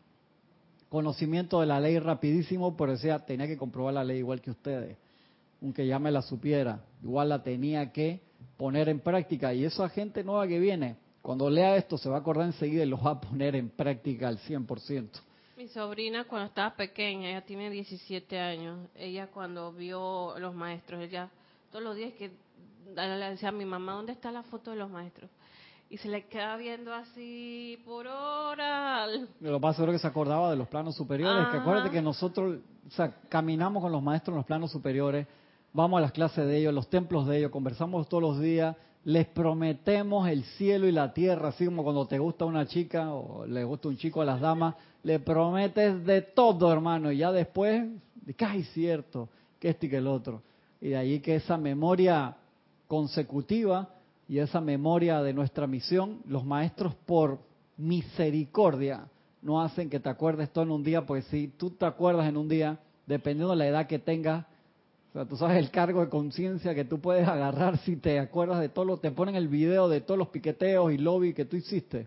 conocimiento 0.90 1.60
de 1.60 1.66
la 1.66 1.80
ley 1.80 1.98
rapidísimo, 1.98 2.76
pero 2.76 2.92
decía, 2.92 3.20
tenía 3.20 3.46
que 3.46 3.56
comprobar 3.56 3.94
la 3.94 4.04
ley 4.04 4.18
igual 4.18 4.42
que 4.42 4.50
ustedes. 4.50 4.98
Aunque 5.62 5.86
ya 5.86 5.98
me 5.98 6.10
la 6.10 6.20
supiera, 6.20 6.84
igual 7.02 7.30
la 7.30 7.42
tenía 7.42 7.92
que 7.92 8.20
poner 8.56 8.88
en 8.88 9.00
práctica. 9.00 9.54
Y 9.54 9.64
esa 9.64 9.88
gente 9.88 10.24
nueva 10.24 10.46
que 10.48 10.58
viene, 10.58 10.96
cuando 11.22 11.48
lea 11.48 11.76
esto, 11.76 11.96
se 11.96 12.08
va 12.08 12.16
a 12.16 12.20
acordar 12.20 12.46
enseguida 12.46 12.82
y 12.82 12.88
lo 12.88 13.00
va 13.00 13.12
a 13.12 13.20
poner 13.20 13.54
en 13.54 13.70
práctica 13.70 14.28
al 14.28 14.38
100%. 14.38 15.08
Mi 15.56 15.68
sobrina 15.68 16.24
cuando 16.24 16.48
estaba 16.48 16.74
pequeña, 16.74 17.30
ella 17.30 17.42
tiene 17.42 17.70
17 17.70 18.38
años, 18.38 18.88
ella 18.96 19.28
cuando 19.28 19.72
vio 19.72 20.38
los 20.38 20.54
maestros, 20.54 21.02
ella 21.02 21.30
todos 21.70 21.84
los 21.84 21.94
días 21.94 22.14
que 22.14 22.32
le 22.96 23.30
decía 23.30 23.50
a 23.50 23.52
mi 23.52 23.64
mamá, 23.64 23.92
¿dónde 23.92 24.12
está 24.12 24.32
la 24.32 24.42
foto 24.42 24.72
de 24.72 24.78
los 24.78 24.90
maestros? 24.90 25.30
Y 25.92 25.96
se 25.98 26.08
le 26.08 26.26
queda 26.26 26.56
viendo 26.56 26.94
así 26.94 27.82
por 27.84 28.06
horas. 28.06 29.10
Lo 29.40 29.58
más 29.58 29.74
seguro 29.74 29.90
que 29.90 29.98
se 29.98 30.06
acordaba 30.06 30.48
de 30.48 30.56
los 30.56 30.68
planos 30.68 30.94
superiores, 30.94 31.48
que 31.48 31.56
acuérdate 31.56 31.90
que 31.90 32.00
nosotros, 32.00 32.60
o 32.86 32.90
sea, 32.92 33.12
caminamos 33.28 33.82
con 33.82 33.90
los 33.90 34.00
maestros 34.00 34.34
en 34.34 34.36
los 34.36 34.46
planos 34.46 34.70
superiores, 34.70 35.26
vamos 35.72 35.98
a 35.98 36.02
las 36.02 36.12
clases 36.12 36.46
de 36.46 36.58
ellos, 36.58 36.72
los 36.72 36.88
templos 36.88 37.26
de 37.26 37.38
ellos, 37.38 37.50
conversamos 37.50 38.08
todos 38.08 38.22
los 38.22 38.40
días, 38.40 38.76
les 39.02 39.26
prometemos 39.26 40.28
el 40.28 40.44
cielo 40.44 40.86
y 40.86 40.92
la 40.92 41.12
tierra, 41.12 41.48
así 41.48 41.64
como 41.64 41.82
cuando 41.82 42.06
te 42.06 42.20
gusta 42.20 42.44
una 42.44 42.66
chica 42.66 43.12
o 43.12 43.44
le 43.44 43.64
gusta 43.64 43.88
un 43.88 43.96
chico 43.96 44.22
a 44.22 44.24
las 44.24 44.40
damas, 44.40 44.76
le 45.02 45.18
prometes 45.18 46.06
de 46.06 46.22
todo, 46.22 46.72
hermano, 46.72 47.10
y 47.10 47.16
ya 47.16 47.32
después, 47.32 47.84
de 48.14 48.34
que 48.34 48.44
ay, 48.44 48.62
cierto, 48.62 49.28
que 49.58 49.70
esto 49.70 49.86
y 49.86 49.90
que 49.90 49.96
el 49.96 50.06
otro. 50.06 50.40
Y 50.80 50.90
de 50.90 50.96
ahí 50.96 51.18
que 51.18 51.34
esa 51.34 51.56
memoria 51.56 52.36
consecutiva 52.86 53.88
y 54.30 54.38
esa 54.38 54.60
memoria 54.60 55.22
de 55.22 55.32
nuestra 55.32 55.66
misión, 55.66 56.20
los 56.24 56.44
maestros 56.44 56.94
por 57.04 57.40
misericordia 57.76 59.08
no 59.42 59.60
hacen 59.60 59.90
que 59.90 59.98
te 59.98 60.08
acuerdes 60.08 60.52
todo 60.52 60.62
en 60.62 60.70
un 60.70 60.84
día, 60.84 61.04
porque 61.04 61.24
si 61.24 61.48
tú 61.48 61.70
te 61.70 61.84
acuerdas 61.84 62.28
en 62.28 62.36
un 62.36 62.48
día, 62.48 62.78
dependiendo 63.08 63.50
de 63.50 63.56
la 63.56 63.66
edad 63.66 63.86
que 63.88 63.98
tengas, 63.98 64.46
o 65.08 65.12
sea, 65.14 65.24
tú 65.24 65.36
sabes 65.36 65.56
el 65.56 65.72
cargo 65.72 66.00
de 66.00 66.08
conciencia 66.08 66.76
que 66.76 66.84
tú 66.84 67.00
puedes 67.00 67.26
agarrar 67.26 67.78
si 67.78 67.96
te 67.96 68.20
acuerdas 68.20 68.60
de 68.60 68.68
todo 68.68 68.84
lo, 68.84 68.98
te 68.98 69.10
ponen 69.10 69.34
el 69.34 69.48
video 69.48 69.88
de 69.88 70.00
todos 70.00 70.16
los 70.16 70.28
piqueteos 70.28 70.92
y 70.92 70.98
lobby 70.98 71.34
que 71.34 71.44
tú 71.44 71.56
hiciste. 71.56 72.06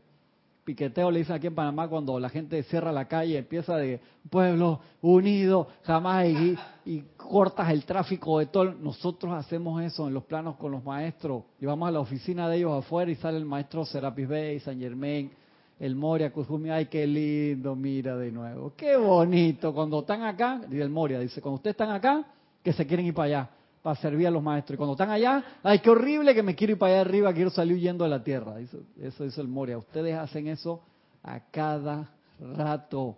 Piqueteo 0.64 1.12
le 1.12 1.20
dicen 1.20 1.36
aquí 1.36 1.48
en 1.48 1.56
Panamá 1.56 1.88
cuando 1.88 2.18
la 2.20 2.30
gente 2.30 2.64
cierra 2.64 2.92
la 2.92 3.08
calle, 3.08 3.38
empieza 3.38 3.76
de 3.76 4.00
pueblo 4.30 4.80
unido, 5.02 5.68
jamás 5.84 6.28
y, 6.28 6.58
y 6.86 7.04
cortas 7.18 7.70
el 7.70 7.86
tráfico 7.86 8.40
de 8.40 8.46
todo. 8.46 8.74
Nosotros 8.74 9.34
hacemos 9.34 9.82
eso 9.84 10.08
en 10.08 10.14
los 10.14 10.24
planos 10.24 10.56
con 10.56 10.72
los 10.72 10.84
maestros. 10.84 11.44
Y 11.60 11.66
vamos 11.66 11.90
a 11.90 11.92
la 11.92 12.00
oficina 12.00 12.48
de 12.48 12.58
ellos 12.58 12.72
afuera 12.72 13.12
y 13.12 13.16
sale 13.16 13.38
el 13.38 13.46
maestro 13.46 13.86
Serapis 13.86 14.28
Bey, 14.28 14.60
San 14.62 14.80
Germain, 14.80 15.32
el 15.80 15.96
Moria, 15.96 16.32
Kuzumi. 16.32 16.70
Ay, 16.70 16.86
qué 16.86 17.06
lindo, 17.06 17.76
mira 17.76 18.16
de 18.16 18.32
nuevo. 18.32 18.74
Qué 18.78 18.96
bonito. 18.96 19.74
Cuando 19.74 20.00
están 20.00 20.24
acá, 20.24 20.62
dice 20.70 20.82
el 20.82 20.90
Moria, 20.90 21.20
dice, 21.20 21.42
cuando 21.42 21.56
ustedes 21.56 21.74
están 21.74 21.92
acá, 21.92 22.26
que 22.64 22.72
se 22.72 22.88
quieren 22.88 23.06
ir 23.06 23.14
para 23.14 23.26
allá, 23.26 23.50
para 23.84 24.00
servir 24.00 24.26
a 24.26 24.32
los 24.32 24.42
maestros. 24.42 24.76
Y 24.76 24.78
cuando 24.78 24.94
están 24.94 25.12
allá, 25.12 25.44
ay, 25.62 25.80
qué 25.80 25.90
horrible 25.90 26.34
que 26.34 26.42
me 26.42 26.56
quiero 26.56 26.74
ir 26.74 26.80
para 26.80 26.94
allá 26.94 27.02
arriba, 27.02 27.34
quiero 27.34 27.50
salir 27.50 27.76
huyendo 27.76 28.06
de 28.06 28.10
la 28.10 28.24
tierra. 28.24 28.60
Eso, 28.60 28.80
eso 29.00 29.26
dice 29.26 29.42
el 29.42 29.50
Moria. 29.50 29.78
Ustedes 29.78 30.16
hacen 30.16 30.48
eso 30.48 30.82
a 31.22 31.40
cada 31.52 32.10
rato. 32.40 33.18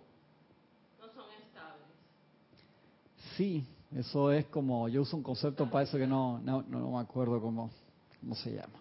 No 0.98 1.06
son 1.06 1.30
estables. 1.40 1.86
Sí, 3.36 3.64
eso 3.96 4.32
es 4.32 4.46
como, 4.46 4.88
yo 4.88 5.02
uso 5.02 5.16
un 5.16 5.22
concepto 5.22 5.70
para 5.70 5.84
eso 5.84 5.96
que 5.96 6.06
no, 6.06 6.40
no, 6.40 6.62
no 6.62 6.90
me 6.90 7.00
acuerdo 7.00 7.40
cómo, 7.40 7.70
cómo 8.20 8.34
se 8.34 8.50
llama. 8.50 8.80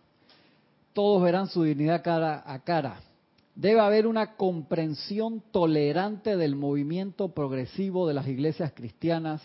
Todos 0.92 1.22
verán 1.22 1.48
su 1.48 1.62
dignidad 1.62 2.04
cara 2.04 2.42
a 2.46 2.60
cara. 2.60 3.00
Debe 3.54 3.80
haber 3.80 4.08
una 4.08 4.36
comprensión 4.36 5.44
tolerante 5.52 6.36
del 6.36 6.56
movimiento 6.56 7.30
progresivo 7.30 8.08
de 8.08 8.16
las 8.16 8.28
iglesias 8.28 8.74
cristianas, 8.74 9.42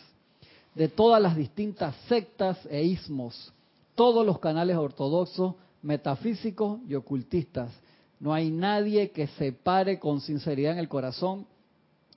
de 0.75 0.89
todas 0.89 1.21
las 1.21 1.37
distintas 1.37 1.95
sectas 2.09 2.59
e 2.71 2.83
ismos, 2.83 3.53
todos 3.95 4.25
los 4.25 4.39
canales 4.39 4.77
ortodoxos, 4.77 5.55
metafísicos 5.83 6.81
y 6.89 6.95
ocultistas. 6.95 7.73
No 8.19 8.33
hay 8.33 8.51
nadie 8.51 9.11
que 9.11 9.27
se 9.27 9.53
pare 9.53 9.99
con 9.99 10.21
sinceridad 10.21 10.73
en 10.73 10.79
el 10.79 10.89
corazón, 10.89 11.47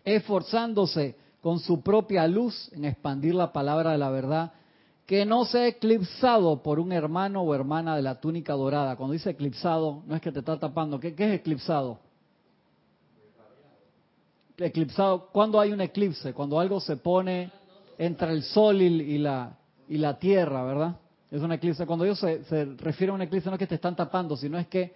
esforzándose 0.04 1.16
con 1.42 1.60
su 1.60 1.82
propia 1.82 2.28
luz 2.28 2.72
en 2.74 2.86
expandir 2.86 3.36
la 3.36 3.52
palabra 3.52 3.92
de 3.92 3.98
la 3.98 4.10
verdad, 4.10 4.54
que 5.06 5.26
no 5.26 5.46
sea 5.46 5.68
eclipsado 5.68 6.64
por 6.64 6.80
un 6.80 6.92
hermano 6.92 7.42
o 7.42 7.54
hermana 7.54 7.96
de 7.96 8.02
la 8.02 8.20
túnica 8.22 8.54
dorada. 8.54 8.96
Cuando 8.96 9.14
dice 9.14 9.32
eclipsado, 9.32 10.04
no 10.06 10.16
es 10.16 10.22
que 10.22 10.32
te 10.32 10.40
está 10.40 10.58
tapando. 10.58 11.00
¿Qué, 11.00 11.14
qué 11.14 11.34
es 11.34 11.40
eclipsado? 11.40 12.00
Eclipsado, 14.58 15.28
¿cuándo 15.34 15.60
hay 15.60 15.72
un 15.72 15.82
eclipse? 15.82 16.34
Cuando 16.34 16.60
algo 16.60 16.80
se 16.80 16.96
pone 16.96 17.52
entre 17.98 18.32
el 18.32 18.44
sol 18.44 18.82
y, 18.82 19.18
la, 19.18 19.58
y 19.88 19.98
la 19.98 20.18
tierra, 20.18 20.64
¿verdad? 20.64 20.98
Es 21.32 21.42
un 21.42 21.52
eclipse. 21.52 21.86
Cuando 21.86 22.06
ellos 22.06 22.20
se, 22.20 22.44
se 22.46 22.66
refieren 22.66 23.12
a 23.12 23.16
un 23.16 23.22
eclipse, 23.22 23.50
no 23.50 23.56
es 23.56 23.60
que 23.60 23.68
te 23.68 23.76
están 23.76 23.96
tapando, 23.96 24.38
sino 24.38 24.58
es 24.58 24.68
que 24.68 24.94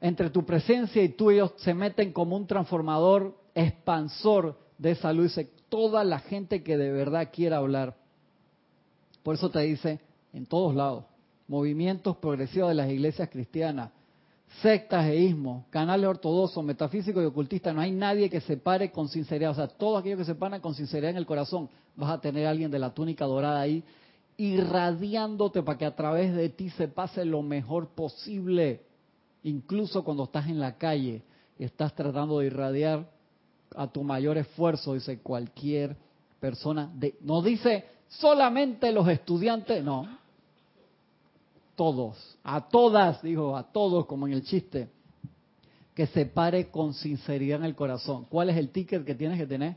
entre 0.00 0.30
tu 0.30 0.44
presencia 0.44 1.02
y 1.02 1.10
tú 1.10 1.30
ellos 1.30 1.52
se 1.56 1.72
meten 1.72 2.12
como 2.12 2.36
un 2.36 2.46
transformador 2.46 3.34
expansor 3.54 4.58
de 4.78 4.90
esa 4.90 5.12
luz. 5.12 5.38
Toda 5.68 6.04
la 6.04 6.18
gente 6.18 6.62
que 6.62 6.76
de 6.76 6.92
verdad 6.92 7.30
quiera 7.32 7.58
hablar. 7.58 7.96
Por 9.22 9.36
eso 9.36 9.50
te 9.50 9.60
dice, 9.60 10.00
en 10.32 10.46
todos 10.46 10.74
lados, 10.74 11.04
movimientos 11.48 12.16
progresivos 12.18 12.68
de 12.68 12.74
las 12.74 12.90
iglesias 12.90 13.30
cristianas, 13.30 13.90
sectas 14.62 15.06
e 15.06 15.34
canales 15.70 16.06
ortodoxos, 16.06 16.64
metafísicos 16.64 17.22
y 17.22 17.26
ocultistas, 17.26 17.74
no 17.74 17.80
hay 17.80 17.90
nadie 17.90 18.30
que 18.30 18.40
se 18.40 18.56
pare 18.56 18.90
con 18.90 19.08
sinceridad. 19.08 19.50
O 19.50 19.54
sea, 19.54 19.68
todos 19.68 20.00
aquellos 20.00 20.18
que 20.18 20.24
se 20.24 20.34
paran 20.34 20.60
con 20.60 20.74
sinceridad 20.74 21.10
en 21.10 21.16
el 21.16 21.26
corazón, 21.26 21.68
vas 21.96 22.10
a 22.10 22.20
tener 22.20 22.46
alguien 22.46 22.70
de 22.70 22.78
la 22.78 22.92
túnica 22.92 23.24
dorada 23.24 23.60
ahí 23.60 23.84
irradiándote 24.36 25.62
para 25.62 25.78
que 25.78 25.86
a 25.86 25.94
través 25.94 26.34
de 26.34 26.48
ti 26.48 26.70
se 26.70 26.88
pase 26.88 27.24
lo 27.24 27.42
mejor 27.42 27.88
posible, 27.88 28.82
incluso 29.42 30.02
cuando 30.02 30.24
estás 30.24 30.48
en 30.48 30.58
la 30.58 30.76
calle 30.76 31.22
y 31.58 31.64
estás 31.64 31.94
tratando 31.94 32.40
de 32.40 32.46
irradiar 32.46 33.08
a 33.76 33.86
tu 33.86 34.02
mayor 34.02 34.36
esfuerzo, 34.38 34.94
dice 34.94 35.20
cualquier 35.20 35.96
persona, 36.40 36.90
de, 36.94 37.14
no 37.20 37.42
dice 37.42 37.84
solamente 38.08 38.92
los 38.92 39.08
estudiantes, 39.08 39.84
no, 39.84 40.18
todos, 41.76 42.38
a 42.42 42.68
todas, 42.68 43.22
dijo, 43.22 43.56
a 43.56 43.64
todos, 43.64 44.06
como 44.06 44.26
en 44.26 44.34
el 44.34 44.42
chiste, 44.42 44.88
que 45.94 46.06
se 46.06 46.26
pare 46.26 46.70
con 46.70 46.92
sinceridad 46.94 47.60
en 47.60 47.64
el 47.64 47.74
corazón. 47.74 48.26
¿Cuál 48.28 48.50
es 48.50 48.56
el 48.56 48.70
ticket 48.70 49.04
que 49.04 49.14
tienes 49.14 49.38
que 49.38 49.46
tener? 49.46 49.76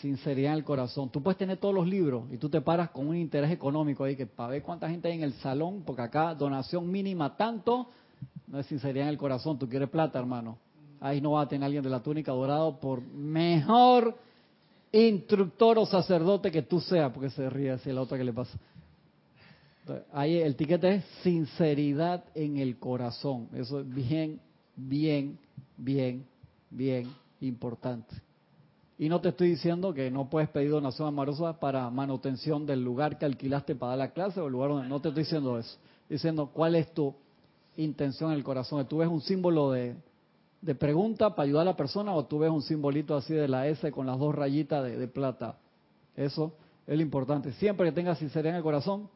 Sinceridad 0.00 0.52
en 0.52 0.58
el 0.58 0.64
corazón. 0.64 1.10
Tú 1.10 1.22
puedes 1.22 1.38
tener 1.38 1.58
todos 1.58 1.74
los 1.74 1.86
libros 1.86 2.24
y 2.32 2.38
tú 2.38 2.48
te 2.48 2.60
paras 2.60 2.90
con 2.90 3.06
un 3.06 3.16
interés 3.16 3.50
económico 3.52 4.04
ahí, 4.04 4.16
que 4.16 4.26
para 4.26 4.50
ver 4.50 4.62
cuánta 4.62 4.88
gente 4.88 5.08
hay 5.08 5.14
en 5.14 5.22
el 5.22 5.34
salón, 5.34 5.82
porque 5.86 6.02
acá 6.02 6.34
donación 6.34 6.90
mínima 6.90 7.36
tanto, 7.36 7.88
no 8.48 8.58
es 8.58 8.66
sinceridad 8.66 9.06
en 9.06 9.10
el 9.10 9.18
corazón, 9.18 9.58
tú 9.58 9.68
quieres 9.68 9.88
plata, 9.88 10.18
hermano. 10.18 10.58
Ahí 11.00 11.20
no 11.20 11.32
va 11.32 11.42
a 11.42 11.48
tener 11.48 11.64
alguien 11.64 11.82
de 11.82 11.90
la 11.90 12.02
túnica 12.02 12.32
dorado 12.32 12.80
por 12.80 13.02
mejor 13.02 14.16
instructor 14.90 15.78
o 15.78 15.86
sacerdote 15.86 16.50
que 16.50 16.62
tú 16.62 16.80
seas, 16.80 17.12
porque 17.12 17.30
se 17.30 17.48
ríe 17.50 17.72
así 17.72 17.92
la 17.92 18.00
otra 18.00 18.16
que 18.16 18.24
le 18.24 18.32
pasa. 18.32 18.58
Ahí 20.12 20.38
el 20.38 20.56
tiquete 20.56 20.96
es 20.96 21.04
sinceridad 21.22 22.24
en 22.34 22.56
el 22.56 22.78
corazón. 22.78 23.48
Eso 23.52 23.80
es 23.80 23.88
bien, 23.88 24.40
bien, 24.76 25.38
bien, 25.76 26.24
bien 26.70 27.08
importante. 27.40 28.14
Y 28.96 29.08
no 29.08 29.20
te 29.20 29.30
estoy 29.30 29.50
diciendo 29.50 29.92
que 29.92 30.10
no 30.10 30.30
puedes 30.30 30.48
pedir 30.48 30.70
donación 30.70 31.08
amorosa 31.08 31.58
para 31.58 31.90
manutención 31.90 32.64
del 32.64 32.82
lugar 32.82 33.18
que 33.18 33.26
alquilaste 33.26 33.74
para 33.74 33.90
dar 33.90 33.98
la 33.98 34.12
clase 34.12 34.40
o 34.40 34.46
el 34.46 34.52
lugar 34.52 34.70
donde... 34.70 34.88
No 34.88 35.00
te 35.00 35.08
estoy 35.08 35.24
diciendo 35.24 35.58
eso. 35.58 35.76
Diciendo 36.08 36.50
cuál 36.52 36.76
es 36.76 36.92
tu 36.94 37.14
intención 37.76 38.30
en 38.30 38.38
el 38.38 38.44
corazón. 38.44 38.86
¿Tú 38.86 38.98
ves 38.98 39.08
un 39.08 39.20
símbolo 39.20 39.72
de, 39.72 39.96
de 40.62 40.74
pregunta 40.74 41.34
para 41.34 41.44
ayudar 41.44 41.62
a 41.62 41.72
la 41.72 41.76
persona 41.76 42.14
o 42.14 42.24
tú 42.24 42.38
ves 42.38 42.50
un 42.50 42.62
simbolito 42.62 43.16
así 43.16 43.34
de 43.34 43.48
la 43.48 43.66
S 43.66 43.90
con 43.90 44.06
las 44.06 44.18
dos 44.18 44.34
rayitas 44.34 44.84
de, 44.84 44.96
de 44.96 45.08
plata? 45.08 45.58
Eso 46.16 46.54
es 46.86 46.96
lo 46.96 47.02
importante. 47.02 47.52
Siempre 47.52 47.88
que 47.88 47.92
tengas 47.92 48.18
sinceridad 48.18 48.52
en 48.52 48.58
el 48.58 48.62
corazón, 48.62 49.08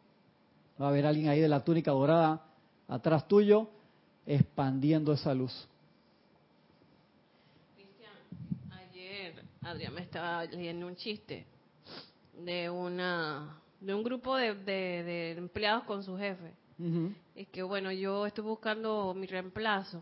va 0.81 0.87
a 0.87 0.89
haber 0.91 1.07
alguien 1.07 1.29
ahí 1.29 1.41
de 1.41 1.49
la 1.49 1.65
túnica 1.65 1.91
dorada 1.91 2.45
atrás 2.89 3.27
tuyo 3.29 3.69
expandiendo 4.27 5.13
esa 5.13 5.35
luz. 5.35 5.69
Cristian, 7.75 8.13
ayer 8.71 9.43
Adrián 9.63 9.95
me 9.95 10.03
estaba 10.03 10.45
leyendo 10.45 10.87
un 10.87 10.97
chiste 10.97 11.47
de 12.45 12.71
una 12.71 13.59
de 13.81 13.95
un 13.95 14.03
grupo 14.03 14.37
de, 14.37 14.55
de- 14.55 15.05
de 15.05 15.31
empleados 15.33 15.85
con 15.85 16.03
su 16.03 16.17
jefe. 16.17 16.53
Y 17.35 17.45
que 17.47 17.63
bueno, 17.63 17.91
yo 17.93 18.27
estoy 18.27 18.45
buscando 18.45 19.13
mi 19.15 19.27
reemplazo. 19.27 20.01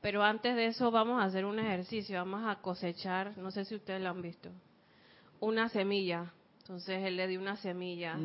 Pero 0.00 0.22
antes 0.22 0.54
de 0.54 0.66
eso 0.66 0.90
vamos 0.92 1.20
a 1.20 1.24
hacer 1.24 1.44
un 1.44 1.58
ejercicio, 1.58 2.16
vamos 2.18 2.42
a 2.46 2.56
cosechar, 2.60 3.36
no 3.38 3.50
sé 3.50 3.64
si 3.64 3.74
ustedes 3.74 4.00
lo 4.00 4.10
han 4.10 4.22
visto, 4.22 4.50
una 5.40 5.68
semilla. 5.68 6.32
Entonces 6.60 7.02
él 7.04 7.16
le 7.16 7.26
dio 7.26 7.40
una 7.40 7.56
semilla. 7.56 8.16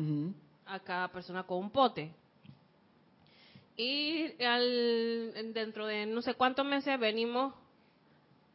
A 0.66 0.80
cada 0.80 1.08
persona 1.08 1.44
con 1.44 1.58
un 1.58 1.70
pote. 1.70 2.12
Y 3.76 4.42
al, 4.42 5.52
dentro 5.54 5.86
de 5.86 6.06
no 6.06 6.22
sé 6.22 6.34
cuántos 6.34 6.66
meses 6.66 6.98
venimos 7.00 7.54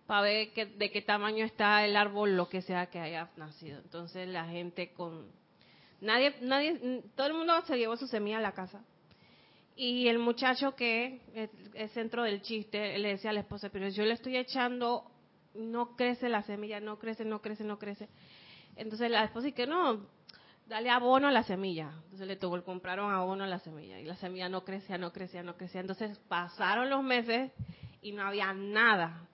para 0.06 0.22
ver 0.22 0.54
de 0.54 0.92
qué 0.92 1.02
tamaño 1.02 1.46
está 1.46 1.84
el 1.86 1.98
árbol, 1.98 2.38
lo 2.38 2.48
que 2.48 2.62
sea 2.62 2.88
que 2.88 3.00
haya 3.00 3.30
nacido. 3.36 3.80
Entonces 3.80 4.28
la 4.28 4.46
gente 4.46 4.94
con... 4.94 5.26
Nadie, 6.00 6.36
nadie, 6.42 7.02
todo 7.16 7.28
el 7.28 7.34
mundo 7.34 7.54
se 7.66 7.78
llevó 7.78 7.98
su 7.98 8.08
semilla 8.08 8.38
a 8.38 8.42
la 8.42 8.54
casa. 8.54 8.84
Y 9.76 10.08
el 10.08 10.18
muchacho 10.18 10.76
que 10.76 11.22
es 11.74 11.92
centro 11.92 12.24
del 12.24 12.42
chiste, 12.42 12.98
le 12.98 13.10
decía 13.10 13.32
a 13.32 13.34
la 13.34 13.42
esposa, 13.42 13.70
pero 13.70 13.90
yo 13.90 14.04
le 14.04 14.14
estoy 14.14 14.38
echando, 14.38 15.04
no 15.54 15.96
crece 15.96 16.30
la 16.30 16.42
semilla, 16.44 16.80
no 16.80 16.98
crece, 16.98 17.26
no 17.26 17.42
crece, 17.42 17.64
no 17.64 17.78
crece. 17.78 18.08
Entonces 18.76 19.12
la 19.12 19.24
esposa 19.24 19.46
dice 19.46 19.56
que 19.56 19.68
no, 19.68 20.08
dale 20.68 20.90
abono 20.90 21.28
a 21.28 21.32
la 21.32 21.44
semilla. 21.44 21.92
Entonces 22.04 22.28
le 22.28 22.36
tocó, 22.36 22.62
compraron 22.64 23.12
abono 23.12 23.44
a 23.44 23.48
la 23.48 23.60
semilla 23.60 24.00
y 24.00 24.06
la 24.06 24.16
semilla 24.16 24.50
no 24.50 24.64
crecía, 24.64 24.98
no 24.98 25.12
crecía, 25.12 25.44
no 25.44 25.56
crecía. 25.56 25.82
Entonces 25.82 26.18
pasaron 26.28 26.90
los 26.90 27.04
meses 27.04 27.52
y 28.02 28.12
no 28.12 28.24
había 28.24 28.54
nada. 28.54 29.28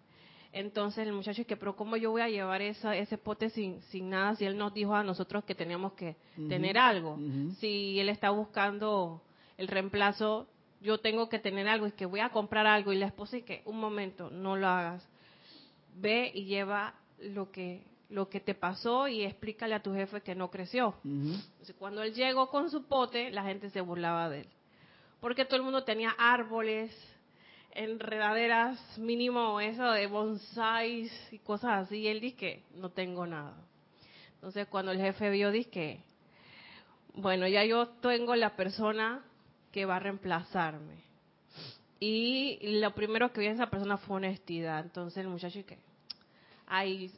Entonces 0.51 1.07
el 1.07 1.13
muchacho 1.13 1.45
que, 1.45 1.57
pero 1.57 1.75
¿cómo 1.75 1.97
yo 1.97 2.11
voy 2.11 2.21
a 2.21 2.29
llevar 2.29 2.61
esa, 2.61 2.95
ese 2.95 3.17
pote 3.17 3.49
sin, 3.49 3.81
sin 3.83 4.09
nada 4.09 4.35
si 4.35 4.45
él 4.45 4.55
nos 4.55 4.73
dijo 4.73 4.93
a 4.93 5.03
nosotros 5.03 5.43
que 5.45 5.55
teníamos 5.55 5.93
que 5.93 6.15
tener 6.47 6.77
algo? 6.77 7.17
Si 7.59 7.99
él 7.99 8.09
está 8.09 8.29
buscando 8.29 9.23
el 9.57 9.67
reemplazo, 9.67 10.47
yo 10.79 10.99
tengo 10.99 11.27
que 11.27 11.39
tener 11.39 11.67
algo 11.67 11.87
y 11.87 11.93
que 11.93 12.05
voy 12.05 12.19
a 12.19 12.29
comprar 12.29 12.67
algo 12.67 12.93
y 12.93 12.97
la 12.97 13.07
esposa 13.07 13.35
dice 13.37 13.45
que 13.45 13.61
un 13.65 13.79
momento, 13.79 14.29
no 14.29 14.55
lo 14.55 14.67
hagas. 14.67 15.09
Ve 15.95 16.31
y 16.35 16.45
lleva 16.45 16.93
lo 17.19 17.51
que 17.51 17.83
lo 18.13 18.29
que 18.29 18.39
te 18.39 18.53
pasó 18.53 19.07
y 19.07 19.23
explícale 19.23 19.73
a 19.73 19.81
tu 19.81 19.91
jefe 19.91 20.21
que 20.21 20.35
no 20.35 20.51
creció. 20.51 20.95
Entonces, 21.03 21.75
cuando 21.79 22.03
él 22.03 22.13
llegó 22.13 22.49
con 22.49 22.69
su 22.69 22.83
pote, 22.83 23.31
la 23.31 23.43
gente 23.43 23.71
se 23.71 23.81
burlaba 23.81 24.29
de 24.29 24.41
él. 24.41 24.47
Porque 25.19 25.45
todo 25.45 25.55
el 25.55 25.63
mundo 25.63 25.83
tenía 25.83 26.11
árboles, 26.11 26.95
enredaderas, 27.71 28.77
mínimo 28.99 29.59
eso 29.59 29.89
de 29.89 30.05
bonsáis 30.05 31.11
y 31.31 31.39
cosas 31.39 31.87
así. 31.87 32.01
Y 32.01 32.07
él 32.07 32.21
dice 32.21 32.37
que 32.37 32.63
no 32.75 32.91
tengo 32.91 33.25
nada. 33.25 33.57
Entonces, 34.35 34.67
cuando 34.67 34.91
el 34.91 34.99
jefe 34.99 35.31
vio, 35.31 35.51
dice 35.51 35.71
que, 35.71 36.03
bueno, 37.15 37.47
ya 37.47 37.65
yo 37.65 37.87
tengo 37.87 38.35
la 38.35 38.55
persona 38.55 39.25
que 39.71 39.85
va 39.85 39.95
a 39.95 39.99
reemplazarme. 39.99 41.01
Y 41.99 42.79
lo 42.79 42.93
primero 42.93 43.33
que 43.33 43.39
vio 43.39 43.49
en 43.49 43.55
esa 43.55 43.71
persona 43.71 43.97
fue 43.97 44.17
honestidad. 44.17 44.83
Entonces 44.83 45.17
el 45.17 45.29
muchacho 45.29 45.65
que, 45.65 45.79
ay, 46.67 47.11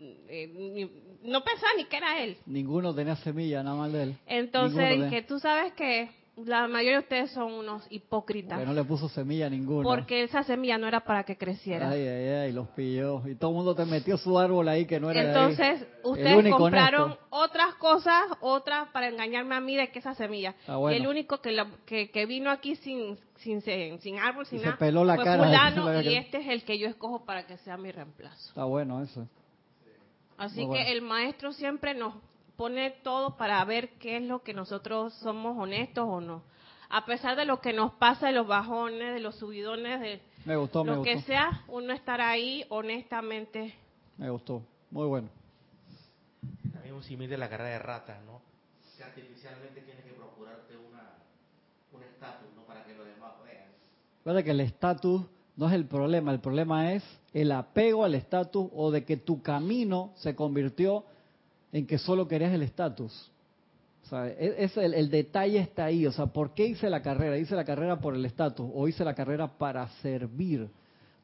eh, 0.00 0.88
no 1.22 1.44
pensaba 1.44 1.72
ni 1.76 1.84
que 1.84 1.96
era 1.96 2.22
él. 2.22 2.36
Ninguno 2.46 2.94
tenía 2.94 3.16
semilla, 3.16 3.62
nada 3.62 3.76
más 3.76 3.92
de 3.92 4.02
él. 4.04 4.16
Entonces, 4.26 4.90
Ninguno 4.90 5.10
que 5.10 5.22
tú 5.22 5.38
sabes 5.38 5.72
que 5.74 6.10
la 6.36 6.66
mayoría 6.68 6.98
de 6.98 7.02
ustedes 7.04 7.30
son 7.32 7.52
unos 7.52 7.86
hipócritas. 7.90 8.58
Porque 8.58 8.66
no 8.66 8.72
le 8.72 8.84
puso 8.84 9.08
semilla 9.10 9.46
a 9.46 9.50
ninguno. 9.50 9.82
Porque 9.82 10.22
esa 10.22 10.42
semilla 10.42 10.78
no 10.78 10.86
era 10.88 11.00
para 11.00 11.24
que 11.24 11.36
creciera. 11.36 11.90
Ay, 11.90 12.00
ay, 12.00 12.28
ay, 12.28 12.52
los 12.52 12.68
pilló. 12.68 13.26
Y 13.28 13.34
todo 13.34 13.50
el 13.50 13.56
mundo 13.56 13.74
te 13.74 13.84
metió 13.84 14.16
su 14.16 14.38
árbol 14.38 14.66
ahí 14.68 14.86
que 14.86 14.98
no 15.00 15.10
era 15.10 15.20
de 15.22 15.28
ahí. 15.28 15.34
Entonces, 15.50 15.86
ustedes 16.02 16.50
compraron 16.54 17.02
honesto. 17.02 17.26
otras 17.28 17.74
cosas, 17.74 18.22
otras 18.40 18.88
para 18.88 19.08
engañarme 19.08 19.54
a 19.54 19.60
mí 19.60 19.76
de 19.76 19.90
que 19.90 19.98
esa 19.98 20.14
semilla. 20.14 20.54
Ah, 20.66 20.76
bueno. 20.76 20.96
Y 20.96 21.00
el 21.00 21.06
único 21.08 21.42
que, 21.42 21.52
la- 21.52 21.70
que, 21.84 22.10
que 22.10 22.24
vino 22.24 22.50
aquí 22.50 22.76
sin, 22.76 23.18
sin, 23.38 23.60
sin, 23.60 24.00
sin 24.00 24.18
árbol, 24.18 24.46
sin 24.46 24.58
Y 24.58 24.60
se 24.60 24.66
nada, 24.66 24.78
peló 24.78 25.04
la 25.04 25.16
fue 25.16 25.24
cara. 25.24 25.44
fulano 25.44 26.00
y 26.02 26.14
este 26.16 26.38
es 26.38 26.48
el 26.48 26.64
que 26.64 26.78
yo 26.78 26.88
escojo 26.88 27.26
para 27.26 27.46
que 27.46 27.58
sea 27.58 27.76
mi 27.76 27.90
reemplazo. 27.90 28.48
Está 28.48 28.64
bueno 28.64 29.02
eso. 29.02 29.28
Así 30.40 30.66
que 30.70 30.90
el 30.92 31.02
maestro 31.02 31.52
siempre 31.52 31.92
nos 31.94 32.14
pone 32.56 32.90
todo 33.02 33.36
para 33.36 33.62
ver 33.66 33.90
qué 33.98 34.16
es 34.16 34.22
lo 34.22 34.42
que 34.42 34.54
nosotros 34.54 35.12
somos 35.14 35.56
honestos 35.58 36.06
o 36.08 36.20
no. 36.22 36.42
A 36.88 37.04
pesar 37.04 37.36
de 37.36 37.44
lo 37.44 37.60
que 37.60 37.74
nos 37.74 37.92
pasa, 37.92 38.28
de 38.28 38.32
los 38.32 38.46
bajones, 38.46 39.12
de 39.12 39.20
los 39.20 39.36
subidones, 39.36 40.00
de 40.00 40.22
Me 40.46 40.56
gustó, 40.56 40.82
me 40.82 40.96
lo 40.96 41.02
que 41.02 41.14
gustó. 41.16 41.26
sea, 41.26 41.64
uno 41.68 41.92
estar 41.92 42.22
ahí 42.22 42.64
honestamente. 42.70 43.74
Me 44.16 44.30
gustó. 44.30 44.62
Muy 44.90 45.06
bueno. 45.06 45.28
También 46.72 46.94
un 46.94 47.02
símil 47.02 47.28
de 47.28 47.36
la 47.36 47.48
carrera 47.50 47.70
de 47.70 47.78
ratas, 47.78 48.22
¿no? 48.24 48.40
Que 48.96 49.04
artificialmente 49.04 49.82
tienes 49.82 50.02
que 50.04 50.12
procurarte 50.12 50.74
una, 50.76 51.18
un 51.92 52.02
estatus, 52.02 52.48
¿no? 52.56 52.62
Para 52.62 52.82
que 52.84 52.94
los 52.94 53.06
demás 53.06 53.32
vean. 53.44 53.68
Recuerda 54.18 54.42
que 54.42 54.50
el 54.52 54.60
estatus 54.60 55.22
no 55.56 55.68
es 55.68 55.74
el 55.74 55.86
problema, 55.86 56.32
el 56.32 56.40
problema 56.40 56.92
es 56.92 57.02
el 57.32 57.52
apego 57.52 58.04
al 58.04 58.14
estatus 58.14 58.68
o 58.74 58.90
de 58.90 59.04
que 59.04 59.16
tu 59.16 59.42
camino 59.42 60.12
se 60.16 60.34
convirtió 60.34 61.04
en 61.72 61.86
que 61.86 61.98
solo 61.98 62.26
querías 62.26 62.52
el 62.52 62.62
estatus. 62.62 63.30
O 64.04 64.08
sea, 64.08 64.28
el, 64.28 64.94
el 64.94 65.10
detalle 65.10 65.58
está 65.58 65.84
ahí. 65.84 66.06
O 66.06 66.12
sea, 66.12 66.26
¿por 66.26 66.54
qué 66.54 66.66
hice 66.66 66.90
la 66.90 67.02
carrera? 67.02 67.38
¿Hice 67.38 67.54
la 67.54 67.64
carrera 67.64 68.00
por 68.00 68.14
el 68.14 68.24
estatus 68.24 68.68
o 68.72 68.88
hice 68.88 69.04
la 69.04 69.14
carrera 69.14 69.46
para 69.58 69.88
servir? 70.02 70.68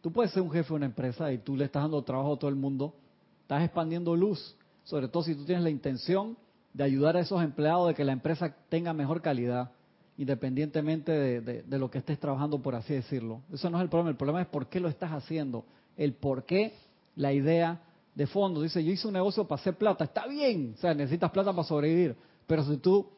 Tú 0.00 0.12
puedes 0.12 0.30
ser 0.30 0.42
un 0.42 0.50
jefe 0.52 0.68
de 0.68 0.74
una 0.74 0.86
empresa 0.86 1.32
y 1.32 1.38
tú 1.38 1.56
le 1.56 1.64
estás 1.64 1.82
dando 1.82 2.02
trabajo 2.02 2.34
a 2.34 2.38
todo 2.38 2.48
el 2.48 2.54
mundo, 2.54 2.94
estás 3.42 3.64
expandiendo 3.64 4.14
luz, 4.14 4.54
sobre 4.84 5.08
todo 5.08 5.24
si 5.24 5.34
tú 5.34 5.44
tienes 5.44 5.64
la 5.64 5.70
intención 5.70 6.36
de 6.72 6.84
ayudar 6.84 7.16
a 7.16 7.20
esos 7.20 7.42
empleados 7.42 7.88
de 7.88 7.94
que 7.94 8.04
la 8.04 8.12
empresa 8.12 8.54
tenga 8.68 8.92
mejor 8.92 9.20
calidad, 9.20 9.72
independientemente 10.18 11.40
de, 11.40 11.78
lo 11.78 11.90
que 11.90 11.98
estés 11.98 12.18
trabajando, 12.18 12.60
por 12.60 12.74
así 12.74 12.94
decirlo. 12.94 13.42
Eso 13.52 13.68
no 13.70 13.78
es 13.78 13.82
el 13.82 13.88
problema, 13.88 14.10
el 14.10 14.16
problema 14.16 14.42
es 14.42 14.48
por 14.48 14.68
qué 14.68 14.80
lo 14.80 14.88
estás 14.88 15.12
haciendo, 15.12 15.64
el 15.96 16.14
por 16.14 16.44
qué, 16.44 16.74
la 17.16 17.32
idea 17.32 17.80
de 18.14 18.26
fondo. 18.26 18.62
Dice, 18.62 18.82
yo 18.82 18.92
hice 18.92 19.06
un 19.06 19.14
negocio 19.14 19.46
para 19.46 19.60
hacer 19.60 19.74
plata, 19.74 20.04
está 20.04 20.26
bien, 20.26 20.74
o 20.76 20.80
sea, 20.80 20.94
necesitas 20.94 21.30
plata 21.30 21.52
para 21.52 21.64
sobrevivir, 21.64 22.16
pero 22.46 22.64
si 22.64 22.78
tú 22.78 23.08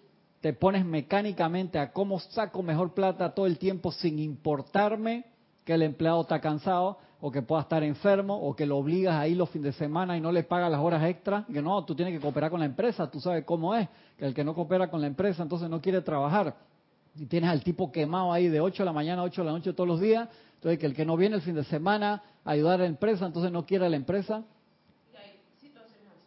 te 0.40 0.52
pones 0.52 0.84
mecánicamente 0.84 1.78
a 1.78 1.92
cómo 1.92 2.18
saco 2.18 2.62
mejor 2.62 2.94
plata 2.94 3.34
todo 3.34 3.46
el 3.46 3.58
tiempo 3.58 3.90
sin 3.92 4.18
importarme 4.18 5.24
que 5.64 5.74
el 5.74 5.82
empleado 5.82 6.22
está 6.22 6.40
cansado 6.40 6.98
o 7.20 7.30
que 7.30 7.42
pueda 7.42 7.62
estar 7.62 7.82
enfermo 7.82 8.36
o 8.36 8.54
que 8.54 8.64
lo 8.64 8.78
obligas 8.78 9.16
a 9.16 9.26
ir 9.26 9.36
los 9.36 9.50
fines 9.50 9.74
de 9.74 9.78
semana 9.78 10.16
y 10.16 10.20
no 10.20 10.30
le 10.30 10.44
pagas 10.44 10.70
las 10.70 10.80
horas 10.80 11.02
extras, 11.04 11.44
que 11.46 11.60
no, 11.60 11.84
tú 11.84 11.94
tienes 11.94 12.14
que 12.14 12.20
cooperar 12.20 12.50
con 12.50 12.60
la 12.60 12.66
empresa, 12.66 13.10
tú 13.10 13.20
sabes 13.20 13.44
cómo 13.44 13.74
es, 13.74 13.88
que 14.16 14.26
el 14.26 14.34
que 14.34 14.44
no 14.44 14.54
coopera 14.54 14.88
con 14.88 15.00
la 15.00 15.08
empresa 15.08 15.42
entonces 15.42 15.68
no 15.68 15.80
quiere 15.80 16.00
trabajar. 16.00 16.54
Y 17.16 17.26
tienes 17.26 17.50
al 17.50 17.62
tipo 17.62 17.90
quemado 17.90 18.32
ahí 18.32 18.48
de 18.48 18.60
8 18.60 18.82
de 18.82 18.86
la 18.86 18.92
mañana 18.92 19.22
a 19.22 19.24
8 19.24 19.42
de 19.42 19.46
la 19.46 19.52
noche 19.52 19.72
todos 19.72 19.88
los 19.88 20.00
días, 20.00 20.28
entonces 20.54 20.78
que 20.78 20.86
el 20.86 20.94
que 20.94 21.04
no 21.04 21.16
viene 21.16 21.36
el 21.36 21.42
fin 21.42 21.54
de 21.54 21.64
semana 21.64 22.22
a 22.44 22.50
ayudar 22.50 22.80
a 22.80 22.82
la 22.82 22.88
empresa, 22.88 23.26
entonces 23.26 23.52
no 23.52 23.64
quiere 23.66 23.86
a 23.86 23.88
la 23.88 23.96
empresa. 23.96 24.44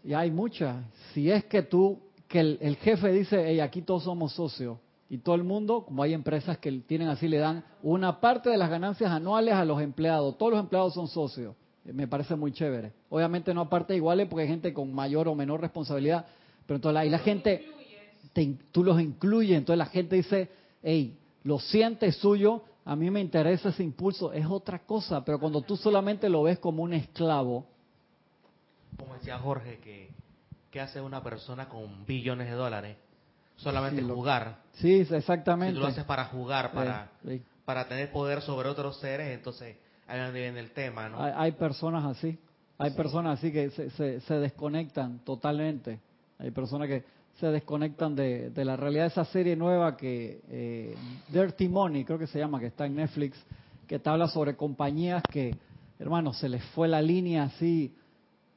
Y 0.03 0.13
hay 0.13 0.31
muchas. 0.31 0.83
Si 1.13 1.29
es 1.29 1.45
que 1.45 1.61
tú, 1.61 1.99
que 2.27 2.39
el, 2.39 2.57
el 2.61 2.75
jefe 2.77 3.11
dice, 3.11 3.43
hey, 3.45 3.59
aquí 3.59 3.81
todos 3.81 4.03
somos 4.03 4.33
socios. 4.33 4.77
Y 5.11 5.17
todo 5.17 5.35
el 5.35 5.43
mundo, 5.43 5.83
como 5.83 6.03
hay 6.03 6.13
empresas 6.13 6.57
que 6.57 6.71
tienen 6.71 7.09
así, 7.09 7.27
le 7.27 7.37
dan 7.37 7.65
una 7.83 8.21
parte 8.21 8.49
de 8.49 8.57
las 8.57 8.69
ganancias 8.69 9.11
anuales 9.11 9.53
a 9.53 9.65
los 9.65 9.81
empleados. 9.81 10.37
Todos 10.37 10.53
los 10.53 10.61
empleados 10.61 10.93
son 10.93 11.09
socios. 11.09 11.53
Me 11.83 12.07
parece 12.07 12.35
muy 12.37 12.53
chévere. 12.53 12.93
Obviamente 13.09 13.53
no 13.53 13.59
a 13.59 13.69
partes 13.69 13.97
iguales 13.97 14.27
porque 14.29 14.43
hay 14.43 14.47
gente 14.47 14.73
con 14.73 14.93
mayor 14.93 15.27
o 15.27 15.35
menor 15.35 15.59
responsabilidad. 15.59 16.25
Pero 16.65 16.77
entonces 16.77 16.97
ahí 16.97 17.09
la 17.09 17.19
gente, 17.19 17.67
te 18.31 18.55
tú 18.71 18.85
los 18.85 19.01
incluyes. 19.01 19.57
Entonces 19.57 19.79
la 19.79 19.87
gente 19.87 20.15
dice, 20.15 20.49
hey, 20.83 21.17
lo 21.43 21.59
siente 21.59 22.07
es 22.07 22.17
suyo, 22.17 22.63
a 22.85 22.95
mí 22.95 23.09
me 23.11 23.19
interesa 23.21 23.69
ese 23.69 23.83
impulso. 23.83 24.33
Es 24.33 24.45
otra 24.45 24.79
cosa. 24.79 25.23
Pero 25.23 25.39
cuando 25.39 25.61
tú 25.61 25.75
solamente 25.77 26.29
lo 26.29 26.43
ves 26.43 26.59
como 26.59 26.83
un 26.83 26.93
esclavo, 26.93 27.65
Como 28.97 29.13
decía 29.15 29.39
Jorge, 29.39 29.79
que, 29.79 30.09
que 30.69 30.79
hace 30.81 31.01
una 31.01 31.23
persona 31.23 31.67
con 31.69 32.05
billones 32.05 32.47
de 32.47 32.53
dólares? 32.53 32.97
Solamente 33.57 34.01
Sí, 34.01 34.07
lo- 34.07 34.15
jugar. 34.15 34.57
sí, 34.73 35.05
Si 35.05 35.13
exactamente. 35.15 35.73
tú 35.75 35.79
lo 35.81 35.87
haces 35.87 36.03
para 36.03 36.25
jugar, 36.25 36.71
para, 36.71 37.09
Eh, 37.25 37.37
sí. 37.39 37.43
para 37.65 37.87
tener 37.87 38.11
poder 38.11 38.41
sobre 38.41 38.69
otros 38.69 38.99
seres, 38.99 39.35
entonces 39.35 39.77
ahí 40.07 40.19
es 40.19 40.25
donde 40.25 40.41
viene 40.41 40.59
el 40.59 40.71
tema, 40.71 41.09
¿no? 41.09 41.21
Hay, 41.23 41.31
hay 41.35 41.51
personas 41.53 42.05
así, 42.05 42.37
hay 42.77 42.91
personas 42.91 43.37
así 43.39 43.51
que 43.51 43.69
se, 43.71 43.89
se, 43.91 44.19
se 44.21 44.33
desconectan 44.35 45.19
totalmente. 45.19 45.99
Hay 46.39 46.49
personas 46.51 46.87
que 46.87 47.03
se 47.41 47.47
desconectan 47.47 48.15
de, 48.15 48.51
de 48.51 48.63
la 48.63 48.77
realidad. 48.77 49.03
De 49.05 49.07
esa 49.09 49.25
serie 49.25 49.55
nueva 49.55 49.97
que 49.97 50.41
eh, 50.47 50.95
Dirty 51.29 51.67
Money, 51.67 52.05
creo 52.05 52.19
que 52.19 52.27
se 52.27 52.37
llama, 52.39 52.59
que 52.59 52.67
está 52.67 52.85
en 52.85 52.95
Netflix, 52.95 53.35
que 53.87 53.97
te 53.99 54.09
habla 54.09 54.27
sobre 54.27 54.55
compañías 54.55 55.23
que, 55.29 55.55
hermano, 55.99 56.31
se 56.33 56.47
les 56.47 56.63
fue 56.75 56.87
la 56.87 57.01
línea 57.01 57.43
así 57.43 57.95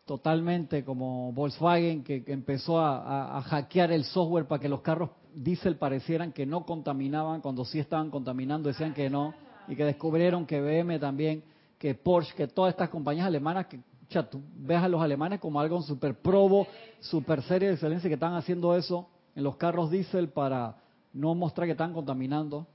totalmente, 0.05 0.85
como 0.85 1.33
Volkswagen, 1.33 2.05
que, 2.05 2.23
empezó 2.27 2.79
a, 2.79 2.99
a- 2.99 3.39
a 3.39 3.43
hackear 3.43 3.91
el 3.91 4.05
software 4.05 4.47
para 4.47 4.61
que 4.61 4.69
los 4.69 4.83
carros 4.83 5.11
diésel 5.35 5.77
parecieran 5.77 6.31
que 6.33 6.45
no 6.47 6.65
contaminaban 6.67 7.41
cuando 7.41 7.65
sí 7.65 7.79
estaban 7.79 8.11
contaminando, 8.11 8.69
decían 8.69 8.93
que 8.93 9.09
no, 9.09 9.35
y 9.67 9.75
que 9.77 9.85
descubrieron 9.85 10.45
que 10.47 10.61
BM 10.61 10.99
también, 10.99 11.43
que 11.79 11.95
Porsche, 11.95 12.35
que 12.37 12.47
todas 12.49 12.73
estas 12.75 12.91
compañías 12.91 13.27
alemanas, 13.27 13.67
que 13.67 13.81
cha, 14.09 14.29
tú 14.29 14.43
ves 14.57 14.79
a 14.79 14.89
los 14.89 15.01
alemanes 15.01 15.41
como 15.41 15.61
algo 15.61 15.83
super 15.83 16.15
probo, 16.15 16.67
super 17.01 17.43
serie 17.43 17.69
de 17.69 17.75
excelencia, 17.75 18.09
que 18.09 18.15
están 18.15 18.35
haciendo 18.35 18.77
eso 18.77 19.09
en 19.35 19.45
los 19.45 19.57
carros 19.57 19.91
diésel 19.91 20.29
para 20.29 20.77
no 21.13 21.35
mostrar 21.35 21.67
que 21.67 21.73
están 21.73 21.93
contaminando. 21.93 22.67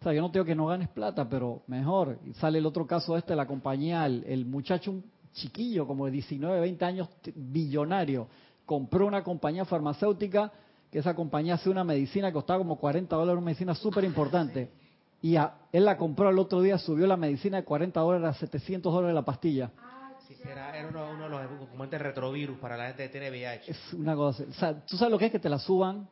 O 0.00 0.04
sea, 0.04 0.12
yo 0.12 0.22
no 0.22 0.30
tengo 0.30 0.46
que 0.46 0.54
no 0.54 0.66
ganes 0.66 0.88
plata, 0.88 1.28
pero 1.28 1.62
mejor. 1.66 2.18
Y 2.24 2.32
sale 2.34 2.58
el 2.58 2.66
otro 2.66 2.86
caso 2.86 3.16
este, 3.16 3.34
la 3.34 3.46
compañía, 3.46 4.06
el, 4.06 4.46
muchacho, 4.46 4.92
un 4.92 5.04
chiquillo 5.32 5.86
como 5.86 6.06
de 6.06 6.12
19, 6.12 6.60
20 6.60 6.84
años, 6.84 7.08
billonario, 7.34 8.28
compró 8.64 9.06
una 9.06 9.24
compañía 9.24 9.64
farmacéutica, 9.64 10.52
que 10.90 11.00
esa 11.00 11.14
compañía 11.14 11.54
hace 11.54 11.68
una 11.68 11.84
medicina 11.84 12.28
que 12.28 12.34
costaba 12.34 12.60
como 12.60 12.76
40 12.76 13.14
dólares, 13.14 13.38
una 13.38 13.46
medicina 13.46 13.74
súper 13.74 14.04
importante. 14.04 14.70
Y 15.20 15.34
él 15.34 15.84
la 15.84 15.96
compró 15.96 16.30
el 16.30 16.38
otro 16.38 16.62
día, 16.62 16.78
subió 16.78 17.06
la 17.06 17.16
medicina 17.16 17.56
de 17.56 17.64
40 17.64 18.00
dólares 18.00 18.36
a 18.36 18.38
700 18.38 18.92
dólares 18.92 19.14
la 19.14 19.24
pastilla. 19.24 19.72
Era 20.44 20.86
uno, 20.88 21.24
de 21.24 21.28
los 21.28 21.60
documentos 21.60 22.00
retrovirus 22.00 22.58
para 22.58 22.76
la 22.76 22.88
gente 22.88 23.04
que 23.04 23.08
tiene 23.08 23.30
VIH. 23.30 23.70
Es 23.70 23.92
una 23.94 24.14
cosa. 24.14 24.44
O 24.44 24.74
¿tú 24.86 24.96
sabes 24.96 25.10
lo 25.10 25.18
que 25.18 25.26
es 25.26 25.32
que 25.32 25.38
te 25.38 25.48
la 25.48 25.58
suban 25.58 26.06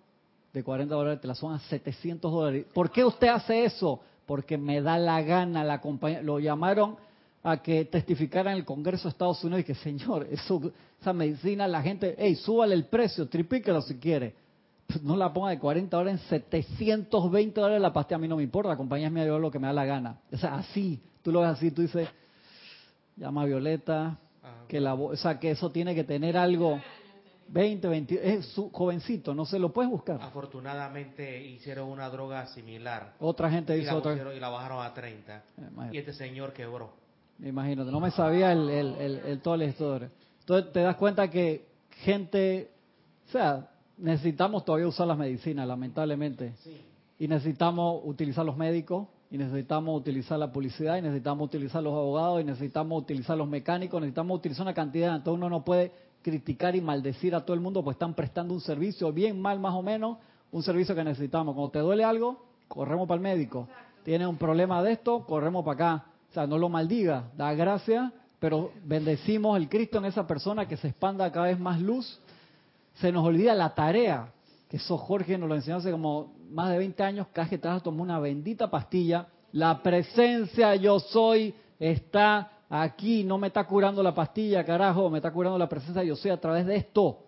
de 0.53 0.65
40 0.65 0.95
dólares, 0.95 1.21
te 1.21 1.29
la 1.29 1.35
suban 1.35 1.57
a 1.57 1.59
700 1.59 2.33
dólares? 2.33 2.67
¿Por 2.73 2.91
qué 2.91 3.05
usted 3.05 3.29
hace 3.29 3.65
eso? 3.65 4.01
Porque 4.25 4.57
me 4.57 4.81
da 4.81 4.99
la 4.99 5.21
gana 5.21 5.63
la 5.63 5.81
compañía. 5.83 6.23
Lo 6.23 6.39
llamaron 6.39 6.97
a 7.43 7.59
que 7.59 7.85
testificara 7.85 8.53
en 8.53 8.59
el 8.59 8.65
Congreso 8.65 9.05
de 9.05 9.11
Estados 9.11 9.45
Unidos 9.45 9.61
y 9.61 9.65
que, 9.65 9.75
señor, 9.75 10.27
eso, 10.31 10.73
esa 11.01 11.13
medicina, 11.13 11.69
la 11.69 11.83
gente, 11.83 12.17
hey, 12.19 12.35
súbale 12.37 12.75
el 12.75 12.87
precio, 12.87 13.29
tripíquelo 13.29 13.83
si 13.83 13.99
quiere. 13.99 14.35
Pues 14.87 15.03
no 15.03 15.17
la 15.17 15.33
ponga 15.33 15.51
de 15.51 15.59
40 15.59 15.97
dólares 15.97 16.23
en 16.23 16.41
720 16.41 17.61
dólares 17.61 17.83
la 17.83 17.93
pastilla, 17.93 18.17
a 18.17 18.21
mí 18.21 18.29
no 18.29 18.37
me 18.37 18.43
importa, 18.43 18.71
la 18.71 18.77
compañía 18.77 19.09
es 19.09 19.13
mía, 19.13 19.27
yo 19.27 19.39
lo 19.39 19.51
que 19.51 19.59
me 19.59 19.67
da 19.67 19.73
la 19.73 19.85
gana. 19.85 20.21
O 20.33 20.37
sea, 20.37 20.57
así, 20.57 21.01
tú 21.23 21.31
lo 21.31 21.41
ves 21.41 21.51
así, 21.51 21.71
tú 21.71 21.83
dices, 21.83 22.09
llama 23.17 23.45
Violeta, 23.45 24.19
Ah, 24.43 24.65
que 24.69 24.79
la, 24.81 24.95
o 24.95 25.17
sea, 25.17 25.41
que 25.41 25.51
eso 25.51 25.71
tiene 25.73 25.95
que 25.95 26.05
tener 26.05 26.37
algo 26.37 26.81
20, 27.49 27.89
20, 27.89 28.35
es 28.37 28.47
su 28.47 28.71
jovencito, 28.71 29.35
no 29.35 29.45
se 29.45 29.59
lo 29.59 29.73
puedes 29.73 29.91
buscar. 29.91 30.21
Afortunadamente 30.23 31.45
hicieron 31.47 31.89
una 31.89 32.09
droga 32.11 32.47
similar 32.49 33.15
Otra 33.21 33.51
gente 33.51 33.77
la, 33.83 33.97
otra. 33.97 34.13
pusieron- 34.13 34.37
y 34.37 34.41
la 34.41 34.49
bajaron 34.49 34.85
a 34.85 34.93
30. 34.95 35.37
Eh, 35.59 35.63
Y 35.93 35.99
este 35.99 36.13
señor 36.13 36.53
quebró. 36.53 36.91
imagínate, 37.43 37.91
no 37.91 38.01
me 38.01 38.11
sabía 38.11 38.53
el, 38.53 38.69
el, 38.71 38.95
el, 38.97 39.17
el- 39.45 39.59
la 39.59 39.65
historia. 39.65 40.11
Entonces 40.41 40.73
te 40.73 40.81
das 40.81 40.97
cuenta 40.97 41.29
que 41.31 41.67
gente, 42.03 42.71
o 43.29 43.31
sea, 43.33 43.69
necesitamos 43.99 44.65
todavía 44.65 44.87
usar 44.89 45.07
las 45.07 45.19
medicinas, 45.19 45.67
lamentablemente. 45.67 46.53
Y 47.19 47.27
necesitamos 47.29 48.01
utilizar 48.05 48.45
los 48.45 48.57
médicos, 48.57 49.09
y 49.31 49.39
necesitamos 49.39 49.99
utilizar 49.99 50.39
la 50.39 50.53
publicidad, 50.53 50.97
y 50.97 51.03
necesitamos 51.03 51.47
utilizar 51.47 51.83
los 51.83 51.93
abogados, 51.93 52.41
y 52.41 52.45
necesitamos 52.45 53.03
utilizar 53.03 53.37
los 53.37 53.49
mecánicos, 53.49 54.01
necesitamos 54.01 54.39
utilizar 54.39 54.63
una 54.63 54.75
cantidad. 54.75 55.17
Entonces 55.17 55.39
uno 55.39 55.51
no 55.51 55.65
puede 55.65 55.93
criticar 56.23 56.77
y 56.77 56.81
maldecir 56.81 57.35
a 57.35 57.45
todo 57.45 57.55
el 57.55 57.61
mundo, 57.61 57.83
pues 57.83 57.95
están 57.95 58.15
prestando 58.15 58.55
un 58.55 58.61
servicio, 58.61 59.13
bien, 59.13 59.41
mal, 59.41 59.59
más 59.59 59.75
o 59.75 59.83
menos, 59.83 60.19
un 60.53 60.63
servicio 60.63 60.95
que 60.95 61.05
necesitamos. 61.05 61.55
Cuando 61.55 61.71
te 61.71 61.79
duele 61.81 62.05
algo, 62.05 62.45
corremos 62.69 63.07
para 63.07 63.17
el 63.17 63.23
médico. 63.23 63.69
Tienes 64.05 64.29
un 64.29 64.37
problema 64.37 64.83
de 64.83 64.93
esto, 64.93 65.25
corremos 65.25 65.65
para 65.65 65.75
acá. 65.75 66.05
O 66.31 66.35
sea, 66.35 66.47
no 66.47 66.59
lo 66.59 66.69
maldiga, 66.69 67.31
da 67.37 67.53
gracias, 67.55 68.13
pero 68.39 68.71
bendecimos 68.85 69.57
el 69.57 69.69
Cristo 69.69 69.99
en 69.99 70.05
esa 70.05 70.27
persona 70.27 70.67
que 70.67 70.77
se 70.77 70.89
expanda 70.89 71.31
cada 71.33 71.47
vez 71.47 71.59
más 71.59 71.81
luz 71.81 72.21
se 73.01 73.13
nos 73.13 73.25
olvida 73.25 73.55
la 73.55 73.75
tarea, 73.75 74.33
eso 74.77 74.97
Jorge 74.97 75.37
nos 75.37 75.49
lo 75.49 75.55
enseñó 75.55 75.77
hace 75.77 75.91
como 75.91 76.35
más 76.51 76.71
de 76.71 76.79
20 76.79 77.03
años, 77.03 77.27
a 77.35 77.81
tomar 77.81 78.01
una 78.01 78.19
bendita 78.19 78.71
pastilla, 78.71 79.29
la 79.53 79.83
presencia 79.83 80.75
yo 80.77 81.01
soy 81.01 81.55
está 81.79 82.51
aquí, 82.69 83.25
no 83.25 83.39
me 83.39 83.49
está 83.49 83.65
curando 83.65 84.03
la 84.03 84.15
pastilla, 84.15 84.65
carajo, 84.65 85.11
me 85.11 85.19
está 85.19 85.33
curando 85.33 85.59
la 85.59 85.69
presencia 85.69 86.03
yo 86.03 86.17
soy 86.17 86.31
a 86.31 86.41
través 86.41 86.67
de 86.67 86.77
esto. 86.77 87.19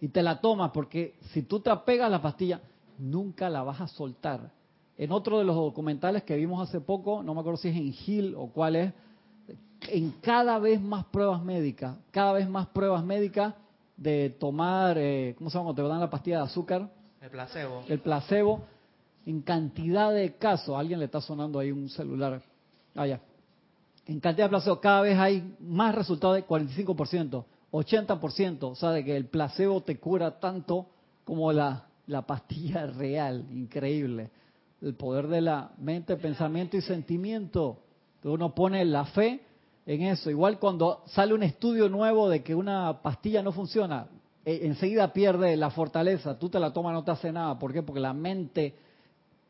Y 0.00 0.08
te 0.08 0.22
la 0.22 0.40
tomas, 0.40 0.70
porque 0.70 1.16
si 1.32 1.42
tú 1.42 1.60
te 1.60 1.70
apegas 1.70 2.06
a 2.06 2.10
la 2.10 2.22
pastilla, 2.22 2.60
nunca 2.98 3.50
la 3.50 3.62
vas 3.62 3.80
a 3.80 3.86
soltar. 3.86 4.50
En 4.96 5.12
otro 5.12 5.38
de 5.38 5.44
los 5.44 5.56
documentales 5.56 6.22
que 6.22 6.36
vimos 6.36 6.66
hace 6.66 6.80
poco, 6.80 7.22
no 7.22 7.34
me 7.34 7.40
acuerdo 7.40 7.58
si 7.58 7.68
es 7.68 7.76
en 7.76 7.92
Gil 7.92 8.34
o 8.36 8.48
cuál 8.48 8.76
es, 8.76 8.92
en 9.88 10.10
cada 10.20 10.58
vez 10.58 10.80
más 10.80 11.04
pruebas 11.06 11.42
médicas, 11.42 11.96
cada 12.10 12.32
vez 12.32 12.48
más 12.48 12.66
pruebas 12.68 13.04
médicas 13.04 13.54
de 14.00 14.30
tomar, 14.30 14.96
eh, 14.98 15.34
¿cómo 15.36 15.50
se 15.50 15.58
llama? 15.58 15.74
Te 15.74 15.82
dan 15.82 16.00
la 16.00 16.08
pastilla 16.08 16.38
de 16.38 16.44
azúcar, 16.44 16.90
El 17.20 17.30
placebo. 17.30 17.84
el 17.86 18.00
placebo, 18.00 18.62
en 19.26 19.42
cantidad 19.42 20.10
de 20.12 20.36
casos. 20.36 20.74
A 20.74 20.78
alguien 20.80 20.98
le 20.98 21.04
está 21.04 21.20
sonando 21.20 21.58
ahí 21.58 21.70
un 21.70 21.88
celular. 21.90 22.42
Ah, 22.94 23.06
ya. 23.06 23.20
En 24.06 24.18
cantidad 24.18 24.46
de 24.46 24.50
placebo, 24.50 24.80
cada 24.80 25.02
vez 25.02 25.18
hay 25.18 25.54
más 25.60 25.94
resultados 25.94 26.36
de 26.36 26.46
45%, 26.46 27.44
80%. 27.70 28.58
O 28.62 28.74
sea, 28.74 28.90
de 28.92 29.04
que 29.04 29.14
el 29.14 29.26
placebo 29.26 29.82
te 29.82 29.98
cura 29.98 30.40
tanto 30.40 30.86
como 31.24 31.52
la, 31.52 31.84
la 32.06 32.22
pastilla 32.22 32.86
real. 32.86 33.44
Increíble. 33.52 34.30
El 34.80 34.94
poder 34.94 35.28
de 35.28 35.42
la 35.42 35.72
mente, 35.76 36.16
pensamiento 36.16 36.78
y 36.78 36.80
sentimiento. 36.80 37.82
Uno 38.24 38.54
pone 38.54 38.82
la 38.86 39.04
fe 39.04 39.42
en 39.86 40.02
eso. 40.02 40.30
Igual 40.30 40.58
cuando 40.58 41.02
sale 41.06 41.34
un 41.34 41.42
estudio 41.42 41.88
nuevo 41.88 42.28
de 42.28 42.42
que 42.42 42.54
una 42.54 43.00
pastilla 43.02 43.42
no 43.42 43.52
funciona, 43.52 44.06
eh, 44.44 44.60
enseguida 44.62 45.12
pierde 45.12 45.56
la 45.56 45.70
fortaleza. 45.70 46.38
Tú 46.38 46.48
te 46.48 46.58
la 46.60 46.72
tomas, 46.72 46.92
no 46.92 47.04
te 47.04 47.10
hace 47.10 47.32
nada. 47.32 47.58
¿Por 47.58 47.72
qué? 47.72 47.82
Porque 47.82 48.00
la 48.00 48.12
mente 48.12 48.74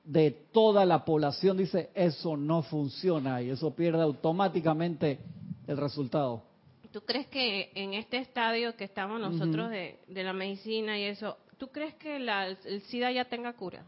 de 0.04 0.30
toda 0.52 0.84
la 0.86 1.04
población 1.04 1.56
dice 1.58 1.90
eso 1.94 2.36
no 2.36 2.62
funciona 2.62 3.42
y 3.42 3.50
eso 3.50 3.74
pierde 3.74 4.02
automáticamente 4.02 5.18
el 5.66 5.76
resultado. 5.76 6.42
¿Tú 6.90 7.02
crees 7.02 7.28
que 7.28 7.70
en 7.74 7.94
este 7.94 8.16
estadio 8.18 8.74
que 8.74 8.82
estamos 8.84 9.20
nosotros 9.20 9.70
de, 9.70 10.00
de 10.08 10.24
la 10.24 10.32
medicina 10.32 10.98
y 10.98 11.04
eso, 11.04 11.36
¿tú 11.58 11.68
crees 11.68 11.94
que 11.94 12.18
la- 12.18 12.48
el 12.48 12.80
SIDA 12.88 13.12
ya 13.12 13.26
tenga 13.26 13.52
cura? 13.52 13.84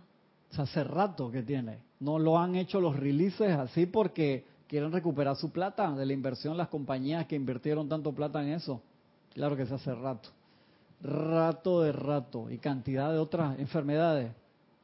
O 0.51 0.55
sea, 0.55 0.65
hace 0.65 0.85
rato 0.85 1.31
que 1.31 1.43
tiene. 1.43 1.79
No 1.99 2.19
lo 2.21 2.39
han 2.39 2.55
hecho 2.55 2.81
los 2.81 2.95
releases 2.95 3.51
así 3.57 3.87
porque 3.87 4.45
quieren 4.73 4.91
recuperar 4.91 5.37
su 5.37 5.53
plata 5.53 5.91
de 5.95 6.07
la 6.07 6.15
inversión 6.15 6.57
las 6.57 6.69
compañías 6.69 7.27
que 7.27 7.37
invirtieron 7.37 7.91
tanto 7.91 8.11
plata 8.15 8.43
en 8.43 8.55
eso. 8.55 8.81
Claro 9.35 9.55
que 9.55 9.67
se 9.67 9.75
hace 9.75 9.95
rato. 9.95 10.31
Rato 11.03 11.83
de 11.83 11.93
rato. 11.93 12.49
Y 12.51 12.57
cantidad 12.57 13.13
de 13.13 13.19
otras 13.19 13.59
enfermedades. 13.59 14.33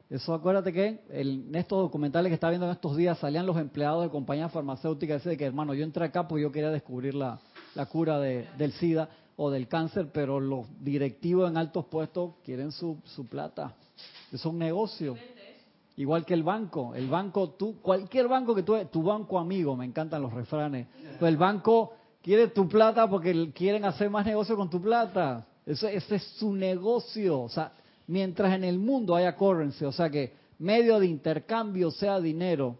Eso 0.07 0.35
acuérdate 0.35 0.71
que 0.73 0.99
en 1.09 1.55
estos 1.55 1.79
documentales 1.79 2.29
que 2.29 2.35
está 2.35 2.49
viendo 2.49 2.67
en 2.67 2.73
estos 2.73 2.95
días 2.95 3.17
salían 3.17 3.47
los 3.47 3.57
empleados 3.57 4.03
de 4.03 4.11
compañías 4.11 4.51
farmacéuticas 4.51 5.25
y 5.25 5.35
que 5.35 5.45
hermano 5.45 5.73
yo 5.73 5.83
entré 5.83 6.05
acá 6.05 6.27
porque 6.27 6.43
yo 6.43 6.51
quería 6.51 6.69
descubrir 6.69 7.15
la, 7.15 7.39
cura 7.91 8.19
de- 8.19 8.47
del 8.59 8.71
SIDA 8.73 9.09
o 9.37 9.49
del 9.49 9.67
cáncer, 9.67 10.09
pero 10.13 10.39
los 10.39 10.67
directivos 10.81 11.49
en 11.49 11.57
altos 11.57 11.85
puestos 11.85 12.33
quieren 12.45 12.71
su, 12.71 12.99
su 13.05 13.25
plata. 13.25 13.73
Es 14.31 14.45
un 14.45 14.59
negocio. 14.59 15.15
Igual 15.99 16.25
que 16.25 16.33
el 16.33 16.43
banco. 16.43 16.95
El 16.95 17.09
banco, 17.09 17.49
tú, 17.49 17.81
cualquier 17.81 18.29
banco 18.29 18.55
que 18.55 18.63
tú, 18.63 18.73
tu 18.85 19.03
banco 19.03 19.37
amigo, 19.37 19.75
me 19.75 19.83
encantan 19.83 20.21
los 20.21 20.31
refranes. 20.31 20.87
El 21.19 21.35
banco 21.35 21.91
quiere 22.21 22.47
tu 22.47 22.69
plata 22.69 23.09
porque 23.09 23.51
quieren 23.51 23.83
hacer 23.83 24.09
más 24.09 24.25
negocio 24.25 24.55
con 24.55 24.69
tu 24.69 24.81
plata. 24.81 25.45
Ese, 25.65 25.93
ese 25.93 26.15
es 26.15 26.23
su 26.37 26.53
negocio. 26.53 27.41
O 27.41 27.49
sea, 27.49 27.73
mientras 28.07 28.53
en 28.53 28.63
el 28.63 28.79
mundo 28.79 29.13
haya 29.13 29.35
currency, 29.35 29.83
o 29.83 29.91
sea 29.91 30.09
que 30.09 30.31
medio 30.59 31.01
de 31.01 31.07
intercambio 31.07 31.91
sea 31.91 32.21
dinero 32.21 32.77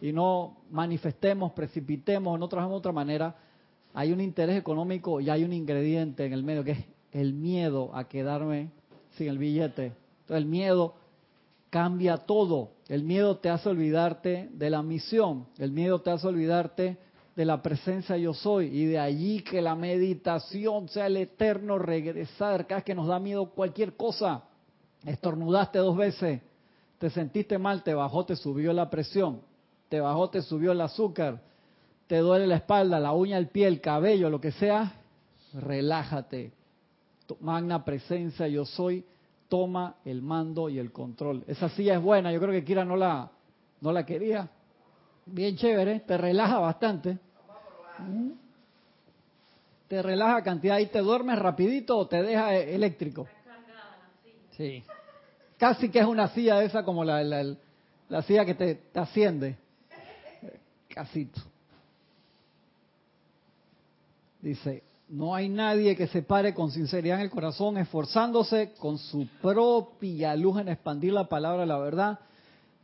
y 0.00 0.10
no 0.10 0.56
manifestemos, 0.70 1.52
precipitemos, 1.52 2.40
no 2.40 2.48
trabajemos 2.48 2.76
de 2.76 2.78
otra 2.78 2.92
manera, 2.92 3.36
hay 3.92 4.10
un 4.10 4.22
interés 4.22 4.56
económico 4.56 5.20
y 5.20 5.28
hay 5.28 5.44
un 5.44 5.52
ingrediente 5.52 6.24
en 6.24 6.32
el 6.32 6.42
medio 6.42 6.64
que 6.64 6.70
es 6.70 6.84
el 7.12 7.34
miedo 7.34 7.90
a 7.94 8.08
quedarme 8.08 8.70
sin 9.18 9.28
el 9.28 9.36
billete. 9.36 9.92
Entonces 10.22 10.36
el 10.38 10.46
miedo 10.46 10.94
cambia 11.70 12.16
todo. 12.18 12.72
El 12.88 13.02
miedo 13.02 13.36
te 13.38 13.50
hace 13.50 13.68
olvidarte 13.68 14.48
de 14.52 14.70
la 14.70 14.82
misión, 14.82 15.46
el 15.58 15.72
miedo 15.72 16.00
te 16.00 16.10
hace 16.10 16.26
olvidarte 16.26 16.98
de 17.36 17.44
la 17.44 17.62
presencia 17.62 18.16
yo 18.16 18.34
soy 18.34 18.66
y 18.66 18.86
de 18.86 18.98
allí 18.98 19.42
que 19.42 19.62
la 19.62 19.76
meditación 19.76 20.88
sea 20.88 21.06
el 21.06 21.18
eterno 21.18 21.78
regresar. 21.78 22.66
Cada 22.66 22.78
vez 22.78 22.84
que 22.84 22.94
nos 22.94 23.06
da 23.06 23.20
miedo 23.20 23.50
cualquier 23.50 23.96
cosa, 23.96 24.42
estornudaste 25.04 25.78
dos 25.78 25.96
veces, 25.96 26.40
te 26.98 27.10
sentiste 27.10 27.58
mal, 27.58 27.84
te 27.84 27.94
bajó, 27.94 28.24
te 28.24 28.34
subió 28.34 28.72
la 28.72 28.90
presión, 28.90 29.40
te 29.88 30.00
bajó, 30.00 30.30
te 30.30 30.42
subió 30.42 30.72
el 30.72 30.80
azúcar, 30.80 31.40
te 32.08 32.16
duele 32.16 32.46
la 32.46 32.56
espalda, 32.56 32.98
la 32.98 33.12
uña, 33.12 33.38
el 33.38 33.48
pie, 33.48 33.68
el 33.68 33.80
cabello, 33.80 34.30
lo 34.30 34.40
que 34.40 34.50
sea, 34.50 34.94
relájate. 35.54 36.52
Magna 37.40 37.84
presencia 37.84 38.48
yo 38.48 38.64
soy, 38.64 39.04
toma 39.48 39.96
el 40.04 40.22
mando 40.22 40.68
y 40.68 40.78
el 40.78 40.92
control. 40.92 41.44
Esa 41.46 41.68
silla 41.70 41.94
es 41.94 42.02
buena, 42.02 42.32
yo 42.32 42.40
creo 42.40 42.52
que 42.52 42.64
Kira 42.64 42.84
no 42.84 42.96
la, 42.96 43.30
no 43.80 43.92
la 43.92 44.04
quería. 44.04 44.48
Bien 45.26 45.56
chévere, 45.56 46.00
te 46.00 46.16
relaja 46.16 46.58
bastante. 46.58 47.18
Mm. 47.98 48.30
Te 49.88 50.02
relaja 50.02 50.42
cantidad 50.42 50.78
y 50.78 50.86
te 50.86 50.98
duermes 50.98 51.38
rapidito 51.38 51.96
o 51.96 52.06
te 52.06 52.22
deja 52.22 52.54
e- 52.54 52.74
eléctrico. 52.74 53.26
Sí. 54.56 54.82
Casi 55.56 55.88
que 55.88 56.00
es 56.00 56.06
una 56.06 56.28
silla 56.28 56.62
esa 56.62 56.84
como 56.84 57.04
la, 57.04 57.22
la, 57.22 57.54
la 58.08 58.22
silla 58.22 58.44
que 58.44 58.54
te, 58.54 58.74
te 58.74 59.00
asciende. 59.00 59.56
Casito. 60.88 61.40
Dice, 64.40 64.82
no 65.08 65.34
hay 65.34 65.48
nadie 65.48 65.96
que 65.96 66.06
se 66.06 66.22
pare 66.22 66.54
con 66.54 66.70
sinceridad 66.70 67.18
en 67.18 67.24
el 67.24 67.30
corazón, 67.30 67.78
esforzándose 67.78 68.72
con 68.78 68.98
su 68.98 69.26
propia 69.40 70.36
luz 70.36 70.60
en 70.60 70.68
expandir 70.68 71.12
la 71.12 71.28
palabra 71.28 71.62
de 71.62 71.66
la 71.66 71.78
verdad, 71.78 72.18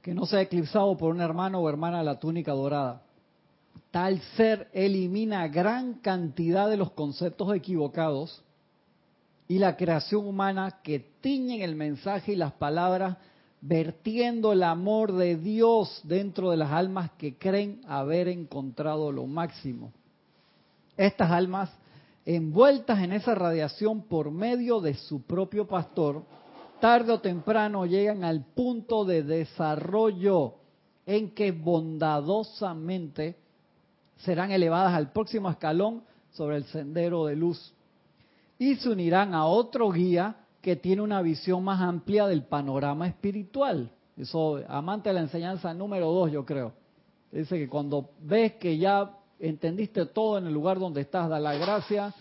que 0.01 0.15
no 0.15 0.27
sea 0.27 0.41
eclipsado 0.41 0.97
por 0.97 1.13
un 1.15 1.21
hermano 1.21 1.61
o 1.61 1.69
hermana 1.69 1.99
de 1.99 2.05
la 2.05 2.19
túnica 2.19 2.53
dorada. 2.53 3.03
Tal 3.91 4.21
ser 4.37 4.69
elimina 4.73 5.47
gran 5.49 5.95
cantidad 5.95 6.69
de 6.69 6.77
los 6.77 6.93
conceptos 6.93 7.55
equivocados 7.55 8.43
y 9.47 9.59
la 9.59 9.77
creación 9.77 10.27
humana 10.27 10.81
que 10.83 11.01
tiñen 11.21 11.61
el 11.61 11.77
mensaje 11.77 12.33
y 12.33 12.37
las 12.37 12.53
palabras, 12.53 13.19
vertiendo 13.61 14.53
el 14.53 14.63
amor 14.63 15.13
de 15.13 15.37
Dios 15.37 16.01
dentro 16.05 16.51
de 16.51 16.57
las 16.57 16.71
almas 16.71 17.11
que 17.19 17.37
creen 17.37 17.81
haber 17.87 18.29
encontrado 18.29 19.13
lo 19.13 19.27
máximo. 19.27 19.93
Estas 20.97 21.31
almas 21.31 21.71
envueltas 22.27 23.03
en 23.03 23.13
esa 23.13 23.35
radiación 23.35 24.03
por 24.03 24.31
medio 24.31 24.81
de 24.81 24.95
su 24.95 25.23
propio 25.23 25.67
pastor, 25.67 26.23
tarde 26.81 27.13
o 27.13 27.21
temprano 27.21 27.87
llegan 27.87 28.25
al 28.25 28.45
punto 28.45 29.05
de 29.05 29.23
desarrollo 29.23 30.55
en 31.07 31.31
que 31.35 31.53
bondadosamente 31.53 33.37
serán 34.19 34.51
elevadas 34.51 34.95
al 34.95 35.13
próximo 35.13 35.51
escalón 35.51 36.03
sobre 36.33 36.57
el 36.57 36.65
sendero 36.65 37.27
de 37.27 37.37
luz 37.37 37.75
y 38.59 38.77
se 38.77 38.89
unirán 38.89 39.35
a 39.35 39.47
otro 39.47 39.91
guía 39.91 40.37
que 40.61 40.77
tiene 40.77 41.03
una 41.03 41.21
visión 41.21 41.63
más 41.63 41.81
amplia 41.81 42.27
del 42.27 42.45
panorama 42.45 43.07
espiritual. 43.07 43.91
Eso, 44.17 44.61
amante 44.69 45.11
de 45.11 45.15
la 45.15 45.21
enseñanza 45.21 45.75
número 45.75 46.11
dos, 46.11 46.31
yo 46.31 46.45
creo. 46.47 46.73
Dice 47.31 47.59
que 47.59 47.69
cuando 47.69 48.11
ves 48.21 48.55
que 48.55 48.79
ya 48.79 49.11
entendiste 49.39 50.07
todo 50.07 50.39
en 50.39 50.47
el 50.47 50.55
lugar 50.55 50.79
donde 50.79 51.01
estás, 51.01 51.29
da 51.29 51.39
la 51.39 51.55
gracia 51.55 52.15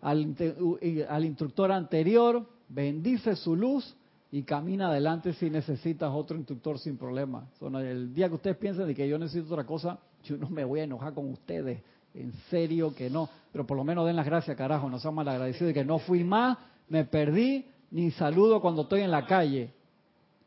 al, 0.00 1.24
instructor 1.24 1.70
anterior, 1.70 2.44
bendice 2.68 3.36
su 3.36 3.54
luz 3.54 3.94
y 4.30 4.42
camina 4.42 4.88
adelante 4.88 5.32
si 5.34 5.48
necesitas 5.48 6.10
otro 6.12 6.36
instructor 6.36 6.78
sin 6.78 6.96
problema. 6.96 7.46
el 7.60 8.12
día 8.12 8.28
que 8.28 8.34
ustedes 8.34 8.56
piensen 8.56 8.86
de 8.86 8.94
que 8.94 9.08
yo 9.08 9.18
necesito 9.18 9.52
otra 9.54 9.64
cosa, 9.64 9.98
yo 10.24 10.36
no 10.36 10.48
me 10.48 10.64
voy 10.64 10.80
a 10.80 10.84
enojar 10.84 11.14
con 11.14 11.30
ustedes. 11.30 11.80
En 12.14 12.32
serio 12.50 12.94
que 12.94 13.08
no. 13.08 13.28
Pero 13.52 13.66
por 13.66 13.76
lo 13.76 13.84
menos 13.84 14.06
den 14.06 14.16
las 14.16 14.26
gracias, 14.26 14.54
carajo. 14.56 14.90
No 14.90 14.98
sean 14.98 15.14
malagradecidos 15.14 15.68
de 15.68 15.74
que 15.74 15.84
no 15.84 15.98
fui 15.98 16.24
más, 16.24 16.58
me 16.88 17.04
perdí, 17.04 17.64
ni 17.90 18.10
saludo 18.10 18.60
cuando 18.60 18.82
estoy 18.82 19.00
en 19.00 19.10
la 19.10 19.24
calle. 19.24 19.70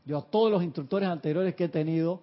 Yo 0.05 0.20
a 0.20 0.22
todos 0.22 0.51
los 0.51 0.63
instructores 0.63 1.09
anteriores 1.09 1.55
que 1.55 1.63
he 1.63 1.70
tenido, 1.70 2.22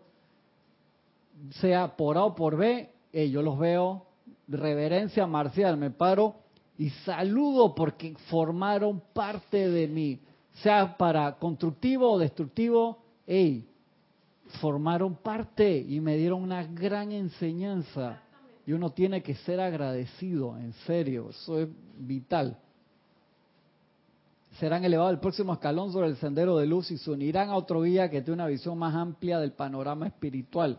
sea 1.60 1.96
por 1.96 2.16
A 2.16 2.24
o 2.24 2.34
por 2.34 2.56
B, 2.56 2.91
eh, 3.12 3.30
yo 3.30 3.42
los 3.42 3.58
veo 3.58 4.06
reverencia 4.48 5.26
marcial, 5.26 5.76
me 5.76 5.90
paro 5.90 6.36
y 6.78 6.90
saludo 7.04 7.74
porque 7.74 8.14
formaron 8.28 9.02
parte 9.12 9.68
de 9.68 9.86
mí, 9.86 10.20
sea 10.62 10.96
para 10.96 11.32
constructivo 11.38 12.12
o 12.12 12.18
destructivo, 12.18 12.98
hey, 13.26 13.66
formaron 14.60 15.14
parte 15.16 15.78
y 15.78 16.00
me 16.00 16.16
dieron 16.16 16.42
una 16.42 16.64
gran 16.64 17.12
enseñanza. 17.12 18.20
Y 18.66 18.72
uno 18.72 18.90
tiene 18.90 19.22
que 19.22 19.34
ser 19.34 19.60
agradecido, 19.60 20.56
en 20.56 20.72
serio, 20.86 21.30
eso 21.30 21.58
es 21.58 21.68
vital. 21.98 22.56
Serán 24.58 24.84
elevados 24.84 25.10
al 25.10 25.20
próximo 25.20 25.52
escalón 25.54 25.92
sobre 25.92 26.08
el 26.08 26.16
sendero 26.16 26.56
de 26.56 26.66
luz 26.66 26.90
y 26.90 26.98
se 26.98 27.10
unirán 27.10 27.50
a 27.50 27.56
otro 27.56 27.82
guía 27.82 28.10
que 28.10 28.20
tiene 28.20 28.34
una 28.34 28.46
visión 28.46 28.78
más 28.78 28.94
amplia 28.94 29.40
del 29.40 29.52
panorama 29.52 30.06
espiritual. 30.06 30.78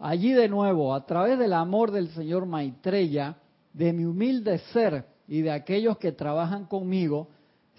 Allí 0.00 0.32
de 0.32 0.48
nuevo, 0.48 0.94
a 0.94 1.04
través 1.04 1.38
del 1.38 1.52
amor 1.52 1.90
del 1.90 2.08
Señor 2.08 2.46
Maitreya, 2.46 3.36
de 3.74 3.92
mi 3.92 4.06
humilde 4.06 4.58
ser 4.72 5.04
y 5.28 5.42
de 5.42 5.52
aquellos 5.52 5.98
que 5.98 6.10
trabajan 6.10 6.64
conmigo, 6.64 7.28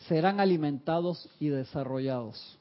serán 0.07 0.39
alimentados 0.39 1.27
y 1.39 1.49
desarrollados. 1.49 2.59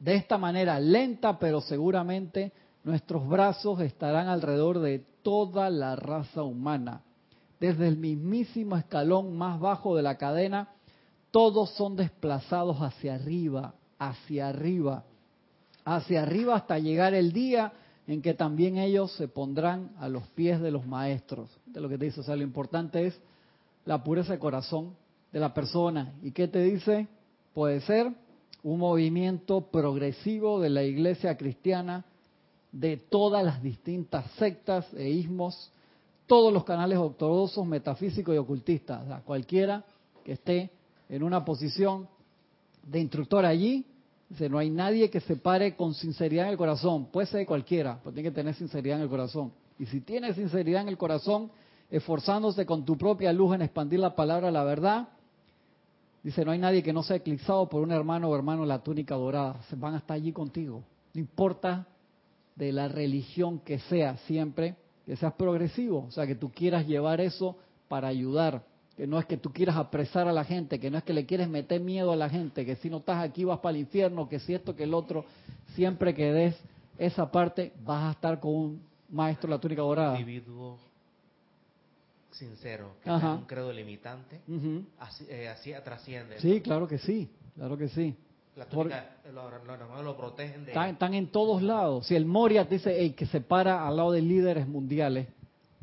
De 0.00 0.14
esta 0.14 0.38
manera, 0.38 0.80
lenta 0.80 1.38
pero 1.38 1.60
seguramente, 1.60 2.50
nuestros 2.82 3.28
brazos 3.28 3.80
estarán 3.80 4.28
alrededor 4.28 4.80
de 4.80 5.04
toda 5.22 5.68
la 5.68 5.94
raza 5.94 6.42
humana. 6.42 7.02
Desde 7.60 7.86
el 7.88 7.98
mismísimo 7.98 8.76
escalón 8.76 9.36
más 9.36 9.60
bajo 9.60 9.96
de 9.96 10.02
la 10.02 10.16
cadena, 10.16 10.70
todos 11.30 11.70
son 11.74 11.94
desplazados 11.94 12.78
hacia 12.78 13.16
arriba, 13.16 13.74
hacia 13.98 14.48
arriba, 14.48 15.04
hacia 15.84 16.22
arriba 16.22 16.56
hasta 16.56 16.78
llegar 16.78 17.12
el 17.12 17.32
día 17.32 17.72
en 18.06 18.22
que 18.22 18.34
también 18.34 18.78
ellos 18.78 19.12
se 19.12 19.28
pondrán 19.28 19.90
a 19.98 20.08
los 20.08 20.26
pies 20.28 20.60
de 20.60 20.70
los 20.70 20.86
maestros. 20.86 21.50
De 21.66 21.80
lo 21.80 21.88
que 21.88 21.98
te 21.98 22.04
dice, 22.04 22.20
o 22.20 22.22
sea, 22.22 22.36
lo 22.36 22.42
importante 22.42 23.06
es 23.06 23.20
la 23.84 24.02
pureza 24.04 24.32
de 24.32 24.38
corazón 24.38 24.94
de 25.32 25.40
la 25.40 25.52
persona. 25.52 26.14
¿Y 26.22 26.30
qué 26.30 26.46
te 26.46 26.62
dice? 26.62 27.08
Puede 27.52 27.80
ser 27.80 28.12
un 28.62 28.78
movimiento 28.78 29.60
progresivo 29.60 30.60
de 30.60 30.70
la 30.70 30.82
iglesia 30.82 31.36
cristiana, 31.36 32.04
de 32.72 32.96
todas 32.96 33.44
las 33.44 33.62
distintas 33.62 34.30
sectas 34.32 34.86
e 34.94 35.08
ismos, 35.08 35.72
todos 36.26 36.52
los 36.52 36.64
canales 36.64 36.98
ortodoxos, 36.98 37.66
metafísicos 37.66 38.34
y 38.34 38.38
ocultistas. 38.38 39.22
cualquiera 39.24 39.84
que 40.24 40.32
esté 40.32 40.70
en 41.08 41.22
una 41.22 41.44
posición 41.44 42.08
de 42.84 43.00
instructor 43.00 43.44
allí, 43.44 43.86
Dice, 44.28 44.48
no 44.48 44.58
hay 44.58 44.70
nadie 44.70 45.08
que 45.08 45.20
se 45.20 45.36
pare 45.36 45.76
con 45.76 45.94
sinceridad 45.94 46.46
en 46.46 46.52
el 46.52 46.56
corazón. 46.56 47.06
Puede 47.06 47.28
ser 47.28 47.46
cualquiera, 47.46 48.00
pero 48.02 48.12
tiene 48.12 48.30
que 48.30 48.34
tener 48.34 48.54
sinceridad 48.54 48.96
en 48.98 49.04
el 49.04 49.08
corazón. 49.08 49.52
Y 49.78 49.86
si 49.86 50.00
tienes 50.00 50.34
sinceridad 50.36 50.82
en 50.82 50.88
el 50.88 50.98
corazón, 50.98 51.50
esforzándose 51.90 52.66
con 52.66 52.84
tu 52.84 52.96
propia 52.96 53.32
luz 53.32 53.54
en 53.54 53.62
expandir 53.62 54.00
la 54.00 54.16
palabra 54.16 54.50
la 54.50 54.64
verdad, 54.64 55.08
dice, 56.22 56.44
no 56.44 56.50
hay 56.50 56.58
nadie 56.58 56.82
que 56.82 56.92
no 56.92 57.02
sea 57.04 57.16
eclipsado 57.16 57.68
por 57.68 57.82
un 57.82 57.92
hermano 57.92 58.28
o 58.28 58.34
hermano 58.34 58.66
la 58.66 58.82
túnica 58.82 59.14
dorada. 59.14 59.60
Se 59.68 59.76
van 59.76 59.94
hasta 59.94 60.14
allí 60.14 60.32
contigo. 60.32 60.82
No 61.14 61.20
importa 61.20 61.86
de 62.56 62.72
la 62.72 62.88
religión 62.88 63.60
que 63.60 63.78
sea, 63.78 64.16
siempre 64.26 64.74
que 65.04 65.14
seas 65.14 65.34
progresivo. 65.34 66.06
O 66.08 66.10
sea, 66.10 66.26
que 66.26 66.34
tú 66.34 66.50
quieras 66.50 66.86
llevar 66.86 67.20
eso 67.20 67.56
para 67.86 68.08
ayudar 68.08 68.64
que 68.96 69.06
no 69.06 69.18
es 69.18 69.26
que 69.26 69.36
tú 69.36 69.52
quieras 69.52 69.76
apresar 69.76 70.26
a 70.26 70.32
la 70.32 70.44
gente, 70.44 70.80
que 70.80 70.90
no 70.90 70.96
es 70.96 71.04
que 71.04 71.12
le 71.12 71.26
quieres 71.26 71.48
meter 71.48 71.80
miedo 71.80 72.12
a 72.12 72.16
la 72.16 72.30
gente, 72.30 72.64
que 72.64 72.76
si 72.76 72.88
no 72.88 72.98
estás 72.98 73.22
aquí 73.22 73.44
vas 73.44 73.58
para 73.58 73.74
el 73.74 73.82
infierno, 73.82 74.28
que 74.28 74.40
si 74.40 74.54
esto, 74.54 74.74
que 74.74 74.84
el 74.84 74.94
otro, 74.94 75.26
siempre 75.74 76.14
que 76.14 76.32
des 76.32 76.56
esa 76.98 77.30
parte 77.30 77.72
vas 77.84 78.04
a 78.04 78.10
estar 78.12 78.40
con 78.40 78.54
un 78.54 78.82
maestro 79.10 79.48
de 79.48 79.56
la 79.56 79.60
túnica 79.60 79.82
dorada. 79.82 80.18
Individuo 80.18 80.78
sincero, 82.30 82.92
que 83.02 83.10
un 83.10 83.44
credo 83.46 83.72
limitante, 83.72 84.40
así, 84.98 85.26
eh, 85.28 85.48
así, 85.48 85.72
trasciende. 85.84 86.38
Sí, 86.40 86.60
claro 86.60 86.86
que 86.86 86.98
sí, 86.98 87.30
claro 87.54 87.76
que 87.76 87.88
sí. 87.88 88.14
La 88.56 88.64
túnica, 88.64 89.16
lo, 89.34 90.02
lo, 90.02 90.16
protegen 90.16 90.64
de... 90.64 90.72
Están, 90.72 91.12
en 91.12 91.26
todos 91.26 91.60
lados. 91.60 92.06
Si 92.06 92.14
el 92.14 92.24
Moria 92.24 92.64
dice 92.64 93.14
que 93.14 93.26
se 93.26 93.42
para 93.42 93.86
al 93.86 93.96
lado 93.96 94.12
de 94.12 94.22
líderes 94.22 94.66
mundiales 94.66 95.28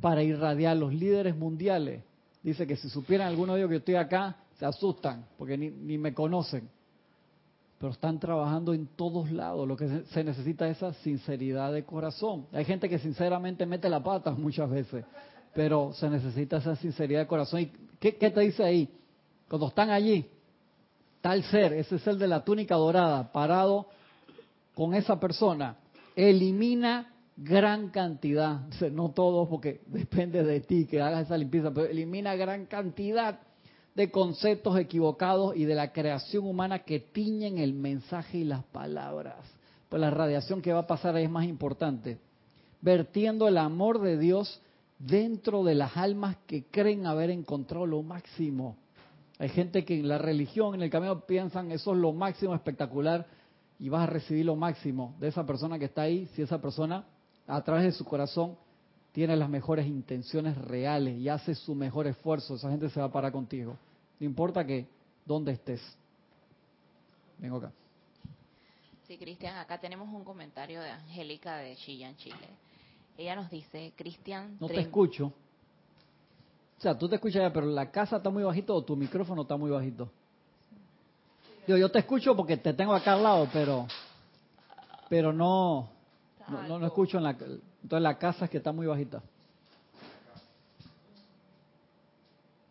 para 0.02 0.24
irradiar 0.24 0.76
los 0.76 0.92
líderes 0.92 1.36
mundiales, 1.36 2.02
dice 2.44 2.68
que 2.68 2.76
si 2.76 2.90
supieran 2.90 3.28
alguno 3.28 3.54
de 3.54 3.62
ellos 3.62 3.70
que 3.70 3.78
estoy 3.78 3.96
acá, 3.96 4.36
se 4.60 4.66
asustan 4.66 5.26
porque 5.38 5.58
ni, 5.58 5.98
me 5.98 6.14
conocen. 6.14 6.70
Pero 7.80 7.92
están 7.92 8.20
trabajando 8.20 8.74
en 8.74 8.88
todos 8.88 9.32
lados. 9.32 9.68
Lo 9.68 9.76
que 9.76 10.04
se 10.06 10.24
necesita 10.24 10.68
es 10.68 10.78
esa 10.78 10.94
sinceridad 10.94 11.74
de 11.74 11.84
corazón. 11.84 12.46
Hay 12.54 12.66
gente 12.66 12.88
que 12.88 13.00
sinceramente 13.00 13.66
mete 13.66 13.90
la 13.90 14.04
pata 14.04 14.32
muchas 14.38 14.70
veces, 14.70 15.06
pero 15.54 15.92
se 15.94 16.10
necesita 16.10 16.58
esa 16.58 16.76
sinceridad 16.76 17.22
de 17.22 17.28
corazón. 17.28 17.62
¿Y 17.62 17.72
qué, 18.00 18.16
qué 18.16 18.30
te 18.30 18.42
dice 18.42 18.64
ahí? 18.64 18.90
Cuando 19.50 19.68
están 19.68 19.90
allí, 19.90 20.26
tal 21.22 21.44
ser, 21.44 21.74
ese 21.74 22.00
ser 22.00 22.18
de 22.18 22.28
la 22.28 22.44
túnica 22.44 22.76
dorada, 22.76 23.32
parado 23.32 23.88
con 24.74 24.94
esa 24.94 25.20
persona, 25.20 25.78
elimina 26.16 27.13
gran 27.36 27.90
cantidad, 27.90 28.62
no 28.92 29.12
todos 29.12 29.48
porque 29.50 29.82
depende 29.88 30.44
de 30.44 30.62
ti 30.62 30.86
que 30.86 31.02
hagas 31.02 31.26
esa 31.26 31.38
limpieza, 31.38 31.72
pero 31.74 31.88
elimina 31.88 32.36
gran 32.36 32.66
cantidad 32.66 33.40
de 33.96 34.12
conceptos 34.12 34.78
equivocados 34.78 35.56
y 35.56 35.66
de 35.66 35.76
la 35.76 35.92
creación 35.92 36.46
humana 36.46 36.80
que 36.80 37.00
tiñen 37.00 37.58
el 37.58 37.74
mensaje 37.74 38.40
y 38.40 38.44
las 38.44 38.64
palabras. 38.66 39.38
Pues 39.90 40.02
la 40.02 40.10
radiación 40.10 40.62
que 40.62 40.74
va 40.74 40.80
a 40.80 40.88
pasar 40.88 41.16
ahí 41.16 41.26
es 41.26 41.30
más 41.30 41.46
importante. 41.46 42.18
Vertiendo 42.82 43.48
el 43.48 43.58
amor 43.58 44.02
de 44.02 44.18
Dios 44.18 44.62
dentro 44.98 45.64
de 45.64 45.76
las 45.76 45.96
almas 45.96 46.38
que 46.48 46.66
creen 46.66 47.06
haber 47.06 47.30
encontrado 47.30 47.86
lo 47.86 48.02
máximo. 48.02 48.78
Hay 49.38 49.50
gente 49.50 49.86
que 49.86 50.00
en 50.00 50.08
la 50.08 50.18
religión, 50.18 50.76
en 50.76 50.82
el 50.82 50.90
camino, 50.90 51.26
piensan 51.26 51.72
eso 51.72 51.94
es 51.94 52.00
lo 52.00 52.14
máximo 52.14 52.56
espectacular 52.56 53.28
y 53.80 53.90
vas 53.90 54.04
a 54.04 54.12
recibir 54.12 54.46
lo 54.46 54.56
máximo 54.56 55.16
de 55.20 55.28
esa 55.28 55.46
persona 55.46 55.78
que 55.78 55.86
está 55.86 56.04
ahí 56.04 56.28
si 56.34 56.42
esa 56.42 56.62
persona 56.62 57.06
a 57.48 57.62
través 57.64 57.84
de 57.84 57.92
su 57.92 58.06
corazón 58.06 58.58
tiene 59.12 59.36
las 59.36 59.50
mejores 59.50 59.86
intenciones 59.86 60.58
reales 60.58 61.18
y 61.18 61.30
hace 61.30 61.54
su 61.56 61.76
mejor 61.76 62.08
esfuerzo, 62.08 62.56
esa 62.56 62.70
gente 62.70 62.90
se 62.90 63.00
va 63.00 63.08
a 63.08 63.12
parar 63.12 63.32
contigo. 63.32 63.78
No 64.20 64.26
importa 64.26 64.66
que 64.66 64.88
dónde 65.26 65.52
estés. 65.52 65.82
Vengo 67.38 67.58
acá. 67.58 67.72
Sí, 69.08 69.18
Cristian, 69.18 69.58
acá 69.58 69.80
tenemos 69.80 70.08
un 70.10 70.24
comentario 70.24 70.82
de 70.82 70.90
Angélica 70.90 71.58
de 71.58 71.76
Chillán, 71.76 72.16
Chile. 72.16 72.48
Ella 73.18 73.36
nos 73.36 73.52
dice, 73.52 73.94
Cristian... 73.96 74.58
No 74.60 74.68
te 74.68 74.80
escucho. 74.80 75.32
sea, 76.80 76.98
tú 76.98 77.08
te 77.08 77.16
escuchas 77.16 77.44
ya, 77.44 77.54
pero 77.54 77.68
la 77.68 77.92
casa 77.92 78.18
está 78.18 78.30
muy 78.30 78.44
bajito 78.44 78.74
o 78.74 78.84
tu 78.84 78.96
micrófono 78.96 79.44
está 79.44 79.58
muy 79.58 79.70
bajito. 79.70 80.10
Yo, 81.68 81.78
yo 81.78 81.92
te 81.92 82.00
escucho 82.00 82.36
porque 82.36 82.58
te 82.58 82.74
tengo 82.74 82.94
acá 82.94 83.14
al 83.14 83.24
lado, 83.24 83.48
pero 83.54 83.88
pero 85.14 85.32
no 85.32 85.93
no, 86.48 86.64
no, 86.68 86.80
no 86.80 86.86
escucho 86.86 87.18
en 87.18 87.24
la 87.24 87.32
entonces 87.32 88.02
la 88.02 88.18
casa 88.18 88.46
es 88.46 88.52
que 88.52 88.58
está 88.58 88.72
muy 88.72 88.88
bajita. 88.88 89.22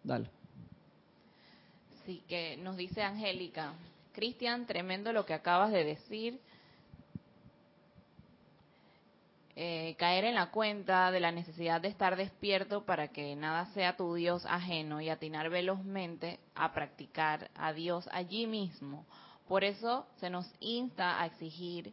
Dale. 0.02 0.28
Sí, 2.06 2.24
que 2.28 2.56
nos 2.56 2.76
dice 2.76 3.02
Angélica, 3.02 3.74
Cristian, 4.12 4.66
tremendo 4.66 5.12
lo 5.12 5.24
que 5.24 5.34
acabas 5.34 5.70
de 5.70 5.84
decir. 5.84 6.40
Eh, 9.54 9.94
caer 9.98 10.24
en 10.24 10.34
la 10.34 10.50
cuenta 10.50 11.10
de 11.10 11.20
la 11.20 11.30
necesidad 11.30 11.80
de 11.82 11.88
estar 11.88 12.16
despierto 12.16 12.84
para 12.84 13.08
que 13.08 13.36
nada 13.36 13.66
sea 13.74 13.96
tu 13.98 14.14
Dios 14.14 14.46
ajeno 14.46 15.02
y 15.02 15.10
atinar 15.10 15.50
velozmente 15.50 16.40
a 16.54 16.72
practicar 16.72 17.50
a 17.54 17.74
Dios 17.74 18.08
allí 18.12 18.46
mismo. 18.46 19.04
Por 19.46 19.62
eso 19.62 20.06
se 20.16 20.30
nos 20.30 20.50
insta 20.60 21.20
a 21.20 21.26
exigir 21.26 21.92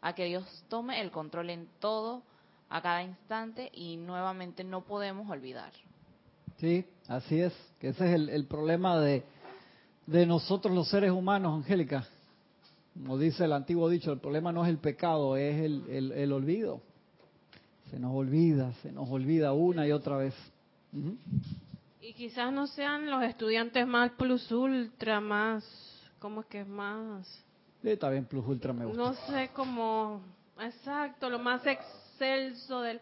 a 0.00 0.14
que 0.14 0.24
Dios 0.24 0.64
tome 0.68 1.00
el 1.00 1.10
control 1.10 1.50
en 1.50 1.68
todo, 1.78 2.22
a 2.68 2.80
cada 2.80 3.02
instante 3.02 3.70
y 3.74 3.96
nuevamente 3.96 4.64
no 4.64 4.82
podemos 4.82 5.28
olvidar. 5.28 5.72
Sí, 6.58 6.84
así 7.08 7.40
es, 7.40 7.52
que 7.80 7.88
ese 7.88 8.06
es 8.06 8.14
el, 8.14 8.28
el 8.28 8.46
problema 8.46 8.98
de, 9.00 9.24
de 10.06 10.26
nosotros 10.26 10.74
los 10.74 10.88
seres 10.88 11.10
humanos, 11.10 11.54
Angélica. 11.54 12.06
Como 12.94 13.18
dice 13.18 13.44
el 13.44 13.52
antiguo 13.52 13.88
dicho, 13.88 14.12
el 14.12 14.20
problema 14.20 14.52
no 14.52 14.64
es 14.64 14.70
el 14.70 14.78
pecado, 14.78 15.36
es 15.36 15.62
el, 15.62 15.84
el, 15.88 16.12
el 16.12 16.32
olvido. 16.32 16.82
Se 17.90 17.98
nos 17.98 18.14
olvida, 18.14 18.72
se 18.82 18.92
nos 18.92 19.08
olvida 19.10 19.52
una 19.52 19.86
y 19.86 19.92
otra 19.92 20.16
vez. 20.16 20.34
Y 22.00 22.12
quizás 22.14 22.52
no 22.52 22.66
sean 22.66 23.10
los 23.10 23.22
estudiantes 23.22 23.86
más 23.86 24.12
plus 24.12 24.50
ultra, 24.52 25.20
más, 25.20 25.64
¿cómo 26.18 26.42
es 26.42 26.46
que 26.46 26.60
es 26.60 26.68
más? 26.68 27.44
Sí, 27.82 27.88
está 27.90 28.10
bien, 28.10 28.24
Plus 28.26 28.44
Ultra 28.46 28.72
me 28.72 28.84
gusta. 28.84 29.02
No 29.02 29.12
sé 29.14 29.50
cómo, 29.54 30.20
exacto, 30.60 31.30
lo 31.30 31.38
más 31.38 31.62
excelso 31.66 32.82
de 32.82 33.00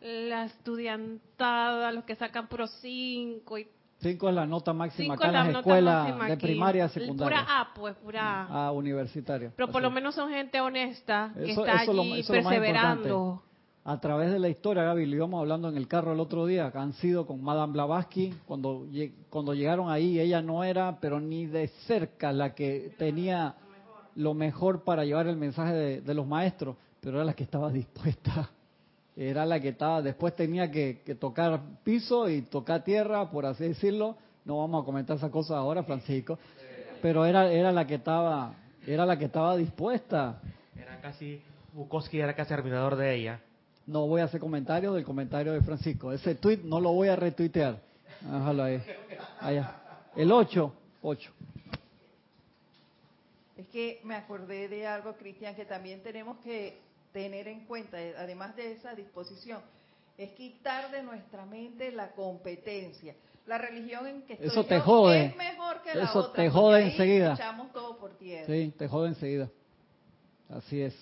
la 0.00 0.44
estudiantada, 0.44 1.92
los 1.92 2.04
que 2.04 2.14
sacan 2.16 2.46
pro 2.48 2.66
5 2.66 3.58
y 3.58 3.68
Cinco 4.00 4.28
es 4.28 4.34
la 4.34 4.44
nota 4.44 4.72
máxima 4.74 5.14
5 5.14 5.14
acá 5.14 5.26
en 5.28 5.32
la 5.32 5.44
las 5.44 5.56
escuelas 5.56 6.28
de 6.28 6.36
primaria, 6.36 6.88
secundaria. 6.88 7.38
Pura 7.42 7.60
A, 7.60 7.74
pues, 7.74 7.94
pura 7.96 8.44
A. 8.66 8.70
Universitaria. 8.72 9.52
Pero 9.56 9.68
por 9.68 9.76
Así 9.76 9.82
lo 9.84 9.90
menos 9.90 10.14
son 10.14 10.30
gente 10.30 10.60
honesta 10.60 11.32
que 11.34 11.52
Eso- 11.52 11.64
está 11.64 11.82
eso 11.84 11.90
es 11.92 11.96
lo- 11.96 12.02
allí 12.02 12.20
eso 12.20 12.32
perseverando. 12.32 13.42
A 13.86 14.00
través 14.00 14.30
de 14.32 14.38
la 14.38 14.48
historia, 14.48 14.82
Gaby, 14.82 15.06
lo 15.06 15.16
íbamos 15.16 15.40
hablando 15.40 15.68
en 15.68 15.76
el 15.76 15.86
carro 15.88 16.12
el 16.12 16.20
otro 16.20 16.44
día, 16.46 16.70
que 16.72 16.78
han 16.78 16.92
sido 16.94 17.26
con 17.26 17.42
Madame 17.42 17.72
Blavatsky, 17.74 18.34
cuando, 18.46 18.86
cuando 19.30 19.54
llegaron 19.54 19.90
ahí, 19.90 20.18
ella 20.18 20.40
no 20.42 20.64
era, 20.64 20.98
pero 21.00 21.20
ni 21.20 21.44
de 21.46 21.68
cerca, 21.86 22.32
la 22.32 22.54
que 22.54 22.94
tenía 22.98 23.54
lo 24.16 24.34
mejor 24.34 24.84
para 24.84 25.04
llevar 25.04 25.26
el 25.26 25.36
mensaje 25.36 25.72
de, 25.72 26.00
de 26.00 26.14
los 26.14 26.26
maestros, 26.26 26.76
pero 27.00 27.16
era 27.16 27.24
la 27.24 27.34
que 27.34 27.44
estaba 27.44 27.70
dispuesta. 27.72 28.50
Era 29.16 29.46
la 29.46 29.60
que 29.60 29.68
estaba, 29.68 30.02
después 30.02 30.34
tenía 30.34 30.70
que, 30.70 31.02
que 31.04 31.14
tocar 31.14 31.60
piso 31.84 32.28
y 32.28 32.42
tocar 32.42 32.82
tierra, 32.82 33.30
por 33.30 33.46
así 33.46 33.64
decirlo. 33.64 34.16
No 34.44 34.58
vamos 34.58 34.82
a 34.82 34.84
comentar 34.84 35.16
esas 35.16 35.30
cosas 35.30 35.56
ahora, 35.56 35.84
Francisco. 35.84 36.38
Pero 37.00 37.24
era, 37.24 37.50
era 37.50 37.70
la 37.70 37.86
que 37.86 37.94
estaba, 37.94 38.54
era 38.86 39.06
la 39.06 39.16
que 39.18 39.26
estaba 39.26 39.56
dispuesta. 39.56 40.40
Era 40.76 41.00
casi, 41.00 41.40
Bukowski 41.72 42.18
era 42.18 42.34
casi 42.34 42.52
arminador 42.52 42.96
de 42.96 43.14
ella. 43.14 43.40
No 43.86 44.06
voy 44.06 44.20
a 44.20 44.24
hacer 44.24 44.40
comentarios 44.40 44.94
del 44.94 45.04
comentario 45.04 45.52
de 45.52 45.60
Francisco. 45.60 46.12
Ese 46.12 46.34
tweet 46.34 46.60
no 46.64 46.80
lo 46.80 46.92
voy 46.92 47.08
a 47.08 47.16
retuitear. 47.16 47.78
Déjalo 48.20 48.62
ahí. 48.64 48.82
Allá. 49.40 49.76
El 50.16 50.32
8. 50.32 50.72
8. 51.02 51.32
Es 53.56 53.68
que 53.68 54.00
me 54.04 54.14
acordé 54.16 54.68
de 54.68 54.86
algo, 54.86 55.14
Cristian, 55.14 55.54
que 55.54 55.64
también 55.64 56.02
tenemos 56.02 56.38
que 56.38 56.78
tener 57.12 57.46
en 57.48 57.66
cuenta, 57.66 58.00
eh, 58.02 58.14
además 58.18 58.56
de 58.56 58.72
esa 58.72 58.94
disposición, 58.94 59.60
es 60.18 60.30
quitar 60.32 60.90
de 60.90 61.02
nuestra 61.02 61.44
mente 61.46 61.92
la 61.92 62.10
competencia. 62.12 63.14
La 63.46 63.58
religión 63.58 64.06
en 64.06 64.22
que 64.22 64.34
estoy 64.34 64.48
Eso 64.48 64.64
te 64.64 64.76
yo 64.76 64.80
jode. 64.82 65.26
es 65.26 65.36
mejor 65.36 65.82
que 65.82 65.94
la 65.94 66.04
Eso 66.04 66.18
otra. 66.20 66.42
te 66.42 66.50
jode 66.50 66.76
ahí 66.82 66.90
enseguida. 66.90 67.34
Echamos 67.34 67.72
todo 67.72 67.98
por 67.98 68.16
tierra. 68.16 68.46
Sí, 68.46 68.72
te 68.76 68.88
jode 68.88 69.08
enseguida. 69.08 69.48
Así 70.48 70.80
es. 70.80 70.94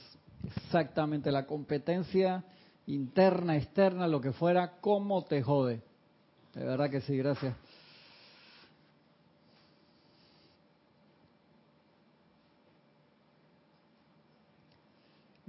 Exactamente. 0.57 1.31
La 1.31 1.47
competencia 1.47 2.43
interna, 2.87 3.57
externa, 3.57 4.09
lo 4.09 4.21
que 4.21 4.33
fuera, 4.33 4.73
cómo 4.81 5.25
te 5.25 5.41
jode. 5.43 5.81
De 6.55 6.65
verdad 6.65 6.91
que 6.91 7.01
sí, 7.01 7.17
gracias. 7.17 7.55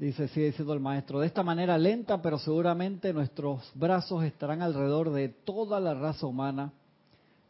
Dice, 0.03 0.27
sigue 0.27 0.47
diciendo 0.47 0.73
el 0.73 0.81
maestro, 0.81 1.21
de 1.21 1.27
esta 1.27 1.43
manera 1.43 1.77
lenta, 1.77 2.21
pero 2.21 2.37
seguramente 2.37 3.13
nuestros 3.13 3.71
brazos 3.73 4.25
estarán 4.25 4.61
alrededor 4.61 5.13
de 5.13 5.29
toda 5.29 5.79
la 5.79 5.93
raza 5.93 6.27
humana. 6.27 6.73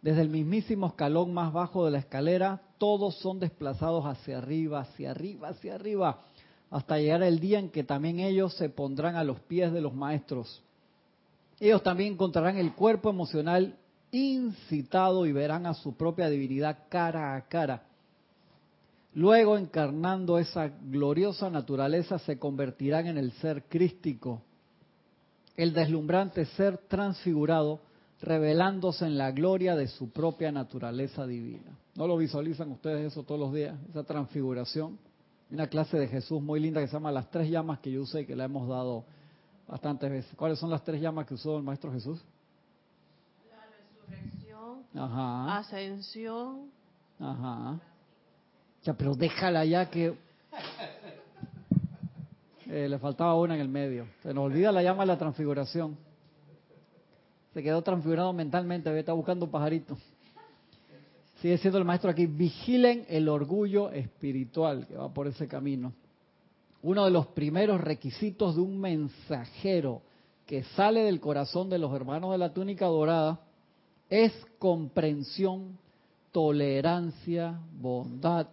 Desde 0.04 0.22
el 0.22 0.30
mismísimo 0.30 0.86
escalón 0.86 1.34
más 1.34 1.52
bajo 1.52 1.84
de 1.84 1.90
la 1.90 1.98
escalera, 1.98 2.62
todos 2.78 3.16
son 3.22 3.40
desplazados 3.40 4.06
hacia 4.06 4.38
arriba, 4.38 4.82
hacia 4.82 5.10
arriba, 5.10 5.48
hacia 5.48 5.74
arriba, 5.74 6.22
hasta 6.70 7.00
llegar 7.00 7.24
el 7.24 7.40
día 7.40 7.58
en 7.58 7.72
que 7.72 7.84
también 7.84 8.20
ellos 8.20 8.54
se 8.54 8.70
pondrán 8.70 9.16
a 9.16 9.24
los 9.24 9.40
pies 9.40 9.74
de 9.74 9.82
los 9.82 9.96
maestros. 9.96 10.62
Ellos 11.60 11.82
también 11.82 12.14
encontrarán 12.14 12.58
el 12.58 12.74
cuerpo 12.74 13.10
emocional 13.10 13.76
incitado 14.12 15.26
y 15.26 15.32
verán 15.32 15.66
a 15.66 15.74
su 15.74 15.96
propia 15.96 16.30
divinidad 16.30 16.82
cara 16.88 17.36
a 17.36 17.48
cara. 17.48 17.82
Luego, 19.16 19.58
encarnando 19.58 20.40
esa 20.40 20.68
gloriosa 20.68 21.50
naturaleza, 21.50 22.18
se 22.20 22.40
convertirán 22.40 23.08
en 23.08 23.18
el 23.18 23.32
ser 23.34 23.64
crístico, 23.66 24.42
el 25.56 25.74
deslumbrante 25.74 26.46
ser 26.46 26.80
transfigurado, 26.88 27.82
revelándose 28.22 29.06
en 29.06 29.18
la 29.18 29.32
gloria 29.32 29.76
de 29.76 29.88
su 29.88 30.10
propia 30.10 30.52
naturaleza 30.52 31.28
divina. 31.28 31.78
¿No 31.96 32.08
lo 32.08 32.18
visualizan 32.18 32.72
ustedes 32.72 33.12
eso 33.12 33.24
todos 33.24 33.40
los 33.40 33.54
días? 33.54 33.76
Esa 33.90 34.04
transfiguración. 34.04 34.98
Una 35.52 35.68
clase 35.68 36.00
de 36.00 36.08
Jesús 36.08 36.42
muy 36.42 36.60
linda 36.60 36.82
que 36.82 36.88
se 36.88 36.94
llama 36.94 37.12
Las 37.12 37.30
Tres 37.30 37.50
Llamas 37.50 37.80
que 37.80 37.92
yo 37.92 38.02
usé 38.02 38.22
y 38.22 38.26
que 38.26 38.36
la 38.36 38.46
hemos 38.46 38.68
dado 38.68 39.06
bastantes 39.68 40.10
veces. 40.10 40.36
¿Cuáles 40.36 40.58
son 40.58 40.70
las 40.70 40.84
tres 40.84 41.02
llamas 41.02 41.28
que 41.28 41.36
usó 41.36 41.58
el 41.58 41.64
Maestro 41.64 41.92
Jesús? 41.92 42.20
La 43.50 43.66
resurrección, 43.68 44.84
Ajá. 44.96 45.58
ascensión. 45.58 46.72
Ajá. 47.20 47.80
Ya, 48.84 48.94
pero 48.94 49.16
déjala 49.16 49.66
ya 49.66 49.90
que... 49.90 50.14
Eh, 52.70 52.90
le 52.90 52.98
faltaba 52.98 53.36
una 53.36 53.56
en 53.56 53.62
el 53.62 53.70
medio. 53.70 54.08
Se 54.24 54.34
nos 54.34 54.46
olvida 54.46 54.72
la 54.72 54.82
llama 54.82 55.04
de 55.04 55.08
la 55.08 55.18
transfiguración. 55.18 55.96
Se 57.54 57.62
quedó 57.62 57.82
transfigurado 57.84 58.34
mentalmente, 58.34 58.98
está 58.98 59.14
buscando 59.14 59.46
un 59.46 59.52
pajarito. 59.52 59.96
Sigue 61.40 61.58
siendo 61.60 61.78
el 61.78 61.86
maestro 61.86 62.10
aquí. 62.10 62.26
Vigilen 62.26 63.06
el 63.10 63.30
orgullo 63.30 63.92
espiritual 63.92 64.88
que 64.88 64.96
va 64.96 65.14
por 65.14 65.28
ese 65.28 65.48
camino. 65.48 65.94
Uno 66.82 67.06
de 67.06 67.12
los 67.12 67.28
primeros 67.28 67.80
requisitos 67.80 68.56
de 68.56 68.62
un 68.62 68.80
mensajero 68.80 70.02
que 70.48 70.64
sale 70.76 71.02
del 71.02 71.20
corazón 71.20 71.70
de 71.70 71.78
los 71.78 71.94
hermanos 71.94 72.32
de 72.32 72.38
la 72.40 72.54
túnica 72.54 72.88
dorada 72.88 73.40
es 74.10 74.34
comprensión, 74.58 75.78
tolerancia, 76.32 77.60
bondad, 77.80 78.48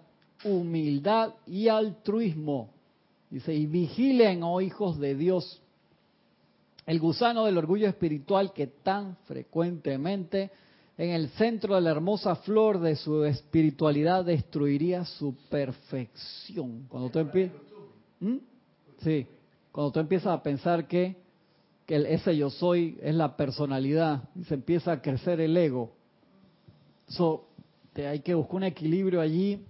humildad 0.45 1.35
y 1.47 1.69
altruismo. 1.69 2.71
Dice, 3.31 3.55
y 3.55 3.67
vigilen, 3.67 4.43
oh 4.43 4.61
hijos 4.61 4.99
de 4.99 5.15
Dios, 5.15 5.63
el 6.87 6.99
gusano 6.99 7.45
del 7.45 7.59
orgullo 7.59 7.87
espiritual 7.89 8.53
que 8.53 8.67
tan 8.67 9.17
frecuentemente 9.27 10.51
en 10.99 11.11
el 11.11 11.29
centro 11.31 11.77
de 11.77 11.81
la 11.81 11.91
hermosa 11.91 12.35
flor 12.37 12.81
de 12.81 12.97
su 12.97 13.25
espiritualidad 13.25 14.25
destruiría 14.25 15.05
su 15.05 15.35
perfección. 15.49 16.87
Cuando 16.89 17.09
tú 17.11 17.19
empiezas... 17.21 17.57
Sí, 19.03 19.27
cuando 19.73 19.93
tú 19.93 20.01
empiezas 20.01 20.27
a 20.39 20.43
pensar 20.43 20.87
que, 20.89 21.17
que 21.87 21.95
el- 21.97 22.07
ese 22.07 22.37
yo 22.37 22.51
soy 22.51 22.99
es 23.01 23.15
la 23.15 23.37
personalidad 23.37 24.25
y 24.35 24.45
se 24.45 24.55
empieza 24.55 24.93
a 24.93 25.01
crecer 25.01 25.41
el 25.41 25.57
ego. 25.57 25.93
So, 27.09 27.47
te- 27.93 28.07
hay 28.07 28.21
que 28.21 28.35
buscar 28.35 28.57
un 28.57 28.65
equilibrio 28.65 29.21
allí, 29.21 29.65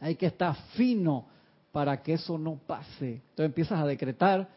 hay 0.00 0.16
que 0.16 0.26
estar 0.26 0.54
fino 0.74 1.26
para 1.72 2.02
que 2.02 2.14
eso 2.14 2.38
no 2.38 2.58
pase. 2.66 3.14
Entonces 3.14 3.46
empiezas 3.46 3.80
a 3.80 3.86
decretar, 3.86 4.48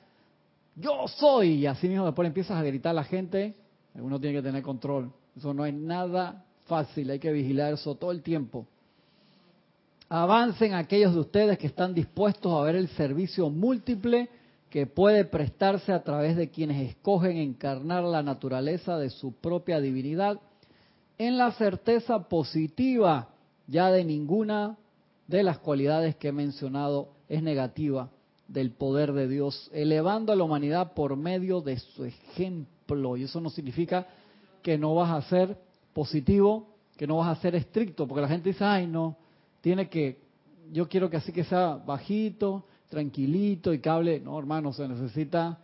yo 0.75 1.07
soy, 1.07 1.53
y 1.53 1.65
así 1.65 1.87
mismo 1.87 2.05
después 2.05 2.27
empiezas 2.27 2.57
a 2.57 2.63
gritar 2.63 2.91
a 2.91 2.93
la 2.93 3.03
gente, 3.03 3.55
uno 3.95 4.19
tiene 4.19 4.37
que 4.37 4.43
tener 4.43 4.61
control. 4.61 5.11
Eso 5.35 5.53
no 5.53 5.65
es 5.65 5.73
nada 5.73 6.45
fácil, 6.65 7.09
hay 7.09 7.19
que 7.19 7.31
vigilar 7.31 7.73
eso 7.73 7.95
todo 7.95 8.11
el 8.11 8.21
tiempo. 8.21 8.67
Avancen 10.09 10.73
aquellos 10.73 11.13
de 11.13 11.19
ustedes 11.19 11.57
que 11.57 11.67
están 11.67 11.93
dispuestos 11.93 12.53
a 12.53 12.63
ver 12.63 12.75
el 12.75 12.87
servicio 12.89 13.49
múltiple 13.49 14.29
que 14.69 14.85
puede 14.85 15.25
prestarse 15.25 15.91
a 15.91 16.03
través 16.03 16.35
de 16.35 16.49
quienes 16.49 16.89
escogen 16.89 17.37
encarnar 17.37 18.03
la 18.03 18.21
naturaleza 18.21 18.97
de 18.97 19.09
su 19.09 19.33
propia 19.33 19.79
divinidad, 19.79 20.39
en 21.17 21.37
la 21.37 21.51
certeza 21.53 22.27
positiva 22.27 23.29
ya 23.65 23.91
de 23.91 24.03
ninguna 24.03 24.77
de 25.27 25.43
las 25.43 25.59
cualidades 25.59 26.15
que 26.15 26.29
he 26.29 26.31
mencionado 26.31 27.09
es 27.27 27.43
negativa 27.43 28.09
del 28.47 28.71
poder 28.71 29.11
de 29.11 29.27
Dios, 29.27 29.69
elevando 29.73 30.31
a 30.31 30.35
la 30.35 30.43
humanidad 30.43 30.93
por 30.93 31.15
medio 31.17 31.61
de 31.61 31.77
su 31.79 32.05
ejemplo. 32.05 33.17
Y 33.17 33.23
eso 33.23 33.41
no 33.41 33.49
significa 33.49 34.07
que 34.63 34.77
no 34.77 34.95
vas 34.95 35.11
a 35.11 35.29
ser 35.29 35.57
positivo, 35.93 36.67
que 36.95 37.07
no 37.07 37.17
vas 37.17 37.37
a 37.37 37.41
ser 37.41 37.55
estricto, 37.55 38.07
porque 38.07 38.21
la 38.21 38.27
gente 38.29 38.49
dice, 38.49 38.63
ay, 38.63 38.87
no, 38.87 39.17
tiene 39.61 39.89
que, 39.89 40.19
yo 40.71 40.87
quiero 40.87 41.09
que 41.09 41.17
así 41.17 41.31
que 41.31 41.43
sea 41.43 41.75
bajito, 41.75 42.63
tranquilito 42.89 43.73
y 43.73 43.79
cable. 43.79 44.19
No, 44.19 44.39
hermano, 44.39 44.71
se 44.71 44.87
necesita, 44.87 45.59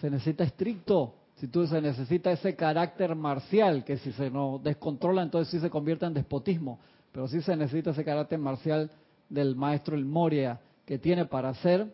se 0.00 0.10
necesita 0.10 0.44
estricto. 0.44 1.14
Si 1.36 1.48
tú 1.48 1.66
se 1.66 1.80
necesita 1.80 2.32
ese 2.32 2.54
carácter 2.54 3.14
marcial, 3.14 3.84
que 3.84 3.98
si 3.98 4.12
se 4.12 4.30
nos 4.30 4.62
descontrola, 4.62 5.22
entonces 5.22 5.50
sí 5.50 5.60
se 5.60 5.70
convierte 5.70 6.06
en 6.06 6.14
despotismo. 6.14 6.78
Pero 7.12 7.28
sí 7.28 7.40
se 7.40 7.56
necesita 7.56 7.90
ese 7.90 8.04
carácter 8.04 8.38
marcial 8.38 8.90
del 9.28 9.56
maestro 9.56 9.96
El 9.96 10.04
Moria, 10.04 10.60
que 10.84 10.98
tiene 10.98 11.26
para 11.26 11.52
ser 11.54 11.86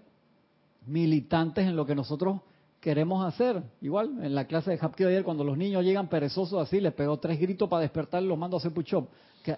militantes 0.87 1.67
en 1.67 1.77
lo 1.77 1.87
que 1.87 1.95
nosotros 1.95 2.41
queremos 2.83 3.25
hacer. 3.25 3.63
Igual, 3.81 4.23
en 4.23 4.35
la 4.35 4.47
clase 4.47 4.73
de 4.73 4.79
Hapkido 4.79 5.09
ayer, 5.09 5.23
cuando 5.23 5.45
los 5.45 5.57
niños 5.57 5.85
llegan 5.85 6.09
perezosos 6.09 6.61
así, 6.61 6.81
les 6.81 6.93
pegó 6.93 7.17
tres 7.19 7.41
gritos 7.41 7.69
para 7.69 7.83
despertar 7.83 8.23
y 8.23 8.27
los 8.27 8.37
mando 8.37 8.57
a 8.57 8.59
hacer 8.59 8.73
push-up. 8.73 9.09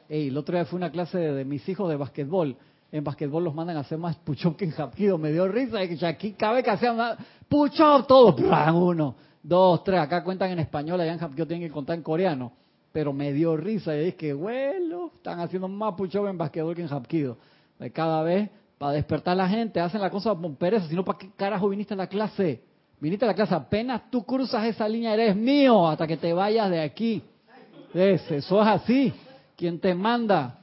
el 0.08 0.36
otro 0.36 0.54
día 0.54 0.66
fue 0.66 0.76
una 0.76 0.90
clase 0.90 1.18
de, 1.18 1.44
mis 1.44 1.66
hijos 1.68 1.88
de 1.88 1.96
basquetbol. 1.96 2.56
En 2.92 3.02
basquetbol 3.02 3.42
los 3.42 3.54
mandan 3.54 3.78
a 3.78 3.80
hacer 3.80 3.98
más 3.98 4.14
push-up 4.16 4.56
que 4.56 4.66
en 4.66 4.72
Hapkido. 4.72 5.18
Me 5.18 5.32
dio 5.32 5.48
risa. 5.48 5.78
que 5.88 6.06
aquí 6.06 6.32
cabe 6.32 6.62
que 6.62 6.70
hacían 6.70 7.16
push-up 7.48 8.06
todos. 8.06 8.36
Uno, 8.74 9.16
dos, 9.42 9.82
tres. 9.82 10.00
Acá 10.00 10.22
cuentan 10.22 10.50
en 10.50 10.60
español, 10.60 11.00
allá 11.00 11.14
en 11.14 11.18
Hapkido 11.18 11.46
tienen 11.46 11.66
que 11.66 11.72
contar 11.72 11.96
en 11.96 12.02
coreano. 12.02 12.52
Pero 12.92 13.12
me 13.12 13.32
dio 13.32 13.56
risa. 13.56 13.96
Y 13.96 14.08
es 14.08 14.14
que, 14.14 14.32
bueno, 14.34 15.10
están 15.12 15.40
haciendo 15.40 15.66
más 15.66 15.94
push-up 15.94 16.28
en 16.28 16.38
basquetbol 16.38 16.76
que 16.76 16.82
en 16.82 16.88
Hapkido. 16.88 17.38
Cada 17.92 18.22
vez, 18.22 18.50
para 18.78 18.92
despertar 18.92 19.32
a 19.32 19.36
la 19.36 19.48
gente, 19.48 19.80
hacen 19.80 20.00
la 20.00 20.10
cosa 20.10 20.34
con 20.34 20.56
pereza. 20.56 20.88
Si 20.88 20.94
no, 20.94 21.04
¿para 21.04 21.18
qué 21.18 21.30
carajo 21.36 21.68
viniste 21.68 21.94
a 21.94 21.96
la 21.96 22.06
clase? 22.06 22.62
Viniste 23.00 23.24
a 23.24 23.28
la 23.28 23.34
clase, 23.34 23.54
apenas 23.54 24.10
tú 24.10 24.24
cruzas 24.24 24.64
esa 24.64 24.88
línea, 24.88 25.12
eres 25.14 25.36
mío 25.36 25.86
hasta 25.86 26.06
que 26.06 26.16
te 26.16 26.32
vayas 26.32 26.70
de 26.70 26.80
aquí. 26.80 27.22
eso 27.92 28.34
es 28.34 28.68
así. 28.68 29.12
¿Quién 29.56 29.78
te 29.78 29.94
manda? 29.94 30.60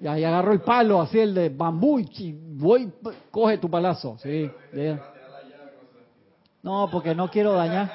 Y 0.00 0.06
ahí 0.06 0.24
agarro 0.24 0.52
el 0.52 0.60
palo, 0.60 1.00
así 1.00 1.18
el 1.18 1.34
de 1.34 1.48
bambú, 1.50 1.98
y 1.98 2.32
voy, 2.32 2.90
coge 3.30 3.58
tu 3.58 3.68
palazo. 3.68 4.16
Sí, 4.22 4.50
no, 6.62 6.88
porque 6.90 7.14
no 7.14 7.30
quiero 7.30 7.52
dañar. 7.52 7.90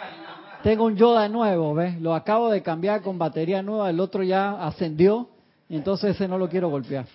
Tengo 0.64 0.86
un 0.86 0.96
Yoda 0.96 1.30
nuevo, 1.30 1.74
¿ves? 1.76 2.00
Lo 2.02 2.16
acabo 2.16 2.50
de 2.50 2.64
cambiar 2.64 3.02
con 3.02 3.18
batería 3.18 3.62
nueva, 3.62 3.90
el 3.90 4.00
otro 4.00 4.24
ya 4.24 4.66
ascendió, 4.66 5.30
y 5.70 5.76
entonces 5.76 6.16
ese 6.16 6.28
no 6.28 6.38
lo 6.38 6.50
quiero 6.50 6.70
golpear. 6.70 7.06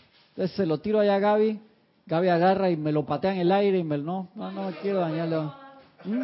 Entonces 0.40 0.56
se 0.56 0.64
lo 0.64 0.78
tiro 0.78 1.00
allá 1.00 1.16
a 1.16 1.18
Gaby, 1.18 1.60
Gaby 2.06 2.28
agarra 2.28 2.70
y 2.70 2.76
me 2.78 2.92
lo 2.92 3.04
patea 3.04 3.34
en 3.34 3.40
el 3.40 3.52
aire 3.52 3.76
y 3.76 3.84
me 3.84 3.98
no, 3.98 4.30
no, 4.34 4.50
no 4.50 4.70
quiero 4.80 5.00
dañarlo. 5.00 5.54
¿Mm? 6.02 6.22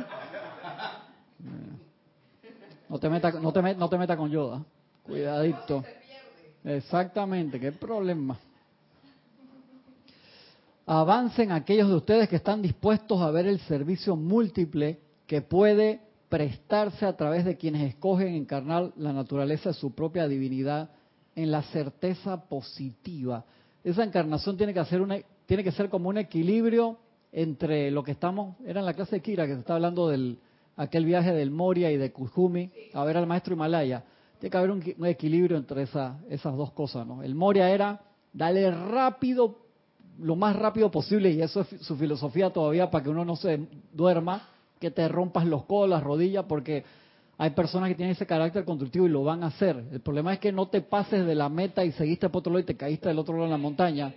No 2.89 2.99
te 2.99 3.11
metas 3.11 3.35
no 3.35 3.53
te, 3.53 3.75
no 3.75 3.89
te 3.91 3.99
meta 3.99 4.17
con 4.17 4.31
Yoda. 4.31 4.65
Cuidadito. 5.03 5.85
Exactamente, 6.65 7.61
qué 7.61 7.73
problema. 7.73 8.39
Avancen 10.87 11.53
aquellos 11.53 11.91
de 11.91 11.97
ustedes 11.97 12.31
que 12.31 12.37
están 12.37 12.63
dispuestos 12.63 13.21
a 13.21 13.31
ver 13.31 13.47
el 13.47 13.61
servicio 13.61 14.17
múltiple 14.17 14.99
que 15.27 15.43
puede 15.43 16.01
prestarse 16.31 17.05
a 17.05 17.15
través 17.19 17.45
de 17.45 17.59
quienes 17.59 17.83
escogen 17.83 18.29
encarnar 18.29 18.93
la 18.97 19.13
naturaleza 19.13 19.69
de 19.69 19.75
su 19.75 19.95
propia 19.95 20.27
divinidad 20.27 20.89
en 21.35 21.51
la 21.51 21.61
certeza 21.65 22.49
positiva. 22.49 23.45
Esa 23.87 24.03
encarnación 24.03 24.57
tiene 24.57 24.75
que, 24.75 24.81
hacer 24.81 25.01
una, 25.01 25.17
tiene 25.47 25.63
que 25.63 25.71
ser 25.71 25.89
como 25.89 26.09
un 26.09 26.19
equilibrio 26.19 26.99
entre 27.31 27.93
lo 27.93 28.03
que 28.03 28.11
estamos, 28.11 28.57
era 28.67 28.81
en 28.81 28.87
la 28.87 28.95
clase 28.95 29.15
de 29.15 29.23
Kira 29.23 29.47
que 29.47 29.55
se 29.55 29.61
está 29.61 29.77
hablando 29.77 30.09
del 30.09 30.41
aquel 30.77 31.05
viaje 31.05 31.33
del 31.33 31.53
Moria 31.53 31.93
y 31.93 31.97
de 31.97 32.11
Kujumi 32.11 32.69
a 32.95 33.05
ver 33.05 33.17
al 33.17 33.29
maestro 33.29 33.55
Himalaya. 33.55 34.03
Tiene 34.41 34.51
que 34.51 34.59
haber 34.59 34.73
un, 34.73 35.07
equilibrio 35.07 35.57
entre 35.57 35.83
esa, 35.83 36.19
esas 36.29 36.57
dos 36.57 36.73
cosas, 36.73 37.07
¿no? 37.07 37.23
El 37.23 37.37
Moria 37.37 37.71
era 37.71 38.01
darle 38.33 38.69
rápido, 38.73 39.57
lo 40.19 40.35
más 40.35 40.57
rápido 40.57 40.91
posible, 40.91 41.31
y 41.31 41.41
eso 41.41 41.61
es 41.61 41.69
su 41.83 41.95
filosofía 41.95 42.51
todavía 42.51 42.91
para 42.91 43.05
que 43.05 43.11
uno 43.11 43.25
no 43.25 43.37
se 43.37 43.69
duerma, 43.93 44.49
que 44.81 44.91
te 44.91 45.07
rompas 45.07 45.47
los 45.47 45.65
codos, 45.65 45.89
las 45.89 46.03
rodillas, 46.03 46.45
porque 46.49 46.83
hay 47.39 47.51
personas 47.51 47.89
que 47.89 47.95
tienen 47.95 48.15
ese 48.15 48.27
carácter 48.27 48.65
constructivo 48.65 49.07
y 49.07 49.11
lo 49.11 49.25
van 49.25 49.45
a 49.45 49.49
hacer. 49.49 49.85
El 49.93 50.01
problema 50.01 50.33
es 50.33 50.39
que 50.39 50.53
no 50.53 50.69
te 50.69 50.81
pases 50.81 51.27
de 51.27 51.35
la 51.35 51.49
meta 51.49 51.85
y 51.85 51.93
seguiste 51.93 52.29
por 52.29 52.41
otro 52.41 52.53
lado 52.53 52.61
y 52.61 52.65
te 52.65 52.77
caíste 52.77 53.09
del 53.09 53.19
otro 53.19 53.35
lado 53.35 53.45
de 53.45 53.51
la 53.51 53.59
montaña. 53.59 54.15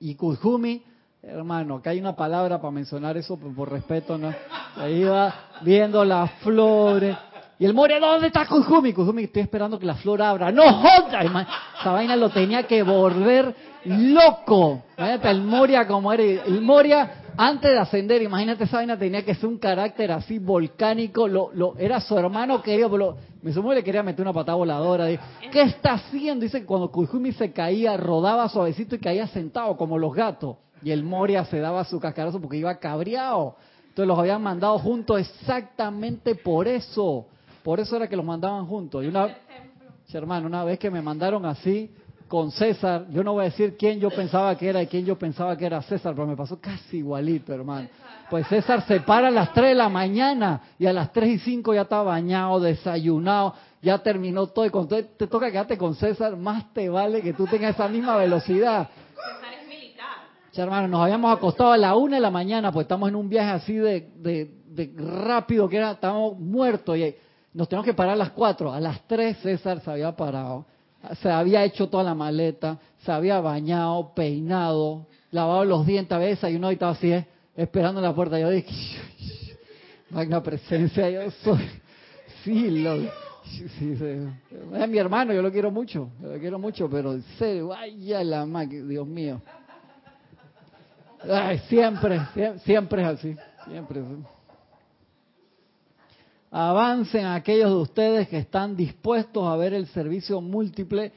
Y 0.00 0.14
Kujumi 0.14 0.82
Hermano, 1.24 1.76
acá 1.76 1.90
hay 1.90 2.00
una 2.00 2.16
palabra 2.16 2.60
para 2.60 2.72
mencionar 2.72 3.16
eso 3.16 3.38
por, 3.38 3.70
respeto, 3.70 4.18
¿no? 4.18 4.34
Ahí 4.74 5.04
va 5.04 5.32
viendo 5.60 6.04
las 6.04 6.32
flores. 6.40 7.16
Y 7.60 7.64
el 7.64 7.74
Moria, 7.74 8.00
¿dónde 8.00 8.26
está 8.26 8.44
Kujumi? 8.44 8.92
Kujumi, 8.92 9.22
estoy 9.24 9.42
esperando 9.42 9.78
que 9.78 9.86
la 9.86 9.94
flor 9.94 10.20
abra. 10.20 10.50
¡No 10.50 10.64
joda! 10.64 11.46
Esa 11.80 11.92
vaina 11.92 12.16
lo 12.16 12.30
tenía 12.30 12.64
que 12.64 12.82
volver 12.82 13.54
loco. 13.84 14.82
El 14.96 15.42
Moria 15.42 15.86
como 15.86 16.12
era. 16.12 16.24
El 16.24 16.60
Moria, 16.60 17.21
antes 17.44 17.72
de 17.72 17.78
ascender, 17.78 18.22
imagínate 18.22 18.62
esa 18.64 18.76
vaina 18.76 18.96
tenía 18.96 19.24
que 19.24 19.34
ser 19.34 19.48
un 19.48 19.58
carácter 19.58 20.12
así 20.12 20.38
volcánico. 20.38 21.26
Lo, 21.26 21.50
lo, 21.52 21.76
era 21.76 22.00
su 22.00 22.16
hermano 22.16 22.62
querido, 22.62 22.88
pero 22.88 23.16
mi 23.42 23.52
sumo 23.52 23.74
le 23.74 23.82
quería 23.82 24.04
meter 24.04 24.22
una 24.22 24.32
patada 24.32 24.56
voladora. 24.56 25.08
¿Qué 25.50 25.62
está 25.62 25.94
haciendo? 25.94 26.44
Dice 26.44 26.60
que 26.60 26.66
cuando 26.66 26.92
Kujumi 26.92 27.32
se 27.32 27.52
caía, 27.52 27.96
rodaba 27.96 28.48
suavecito 28.48 28.94
y 28.94 29.00
caía 29.00 29.26
sentado 29.26 29.76
como 29.76 29.98
los 29.98 30.14
gatos. 30.14 30.56
Y 30.84 30.92
el 30.92 31.02
Moria 31.02 31.44
se 31.44 31.58
daba 31.58 31.82
su 31.84 31.98
cascarazo 31.98 32.40
porque 32.40 32.58
iba 32.58 32.78
cabreado. 32.78 33.56
Entonces 33.88 34.06
los 34.06 34.18
habían 34.20 34.40
mandado 34.40 34.78
juntos 34.78 35.18
exactamente 35.18 36.36
por 36.36 36.68
eso. 36.68 37.26
Por 37.64 37.80
eso 37.80 37.96
era 37.96 38.06
que 38.06 38.16
los 38.16 38.24
mandaban 38.24 38.66
juntos. 38.66 39.02
Y 39.02 39.08
una, 39.08 39.36
hermano, 40.12 40.46
una 40.46 40.62
vez 40.62 40.78
que 40.78 40.92
me 40.92 41.02
mandaron 41.02 41.44
así 41.44 41.90
con 42.32 42.50
César, 42.50 43.04
yo 43.10 43.22
no 43.22 43.34
voy 43.34 43.42
a 43.42 43.50
decir 43.50 43.76
quién 43.76 44.00
yo 44.00 44.08
pensaba 44.08 44.56
que 44.56 44.66
era 44.66 44.80
y 44.80 44.86
quién 44.86 45.04
yo 45.04 45.18
pensaba 45.18 45.54
que 45.54 45.66
era 45.66 45.82
César, 45.82 46.14
pero 46.14 46.26
me 46.26 46.34
pasó 46.34 46.58
casi 46.58 46.96
igualito, 46.96 47.52
hermano. 47.52 47.90
Pues 48.30 48.46
César 48.46 48.86
se 48.86 49.00
para 49.00 49.28
a 49.28 49.30
las 49.30 49.52
3 49.52 49.68
de 49.68 49.74
la 49.74 49.90
mañana 49.90 50.62
y 50.78 50.86
a 50.86 50.94
las 50.94 51.12
3 51.12 51.28
y 51.28 51.38
5 51.40 51.74
ya 51.74 51.82
está 51.82 52.00
bañado, 52.00 52.58
desayunado, 52.58 53.52
ya 53.82 53.98
terminó 53.98 54.46
todo. 54.46 54.64
Y 54.64 54.70
cuando 54.70 54.96
te 55.04 55.26
toca 55.26 55.50
quedarte 55.50 55.76
con 55.76 55.94
César, 55.94 56.34
más 56.38 56.72
te 56.72 56.88
vale 56.88 57.20
que 57.20 57.34
tú 57.34 57.46
tengas 57.46 57.74
esa 57.74 57.86
misma 57.86 58.16
velocidad 58.16 58.88
hermano, 60.60 60.88
nos 60.88 61.00
habíamos 61.02 61.34
acostado 61.34 61.72
a 61.72 61.78
la 61.78 61.94
una 61.96 62.16
de 62.16 62.20
la 62.20 62.30
mañana, 62.30 62.72
pues 62.72 62.84
estamos 62.84 63.08
en 63.08 63.16
un 63.16 63.28
viaje 63.28 63.50
así 63.50 63.74
de, 63.74 64.94
rápido 64.96 65.68
que 65.68 65.76
era, 65.76 65.92
estábamos 65.92 66.38
muertos 66.38 66.96
y 66.96 67.14
nos 67.54 67.68
tenemos 67.68 67.86
que 67.86 67.94
parar 67.94 68.14
a 68.14 68.16
las 68.16 68.30
cuatro. 68.30 68.72
A 68.72 68.80
las 68.80 69.06
tres 69.06 69.38
César 69.38 69.80
se 69.80 69.90
había 69.90 70.14
parado, 70.14 70.66
se 71.20 71.30
había 71.30 71.64
hecho 71.64 71.88
toda 71.88 72.04
la 72.04 72.14
maleta, 72.14 72.78
se 73.04 73.12
había 73.12 73.40
bañado, 73.40 74.12
peinado, 74.14 75.06
lavado 75.30 75.64
los 75.64 75.86
dientes 75.86 76.12
a 76.12 76.18
veces 76.18 76.50
y 76.50 76.58
estaba 76.74 76.92
así, 76.92 77.12
eh, 77.12 77.26
esperando 77.56 78.00
en 78.00 78.04
la 78.04 78.14
puerta. 78.14 78.38
Yo 78.38 78.50
dije, 78.50 78.72
magna 80.10 80.42
presencia, 80.42 81.10
yo 81.10 81.30
soy. 81.30 81.68
Sí, 82.44 82.82
lo, 82.82 82.96
es 82.96 84.88
mi 84.88 84.98
hermano, 84.98 85.32
yo 85.32 85.42
lo 85.42 85.52
quiero 85.52 85.70
mucho, 85.70 86.10
lo 86.20 86.38
quiero 86.38 86.58
mucho, 86.58 86.88
pero 86.88 87.12
en 87.12 87.62
vaya 87.62 88.24
la 88.24 88.46
máquina, 88.46 88.86
Dios 88.86 89.06
mío 89.06 89.40
siempre, 91.68 92.20
siempre 92.64 93.02
es 93.02 93.08
así, 93.08 93.36
siempre 93.66 94.00
es 94.00 94.06
así. 94.06 94.31
Avancen 96.54 97.24
aquellos 97.24 97.70
de 97.70 97.76
ustedes 97.76 98.28
que 98.28 98.36
están 98.36 98.76
dispuestos 98.76 99.42
a 99.46 99.56
ver 99.56 99.72
el 99.72 99.86
servicio 99.86 100.40
múltiple 100.42 101.10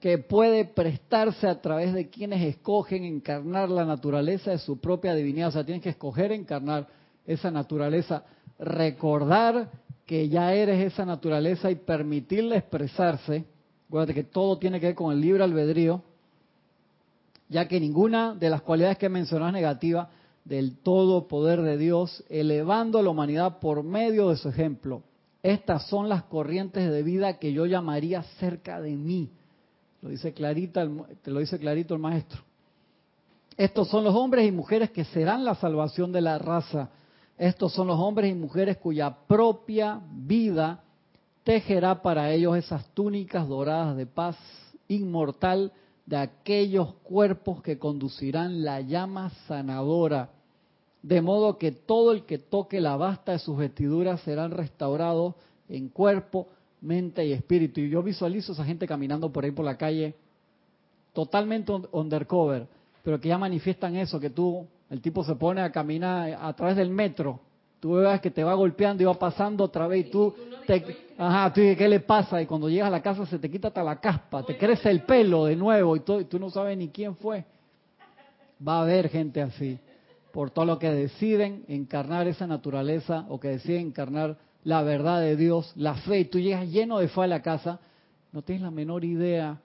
que 0.00 0.18
puede 0.18 0.64
prestarse 0.64 1.46
a 1.46 1.60
través 1.62 1.94
de 1.94 2.08
quienes 2.10 2.42
escogen 2.42 3.04
encarnar 3.04 3.70
la 3.70 3.84
naturaleza 3.84 4.50
de 4.50 4.58
su 4.58 4.80
propia 4.80 5.14
divinidad. 5.14 5.48
O 5.48 5.52
sea, 5.52 5.64
tienen 5.64 5.80
que 5.80 5.90
escoger 5.90 6.32
encarnar 6.32 6.88
esa 7.24 7.52
naturaleza, 7.52 8.24
recordar 8.58 9.70
que 10.06 10.28
ya 10.28 10.52
eres 10.52 10.92
esa 10.92 11.04
naturaleza 11.04 11.70
y 11.70 11.76
permitirle 11.76 12.56
expresarse. 12.56 13.44
Acuérdate 13.86 14.14
que 14.14 14.24
todo 14.24 14.58
tiene 14.58 14.80
que 14.80 14.86
ver 14.86 14.94
con 14.96 15.12
el 15.12 15.20
libre 15.20 15.44
albedrío 15.44 16.02
ya 17.50 17.66
que 17.66 17.80
ninguna 17.80 18.34
de 18.34 18.48
las 18.48 18.62
cualidades 18.62 18.96
que 18.96 19.08
mencionó 19.08 19.48
es 19.48 19.52
negativa 19.52 20.08
del 20.50 20.78
todo 20.78 21.28
poder 21.28 21.62
de 21.62 21.78
Dios, 21.78 22.24
elevando 22.28 22.98
a 22.98 23.04
la 23.04 23.10
humanidad 23.10 23.60
por 23.60 23.84
medio 23.84 24.30
de 24.30 24.36
su 24.36 24.48
ejemplo. 24.48 25.04
Estas 25.44 25.86
son 25.86 26.08
las 26.08 26.24
corrientes 26.24 26.90
de 26.90 27.04
vida 27.04 27.38
que 27.38 27.52
yo 27.52 27.66
llamaría 27.66 28.24
cerca 28.40 28.80
de 28.80 28.96
mí. 28.96 29.30
Lo 30.02 30.08
dice 30.08 30.32
clarita, 30.32 30.84
lo 30.84 31.38
dice 31.38 31.56
clarito 31.60 31.94
el 31.94 32.00
maestro. 32.00 32.42
Estos 33.56 33.86
son 33.90 34.02
los 34.02 34.12
hombres 34.16 34.48
y 34.48 34.50
mujeres 34.50 34.90
que 34.90 35.04
serán 35.04 35.44
la 35.44 35.54
salvación 35.54 36.10
de 36.10 36.20
la 36.20 36.36
raza. 36.36 36.90
Estos 37.38 37.72
son 37.72 37.86
los 37.86 38.00
hombres 38.00 38.32
y 38.32 38.34
mujeres 38.34 38.76
cuya 38.78 39.16
propia 39.28 40.00
vida 40.10 40.82
tejerá 41.44 42.02
para 42.02 42.32
ellos 42.32 42.56
esas 42.56 42.88
túnicas 42.92 43.46
doradas 43.46 43.96
de 43.96 44.06
paz 44.06 44.36
inmortal 44.88 45.72
de 46.06 46.16
aquellos 46.16 46.94
cuerpos 47.04 47.62
que 47.62 47.78
conducirán 47.78 48.64
la 48.64 48.80
llama 48.80 49.30
sanadora, 49.46 50.30
de 51.02 51.22
modo 51.22 51.56
que 51.58 51.72
todo 51.72 52.12
el 52.12 52.24
que 52.24 52.38
toque 52.38 52.80
la 52.80 52.96
basta 52.96 53.32
de 53.32 53.38
sus 53.38 53.56
vestiduras 53.56 54.20
serán 54.20 54.50
restaurados 54.50 55.34
en 55.68 55.88
cuerpo, 55.88 56.48
mente 56.80 57.24
y 57.24 57.32
espíritu. 57.32 57.80
Y 57.80 57.90
yo 57.90 58.02
visualizo 58.02 58.52
a 58.52 58.54
esa 58.54 58.64
gente 58.64 58.86
caminando 58.86 59.32
por 59.32 59.44
ahí 59.44 59.50
por 59.50 59.64
la 59.64 59.76
calle, 59.76 60.14
totalmente 61.12 61.72
undercover, 61.92 62.66
pero 63.02 63.20
que 63.20 63.28
ya 63.28 63.38
manifiestan 63.38 63.96
eso, 63.96 64.20
que 64.20 64.30
tú, 64.30 64.66
el 64.90 65.00
tipo 65.00 65.24
se 65.24 65.34
pone 65.36 65.60
a 65.62 65.72
caminar 65.72 66.38
a 66.40 66.52
través 66.54 66.76
del 66.76 66.90
metro, 66.90 67.40
tú 67.80 67.94
ves 67.94 68.20
que 68.20 68.30
te 68.30 68.44
va 68.44 68.54
golpeando 68.54 69.02
y 69.02 69.06
va 69.06 69.14
pasando 69.14 69.64
otra 69.64 69.86
vez 69.86 70.06
y 70.06 70.10
tú, 70.10 70.34
te, 70.66 70.84
ajá, 71.16 71.52
tú 71.52 71.62
dices, 71.62 71.78
¿qué 71.78 71.88
le 71.88 72.00
pasa? 72.00 72.40
Y 72.42 72.46
cuando 72.46 72.68
llegas 72.68 72.88
a 72.88 72.90
la 72.90 73.02
casa 73.02 73.24
se 73.24 73.38
te 73.38 73.50
quita 73.50 73.68
hasta 73.68 73.82
la 73.82 73.98
caspa, 73.98 74.44
te 74.44 74.56
crece 74.56 74.90
el 74.90 75.02
pelo 75.02 75.46
de 75.46 75.56
nuevo 75.56 75.96
y, 75.96 76.00
todo, 76.00 76.20
y 76.20 76.26
tú 76.26 76.38
no 76.38 76.50
sabes 76.50 76.76
ni 76.76 76.88
quién 76.88 77.16
fue. 77.16 77.44
Va 78.66 78.78
a 78.78 78.82
haber 78.82 79.08
gente 79.08 79.40
así, 79.40 79.78
por 80.32 80.50
todo 80.50 80.64
lo 80.64 80.78
que 80.78 80.90
deciden 80.90 81.64
encarnar 81.68 82.28
esa 82.28 82.46
naturaleza 82.46 83.26
o 83.28 83.40
que 83.40 83.48
deciden 83.48 83.88
encarnar 83.88 84.38
la 84.64 84.82
verdad 84.82 85.20
de 85.20 85.36
Dios, 85.36 85.72
la 85.76 85.94
fe, 85.94 86.20
y 86.20 86.24
tú 86.26 86.38
llegas 86.38 86.68
lleno 86.68 86.98
de 86.98 87.08
fe 87.08 87.22
a 87.22 87.26
la 87.26 87.42
casa, 87.42 87.80
no 88.32 88.42
tienes 88.42 88.62
la 88.62 88.70
menor 88.70 89.04
idea 89.04 89.58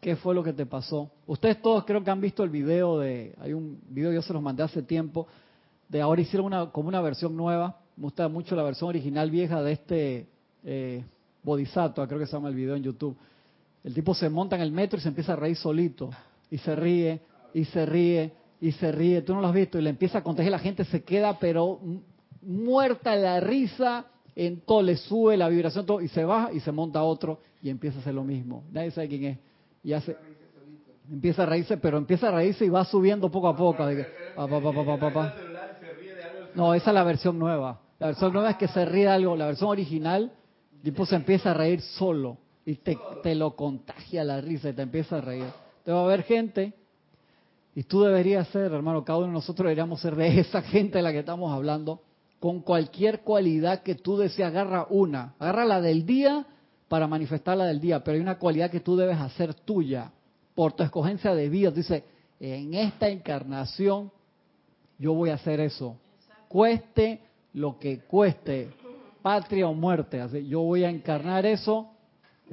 qué 0.00 0.16
fue 0.16 0.34
lo 0.34 0.42
que 0.42 0.52
te 0.52 0.66
pasó. 0.66 1.10
Ustedes 1.26 1.60
todos 1.60 1.84
creo 1.84 2.02
que 2.02 2.10
han 2.10 2.20
visto 2.20 2.42
el 2.42 2.50
video 2.50 2.98
de, 2.98 3.34
hay 3.40 3.52
un 3.52 3.80
video, 3.88 4.12
yo 4.12 4.22
se 4.22 4.32
los 4.32 4.42
mandé 4.42 4.62
hace 4.62 4.82
tiempo, 4.82 5.26
de 5.88 6.00
ahora 6.00 6.20
hicieron 6.20 6.46
una, 6.46 6.70
como 6.70 6.88
una 6.88 7.00
versión 7.00 7.36
nueva, 7.36 7.76
me 7.96 8.04
gusta 8.04 8.28
mucho 8.28 8.54
la 8.56 8.62
versión 8.62 8.88
original 8.88 9.30
vieja 9.30 9.62
de 9.62 9.72
este 9.72 10.26
eh, 10.64 11.04
Bodhisattva, 11.42 12.06
creo 12.06 12.18
que 12.18 12.26
se 12.26 12.32
llama 12.32 12.48
el 12.48 12.54
video 12.54 12.76
en 12.76 12.82
YouTube. 12.82 13.16
El 13.82 13.94
tipo 13.94 14.14
se 14.14 14.28
monta 14.28 14.56
en 14.56 14.62
el 14.62 14.72
metro 14.72 14.98
y 14.98 15.02
se 15.02 15.08
empieza 15.08 15.32
a 15.32 15.36
reír 15.36 15.56
solito, 15.56 16.10
y 16.50 16.58
se 16.58 16.76
ríe, 16.76 17.20
y 17.52 17.64
se 17.64 17.86
ríe, 17.86 18.32
y 18.60 18.72
se 18.72 18.92
ríe, 18.92 19.22
tú 19.22 19.34
no 19.34 19.40
lo 19.40 19.48
has 19.48 19.54
visto, 19.54 19.78
y 19.78 19.82
le 19.82 19.90
empieza 19.90 20.18
a 20.18 20.22
contagiar, 20.22 20.52
la 20.52 20.58
gente 20.58 20.84
se 20.84 21.02
queda 21.02 21.38
pero 21.38 21.80
muerta 22.42 23.16
la 23.16 23.40
risa, 23.40 24.06
en 24.36 24.60
todo 24.60 24.82
le 24.82 24.96
sube 24.96 25.36
la 25.36 25.48
vibración, 25.48 25.86
todo, 25.86 26.00
y 26.00 26.08
se 26.08 26.24
baja 26.24 26.52
y 26.52 26.60
se 26.60 26.72
monta 26.72 27.02
otro 27.02 27.40
y 27.62 27.70
empieza 27.70 27.98
a 27.98 28.00
hacer 28.00 28.14
lo 28.14 28.24
mismo. 28.24 28.64
Nadie 28.70 28.90
sabe 28.90 29.08
quién 29.08 29.24
es. 29.24 29.38
Y 29.82 29.92
hace, 29.92 30.16
empieza 31.10 31.42
a 31.42 31.46
reírse, 31.46 31.76
pero 31.78 31.98
empieza 31.98 32.28
a 32.28 32.30
reírse 32.30 32.64
y 32.64 32.68
va 32.68 32.84
subiendo 32.84 33.30
poco 33.30 33.48
a 33.48 33.56
poco. 33.56 33.84
no, 36.54 36.74
esa 36.74 36.90
es 36.90 36.94
la 36.94 37.04
versión 37.04 37.38
nueva. 37.38 37.80
La 37.98 38.08
versión 38.08 38.32
nueva 38.32 38.50
es 38.50 38.56
que 38.56 38.68
se 38.68 38.84
ríe 38.84 39.08
algo. 39.08 39.36
La 39.36 39.46
versión 39.46 39.70
original, 39.70 40.32
tipo 40.82 41.04
se 41.04 41.16
empieza 41.16 41.50
a 41.50 41.54
reír 41.54 41.80
solo 41.80 42.38
y 42.64 42.76
te, 42.76 42.96
te 43.22 43.34
lo 43.34 43.56
contagia 43.56 44.24
la 44.24 44.40
risa 44.40 44.70
y 44.70 44.72
te 44.72 44.82
empieza 44.82 45.18
a 45.18 45.20
reír. 45.20 45.46
Te 45.84 45.92
va 45.92 46.04
a 46.04 46.06
ver 46.06 46.22
gente 46.22 46.74
y 47.80 47.84
tú 47.84 48.02
deberías 48.02 48.46
ser, 48.48 48.72
hermano, 48.72 49.02
cada 49.06 49.20
uno 49.20 49.28
de 49.28 49.32
nosotros 49.32 49.64
deberíamos 49.64 50.02
ser 50.02 50.14
de 50.14 50.38
esa 50.40 50.60
gente 50.60 50.98
de 50.98 51.02
la 51.02 51.12
que 51.12 51.20
estamos 51.20 51.50
hablando 51.50 52.02
con 52.38 52.60
cualquier 52.60 53.20
cualidad 53.20 53.82
que 53.82 53.94
tú 53.94 54.18
desees, 54.18 54.48
agarra 54.48 54.86
una, 54.90 55.32
agarra 55.38 55.64
la 55.64 55.80
del 55.80 56.04
día 56.04 56.44
para 56.88 57.06
manifestar 57.06 57.56
la 57.56 57.64
del 57.64 57.80
día, 57.80 58.04
pero 58.04 58.16
hay 58.16 58.20
una 58.20 58.38
cualidad 58.38 58.70
que 58.70 58.80
tú 58.80 58.96
debes 58.96 59.16
hacer 59.16 59.54
tuya 59.54 60.12
por 60.54 60.74
tu 60.74 60.82
escogencia 60.82 61.34
de 61.34 61.48
vida. 61.48 61.70
Dice, 61.70 62.04
en 62.38 62.74
esta 62.74 63.08
encarnación 63.08 64.12
yo 64.98 65.14
voy 65.14 65.30
a 65.30 65.36
hacer 65.36 65.58
eso, 65.60 65.96
cueste 66.48 67.22
lo 67.54 67.78
que 67.78 68.00
cueste, 68.00 68.68
patria 69.22 69.66
o 69.66 69.72
muerte. 69.72 70.20
Así, 70.20 70.46
yo 70.46 70.60
voy 70.60 70.84
a 70.84 70.90
encarnar 70.90 71.46
eso 71.46 71.88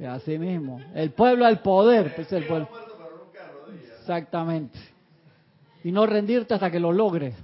así 0.08 0.38
mismo. 0.38 0.80
El 0.94 1.10
pueblo 1.10 1.44
al 1.44 1.60
poder, 1.60 2.14
pues 2.16 2.32
el 2.32 2.46
pueblo. 2.46 2.66
Exactamente. 4.00 4.96
Y 5.84 5.92
no 5.92 6.06
rendirte 6.06 6.54
hasta 6.54 6.70
que 6.70 6.80
lo 6.80 6.92
logres 6.92 7.34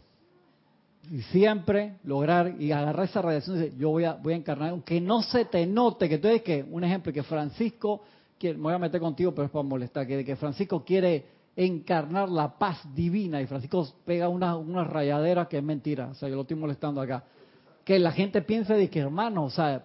y 1.10 1.20
siempre 1.22 1.96
lograr 2.04 2.54
y 2.58 2.72
agarrar 2.72 3.04
esa 3.04 3.22
radiación 3.22 3.62
y 3.62 3.78
yo 3.78 3.90
voy 3.90 4.04
a, 4.04 4.14
voy 4.14 4.32
a 4.32 4.36
encarnar, 4.36 4.70
aunque 4.70 5.00
no 5.00 5.22
se 5.22 5.44
te 5.44 5.66
note, 5.66 6.08
que 6.08 6.18
tú 6.18 6.28
eres 6.28 6.42
que, 6.42 6.64
un 6.70 6.82
ejemplo, 6.84 7.12
que 7.12 7.22
Francisco, 7.22 8.02
me 8.40 8.52
voy 8.54 8.72
a 8.72 8.78
meter 8.78 9.00
contigo, 9.00 9.32
pero 9.32 9.46
es 9.46 9.50
para 9.50 9.62
molestar, 9.62 10.06
que, 10.06 10.24
que 10.24 10.36
Francisco 10.36 10.84
quiere 10.84 11.24
encarnar 11.56 12.28
la 12.28 12.58
paz 12.58 12.80
divina 12.94 13.40
y 13.40 13.46
Francisco 13.46 13.86
pega 14.04 14.28
una, 14.28 14.56
una 14.56 14.84
rayadera 14.84 15.46
que 15.46 15.58
es 15.58 15.62
mentira, 15.62 16.08
o 16.08 16.14
sea, 16.14 16.28
yo 16.28 16.34
lo 16.34 16.42
estoy 16.42 16.56
molestando 16.56 17.00
acá. 17.00 17.24
Que 17.84 17.98
la 17.98 18.12
gente 18.12 18.40
piense 18.42 18.74
de 18.74 18.88
que, 18.88 19.00
hermano, 19.00 19.44
o 19.44 19.50
sea, 19.50 19.84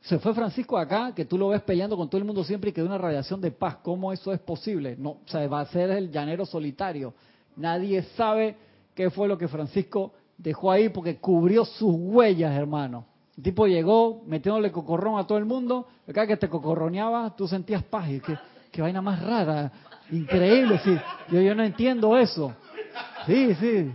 se 0.00 0.18
fue 0.18 0.34
Francisco 0.34 0.78
acá, 0.78 1.12
que 1.14 1.24
tú 1.24 1.36
lo 1.36 1.48
ves 1.48 1.62
peleando 1.62 1.96
con 1.96 2.08
todo 2.08 2.18
el 2.18 2.24
mundo 2.24 2.42
siempre 2.44 2.70
y 2.70 2.72
que 2.72 2.80
de 2.80 2.86
una 2.86 2.98
radiación 2.98 3.40
de 3.40 3.50
paz, 3.50 3.76
¿cómo 3.82 4.12
eso 4.12 4.32
es 4.32 4.40
posible? 4.40 4.96
No, 4.96 5.10
o 5.10 5.22
sea, 5.26 5.46
va 5.48 5.60
a 5.60 5.66
ser 5.66 5.90
el 5.90 6.10
llanero 6.10 6.46
solitario. 6.46 7.14
Nadie 7.56 8.02
sabe 8.16 8.56
qué 8.94 9.10
fue 9.10 9.28
lo 9.28 9.38
que 9.38 9.48
Francisco 9.48 10.12
dejó 10.36 10.70
ahí 10.70 10.88
porque 10.88 11.16
cubrió 11.16 11.64
sus 11.64 11.94
huellas, 11.94 12.52
hermano. 12.54 13.06
El 13.36 13.42
tipo 13.42 13.66
llegó 13.66 14.22
metiéndole 14.26 14.70
cocorrón 14.70 15.18
a 15.18 15.26
todo 15.26 15.38
el 15.38 15.44
mundo. 15.44 15.88
Acá 16.08 16.26
que 16.26 16.36
te 16.36 16.48
cocorroneaba, 16.48 17.34
tú 17.34 17.48
sentías 17.48 17.82
paz. 17.82 18.10
Y 18.10 18.20
que, 18.20 18.36
qué 18.70 18.82
vaina 18.82 19.00
más 19.00 19.22
rara, 19.22 19.72
increíble. 20.10 20.78
Sí. 20.84 20.96
Yo, 21.30 21.40
yo 21.40 21.54
no 21.54 21.62
entiendo 21.62 22.16
eso. 22.18 22.54
Sí, 23.26 23.54
sí. 23.54 23.92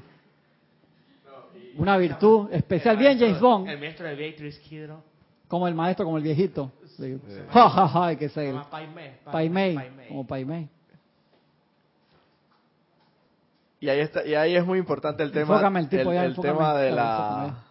Una 1.77 1.97
virtud 1.97 2.51
especial. 2.51 2.97
Bien, 2.97 3.19
James 3.19 3.39
Bond. 3.39 3.69
El 3.69 3.79
maestro 3.79 4.07
de 4.07 4.15
Beatriz 4.15 4.57
Kidro. 4.59 5.03
Como 5.47 5.67
el 5.67 5.75
maestro, 5.75 6.05
como 6.05 6.17
el 6.17 6.23
viejito. 6.23 6.71
Ja, 7.51 7.69
ja, 7.69 7.87
ja, 7.87 8.05
hay 8.07 8.17
que 8.17 8.29
ser. 8.29 8.55
Paimei. 8.71 9.11
Paimei. 9.23 10.07
Como 10.07 10.25
Paimei. 10.25 10.67
Y 13.79 13.89
ahí 13.89 13.99
está, 13.99 14.25
y 14.25 14.33
ahí 14.33 14.55
es 14.55 14.65
muy 14.65 14.79
importante 14.79 15.21
el 15.23 15.31
tema, 15.31 15.53
Enfócame 15.55 15.79
el, 15.81 15.89
tipo, 15.89 16.11
ya, 16.11 16.25
el 16.25 16.35
tema 16.35 16.73
de 16.75 16.91
la 16.91 17.63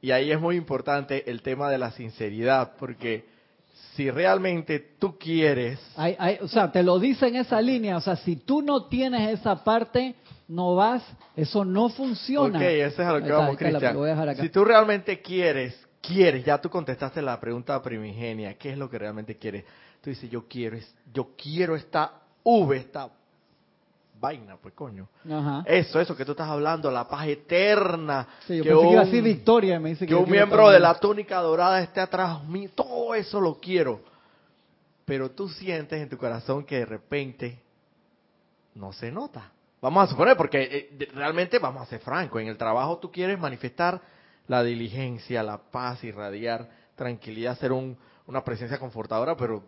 y 0.00 0.10
ahí 0.10 0.32
es 0.32 0.40
muy 0.40 0.56
importante 0.56 1.30
el 1.30 1.42
tema 1.42 1.70
de 1.70 1.78
la 1.78 1.92
sinceridad, 1.92 2.72
porque 2.76 3.24
si 3.94 4.10
realmente 4.10 4.80
tú 4.98 5.16
quieres, 5.16 5.78
Hay- 5.96 6.16
hay- 6.18 6.38
o 6.40 6.48
sea, 6.48 6.72
te 6.72 6.82
lo 6.82 6.98
dice 6.98 7.28
en 7.28 7.36
esa 7.36 7.60
línea. 7.60 7.96
O 7.96 8.00
sea, 8.00 8.16
si 8.16 8.36
tú 8.36 8.62
no 8.62 8.86
tienes 8.86 9.38
esa 9.38 9.62
parte, 9.62 10.16
no 10.48 10.74
vas, 10.74 11.04
eso 11.36 11.64
no 11.64 11.88
funciona. 11.88 12.58
ok, 12.58 12.62
ese 12.64 12.86
es 12.86 12.98
a 13.08 13.12
lo 13.12 13.22
que 13.22 13.30
vamos, 13.30 13.56
Cristian. 13.56 13.96
Si 14.40 14.48
tú 14.48 14.64
realmente 14.64 15.20
quieres, 15.20 15.78
quieres, 16.00 16.44
ya 16.44 16.60
tú 16.60 16.68
contestaste 16.68 17.22
la 17.22 17.38
pregunta 17.38 17.80
primigenia, 17.80 18.54
¿qué 18.58 18.72
es 18.72 18.78
lo 18.78 18.90
que 18.90 18.98
realmente 18.98 19.36
quieres? 19.36 19.64
Tú 20.00 20.10
dices, 20.10 20.28
yo 20.28 20.48
quiero, 20.48 20.76
yo 21.14 21.28
quiero 21.40 21.76
esta 21.76 22.12
V, 22.42 22.76
esta 22.76 23.08
vaina, 24.22 24.56
pues 24.56 24.72
coño. 24.72 25.08
Ajá. 25.30 25.62
Eso, 25.66 26.00
eso 26.00 26.16
que 26.16 26.24
tú 26.24 26.30
estás 26.30 26.48
hablando, 26.48 26.90
la 26.90 27.06
paz 27.06 27.26
eterna. 27.26 28.26
Sí, 28.46 28.56
yo 28.58 28.62
que 28.62 28.70
pensé 28.70 28.82
que 28.86 28.90
iba 28.92 29.00
a 29.00 29.04
un- 29.04 29.10
decir 29.10 29.22
victoria. 29.24 29.76
y 29.76 29.78
Me 29.80 29.88
dice 29.90 30.06
que 30.06 30.14
un 30.14 30.30
miembro 30.30 30.70
de 30.70 30.80
la 30.80 30.94
túnica 30.98 31.40
dorada 31.40 31.82
esté 31.82 32.00
atrás 32.00 32.42
mío, 32.44 32.70
todo 32.74 33.14
eso 33.14 33.40
lo 33.40 33.58
quiero. 33.60 34.00
Pero 35.04 35.32
tú 35.32 35.48
sientes 35.48 36.00
en 36.00 36.08
tu 36.08 36.16
corazón 36.16 36.64
que 36.64 36.78
de 36.78 36.86
repente 36.86 37.58
no 38.74 38.92
se 38.92 39.10
nota. 39.12 39.50
Vamos 39.80 40.04
a 40.04 40.06
suponer, 40.06 40.36
porque 40.36 40.88
eh, 40.98 41.08
realmente 41.14 41.58
vamos 41.58 41.82
a 41.82 41.86
ser 41.86 41.98
francos, 42.00 42.40
en 42.40 42.46
el 42.48 42.56
trabajo 42.56 42.98
tú 42.98 43.10
quieres 43.10 43.38
manifestar 43.38 44.00
la 44.46 44.62
diligencia, 44.62 45.42
la 45.42 45.58
paz, 45.58 46.02
irradiar 46.04 46.68
tranquilidad, 46.94 47.58
ser 47.58 47.72
un, 47.72 47.96
una 48.26 48.44
presencia 48.44 48.78
confortadora, 48.78 49.36
pero, 49.36 49.64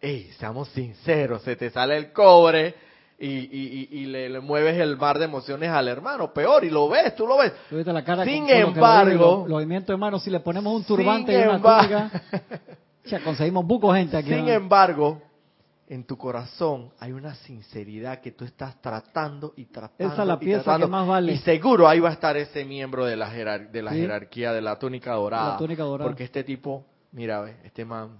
hey, 0.00 0.30
seamos 0.38 0.68
sinceros, 0.70 1.42
se 1.42 1.54
te 1.54 1.70
sale 1.70 1.96
el 1.96 2.12
cobre 2.12 2.74
y, 3.18 3.26
y- 3.28 3.88
y- 3.92 4.06
le, 4.06 4.28
le 4.28 4.40
mueves 4.40 4.78
el 4.78 4.96
mar 4.96 5.18
de 5.18 5.26
emociones 5.26 5.70
al 5.70 5.86
hermano, 5.88 6.32
peor, 6.32 6.64
y 6.64 6.70
lo 6.70 6.88
ves, 6.88 7.14
tú 7.14 7.26
lo 7.26 7.38
ves. 7.38 7.52
La 7.70 8.04
cara 8.04 8.24
Sin 8.24 8.46
lo 8.46 8.52
embargo- 8.54 9.44
lo 9.46 9.54
movimientos 9.54 9.94
de 9.94 9.96
manos, 9.98 10.22
si 10.22 10.30
le 10.30 10.40
ponemos 10.40 10.74
un 10.74 10.84
turbante 10.84 11.32
y 11.32 11.36
una 11.42 11.60
túnica, 11.62 12.10
ya 13.04 13.20
conseguimos 13.22 13.64
buco 13.66 13.92
gente 13.94 14.16
aquí. 14.16 14.30
Sin 14.30 14.46
¿no? 14.46 14.50
embargo, 14.50 15.22
en 15.88 16.02
tu 16.04 16.16
corazón 16.18 16.90
hay 16.98 17.12
una 17.12 17.34
sinceridad 17.36 18.20
que 18.20 18.32
tú 18.32 18.44
estás 18.44 18.80
tratando 18.82 19.52
y 19.56 19.66
tratando. 19.66 20.12
Esa 20.12 20.22
es 20.22 20.28
la 20.28 20.38
pieza 20.38 20.62
tratando, 20.64 20.86
que 20.86 20.90
más 20.90 21.06
vale. 21.06 21.32
Y 21.32 21.38
seguro 21.38 21.86
ahí 21.86 22.00
va 22.00 22.08
a 22.08 22.12
estar 22.14 22.36
ese 22.36 22.64
miembro 22.64 23.04
de 23.04 23.16
la, 23.16 23.30
jerar- 23.30 23.70
de 23.70 23.82
la 23.82 23.92
Sí. 23.92 23.98
jerarquía 23.98 24.52
de 24.52 24.60
la 24.62 24.78
túnica 24.78 25.12
dorada. 25.12 25.52
La 25.52 25.56
túnica 25.58 25.82
dorada. 25.84 26.08
Porque 26.08 26.24
este 26.24 26.42
tipo, 26.42 26.84
mira, 27.12 27.42
ve, 27.42 27.56
este 27.64 27.84
man 27.84 28.18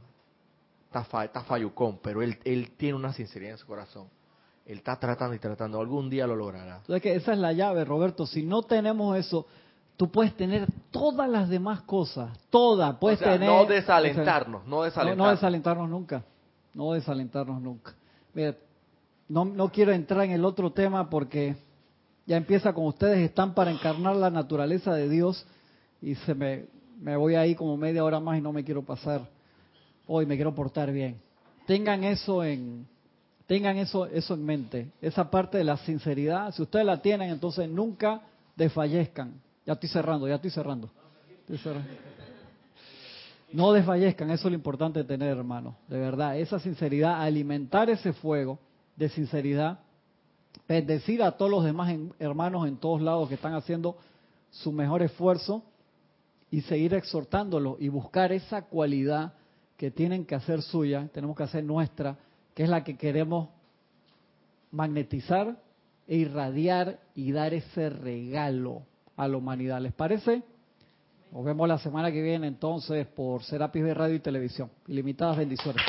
está, 0.86 1.02
fa, 1.04 1.24
está 1.24 1.42
fallucón, 1.42 1.98
pero 2.02 2.22
él, 2.22 2.38
él 2.44 2.70
tiene 2.76 2.94
una 2.94 3.12
sinceridad 3.12 3.52
en 3.52 3.58
su 3.58 3.66
corazón. 3.66 4.06
Él 4.66 4.78
está 4.78 4.98
tratando 4.98 5.34
y 5.34 5.38
tratando. 5.38 5.80
Algún 5.80 6.08
día 6.08 6.26
lo 6.26 6.34
logrará. 6.36 6.76
Entonces 6.78 7.02
que 7.02 7.14
esa 7.14 7.32
es 7.32 7.38
la 7.38 7.52
llave, 7.52 7.84
Roberto. 7.84 8.26
Si 8.26 8.42
no 8.42 8.62
tenemos 8.62 9.16
eso, 9.18 9.46
tú 9.96 10.10
puedes 10.10 10.34
tener 10.36 10.66
todas 10.90 11.28
las 11.28 11.48
demás 11.48 11.82
cosas, 11.82 12.38
todas. 12.50 12.96
Puedes 12.96 13.20
O 13.20 13.24
sea, 13.24 13.34
tener. 13.34 13.48
no 13.48 13.66
desalentarnos, 13.66 14.64
no 14.64 14.76
No, 14.78 14.82
desalentarnos. 14.82 15.26
no 15.26 15.30
desalentarnos 15.32 15.88
nunca. 15.90 16.24
No 16.72 16.92
desalentarnos 16.92 17.60
nunca. 17.60 17.94
Mira, 18.32 18.56
no, 19.28 19.44
no 19.44 19.68
quiero 19.70 19.92
entrar 19.92 20.24
en 20.24 20.32
el 20.32 20.44
otro 20.44 20.72
tema 20.72 21.08
porque 21.10 21.56
ya 22.26 22.36
empieza 22.36 22.72
con 22.72 22.86
ustedes, 22.86 23.18
están 23.18 23.54
para 23.54 23.70
encarnar 23.70 24.16
la 24.16 24.30
naturaleza 24.30 24.94
de 24.94 25.08
Dios 25.08 25.46
y 26.00 26.14
se 26.16 26.34
me, 26.34 26.64
me 27.00 27.16
voy 27.16 27.34
ahí 27.34 27.54
como 27.54 27.76
media 27.76 28.02
hora 28.02 28.18
más 28.18 28.38
y 28.38 28.40
no 28.40 28.52
me 28.52 28.64
quiero 28.64 28.82
pasar. 28.82 29.20
Hoy 30.06 30.26
me 30.26 30.36
quiero 30.36 30.54
portar 30.54 30.90
bien. 30.90 31.20
Tengan 31.66 32.02
eso 32.04 32.42
en, 32.44 32.86
tengan 33.46 33.76
eso, 33.76 34.06
eso 34.06 34.34
en 34.34 34.44
mente. 34.44 34.90
Esa 35.00 35.30
parte 35.30 35.58
de 35.58 35.64
la 35.64 35.76
sinceridad, 35.78 36.52
si 36.54 36.62
ustedes 36.62 36.86
la 36.86 37.00
tienen, 37.00 37.30
entonces 37.30 37.68
nunca 37.68 38.22
desfallezcan. 38.56 39.34
Ya 39.66 39.74
estoy 39.74 39.88
cerrando, 39.88 40.28
ya 40.28 40.36
estoy 40.36 40.50
cerrando. 40.50 40.90
No 43.52 43.72
desfallezcan, 43.72 44.30
eso 44.30 44.48
es 44.48 44.52
lo 44.52 44.56
importante 44.56 45.00
de 45.00 45.04
tener, 45.04 45.36
hermano. 45.36 45.76
De 45.88 45.98
verdad, 45.98 46.36
esa 46.38 46.58
sinceridad, 46.58 47.22
alimentar 47.22 47.88
ese 47.88 48.12
fuego 48.12 48.58
de 48.96 49.08
sinceridad, 49.08 49.78
bendecir 50.68 51.22
a 51.22 51.32
todos 51.32 51.50
los 51.50 51.64
demás 51.64 51.94
hermanos 52.18 52.66
en 52.66 52.76
todos 52.76 53.00
lados 53.00 53.28
que 53.28 53.34
están 53.34 53.54
haciendo 53.54 53.96
su 54.50 54.72
mejor 54.72 55.02
esfuerzo 55.02 55.62
y 56.50 56.62
seguir 56.62 56.94
exhortándolos 56.94 57.76
y 57.80 57.88
buscar 57.88 58.32
esa 58.32 58.62
cualidad 58.62 59.34
que 59.76 59.90
tienen 59.90 60.24
que 60.24 60.34
hacer 60.34 60.62
suya, 60.62 61.08
tenemos 61.12 61.36
que 61.36 61.42
hacer 61.42 61.64
nuestra, 61.64 62.16
que 62.54 62.62
es 62.62 62.68
la 62.68 62.84
que 62.84 62.96
queremos 62.96 63.48
magnetizar 64.70 65.56
e 66.06 66.16
irradiar 66.16 67.00
y 67.14 67.32
dar 67.32 67.54
ese 67.54 67.90
regalo 67.90 68.82
a 69.16 69.28
la 69.28 69.36
humanidad. 69.36 69.80
¿Les 69.80 69.92
parece? 69.92 70.42
Nos 71.32 71.44
vemos 71.44 71.68
la 71.68 71.78
semana 71.78 72.12
que 72.12 72.22
viene 72.22 72.46
entonces 72.46 73.06
por 73.06 73.42
Serapis 73.42 73.84
de 73.84 73.94
Radio 73.94 74.14
y 74.14 74.20
Televisión. 74.20 74.70
Ilimitadas 74.86 75.36
bendiciones. 75.38 75.82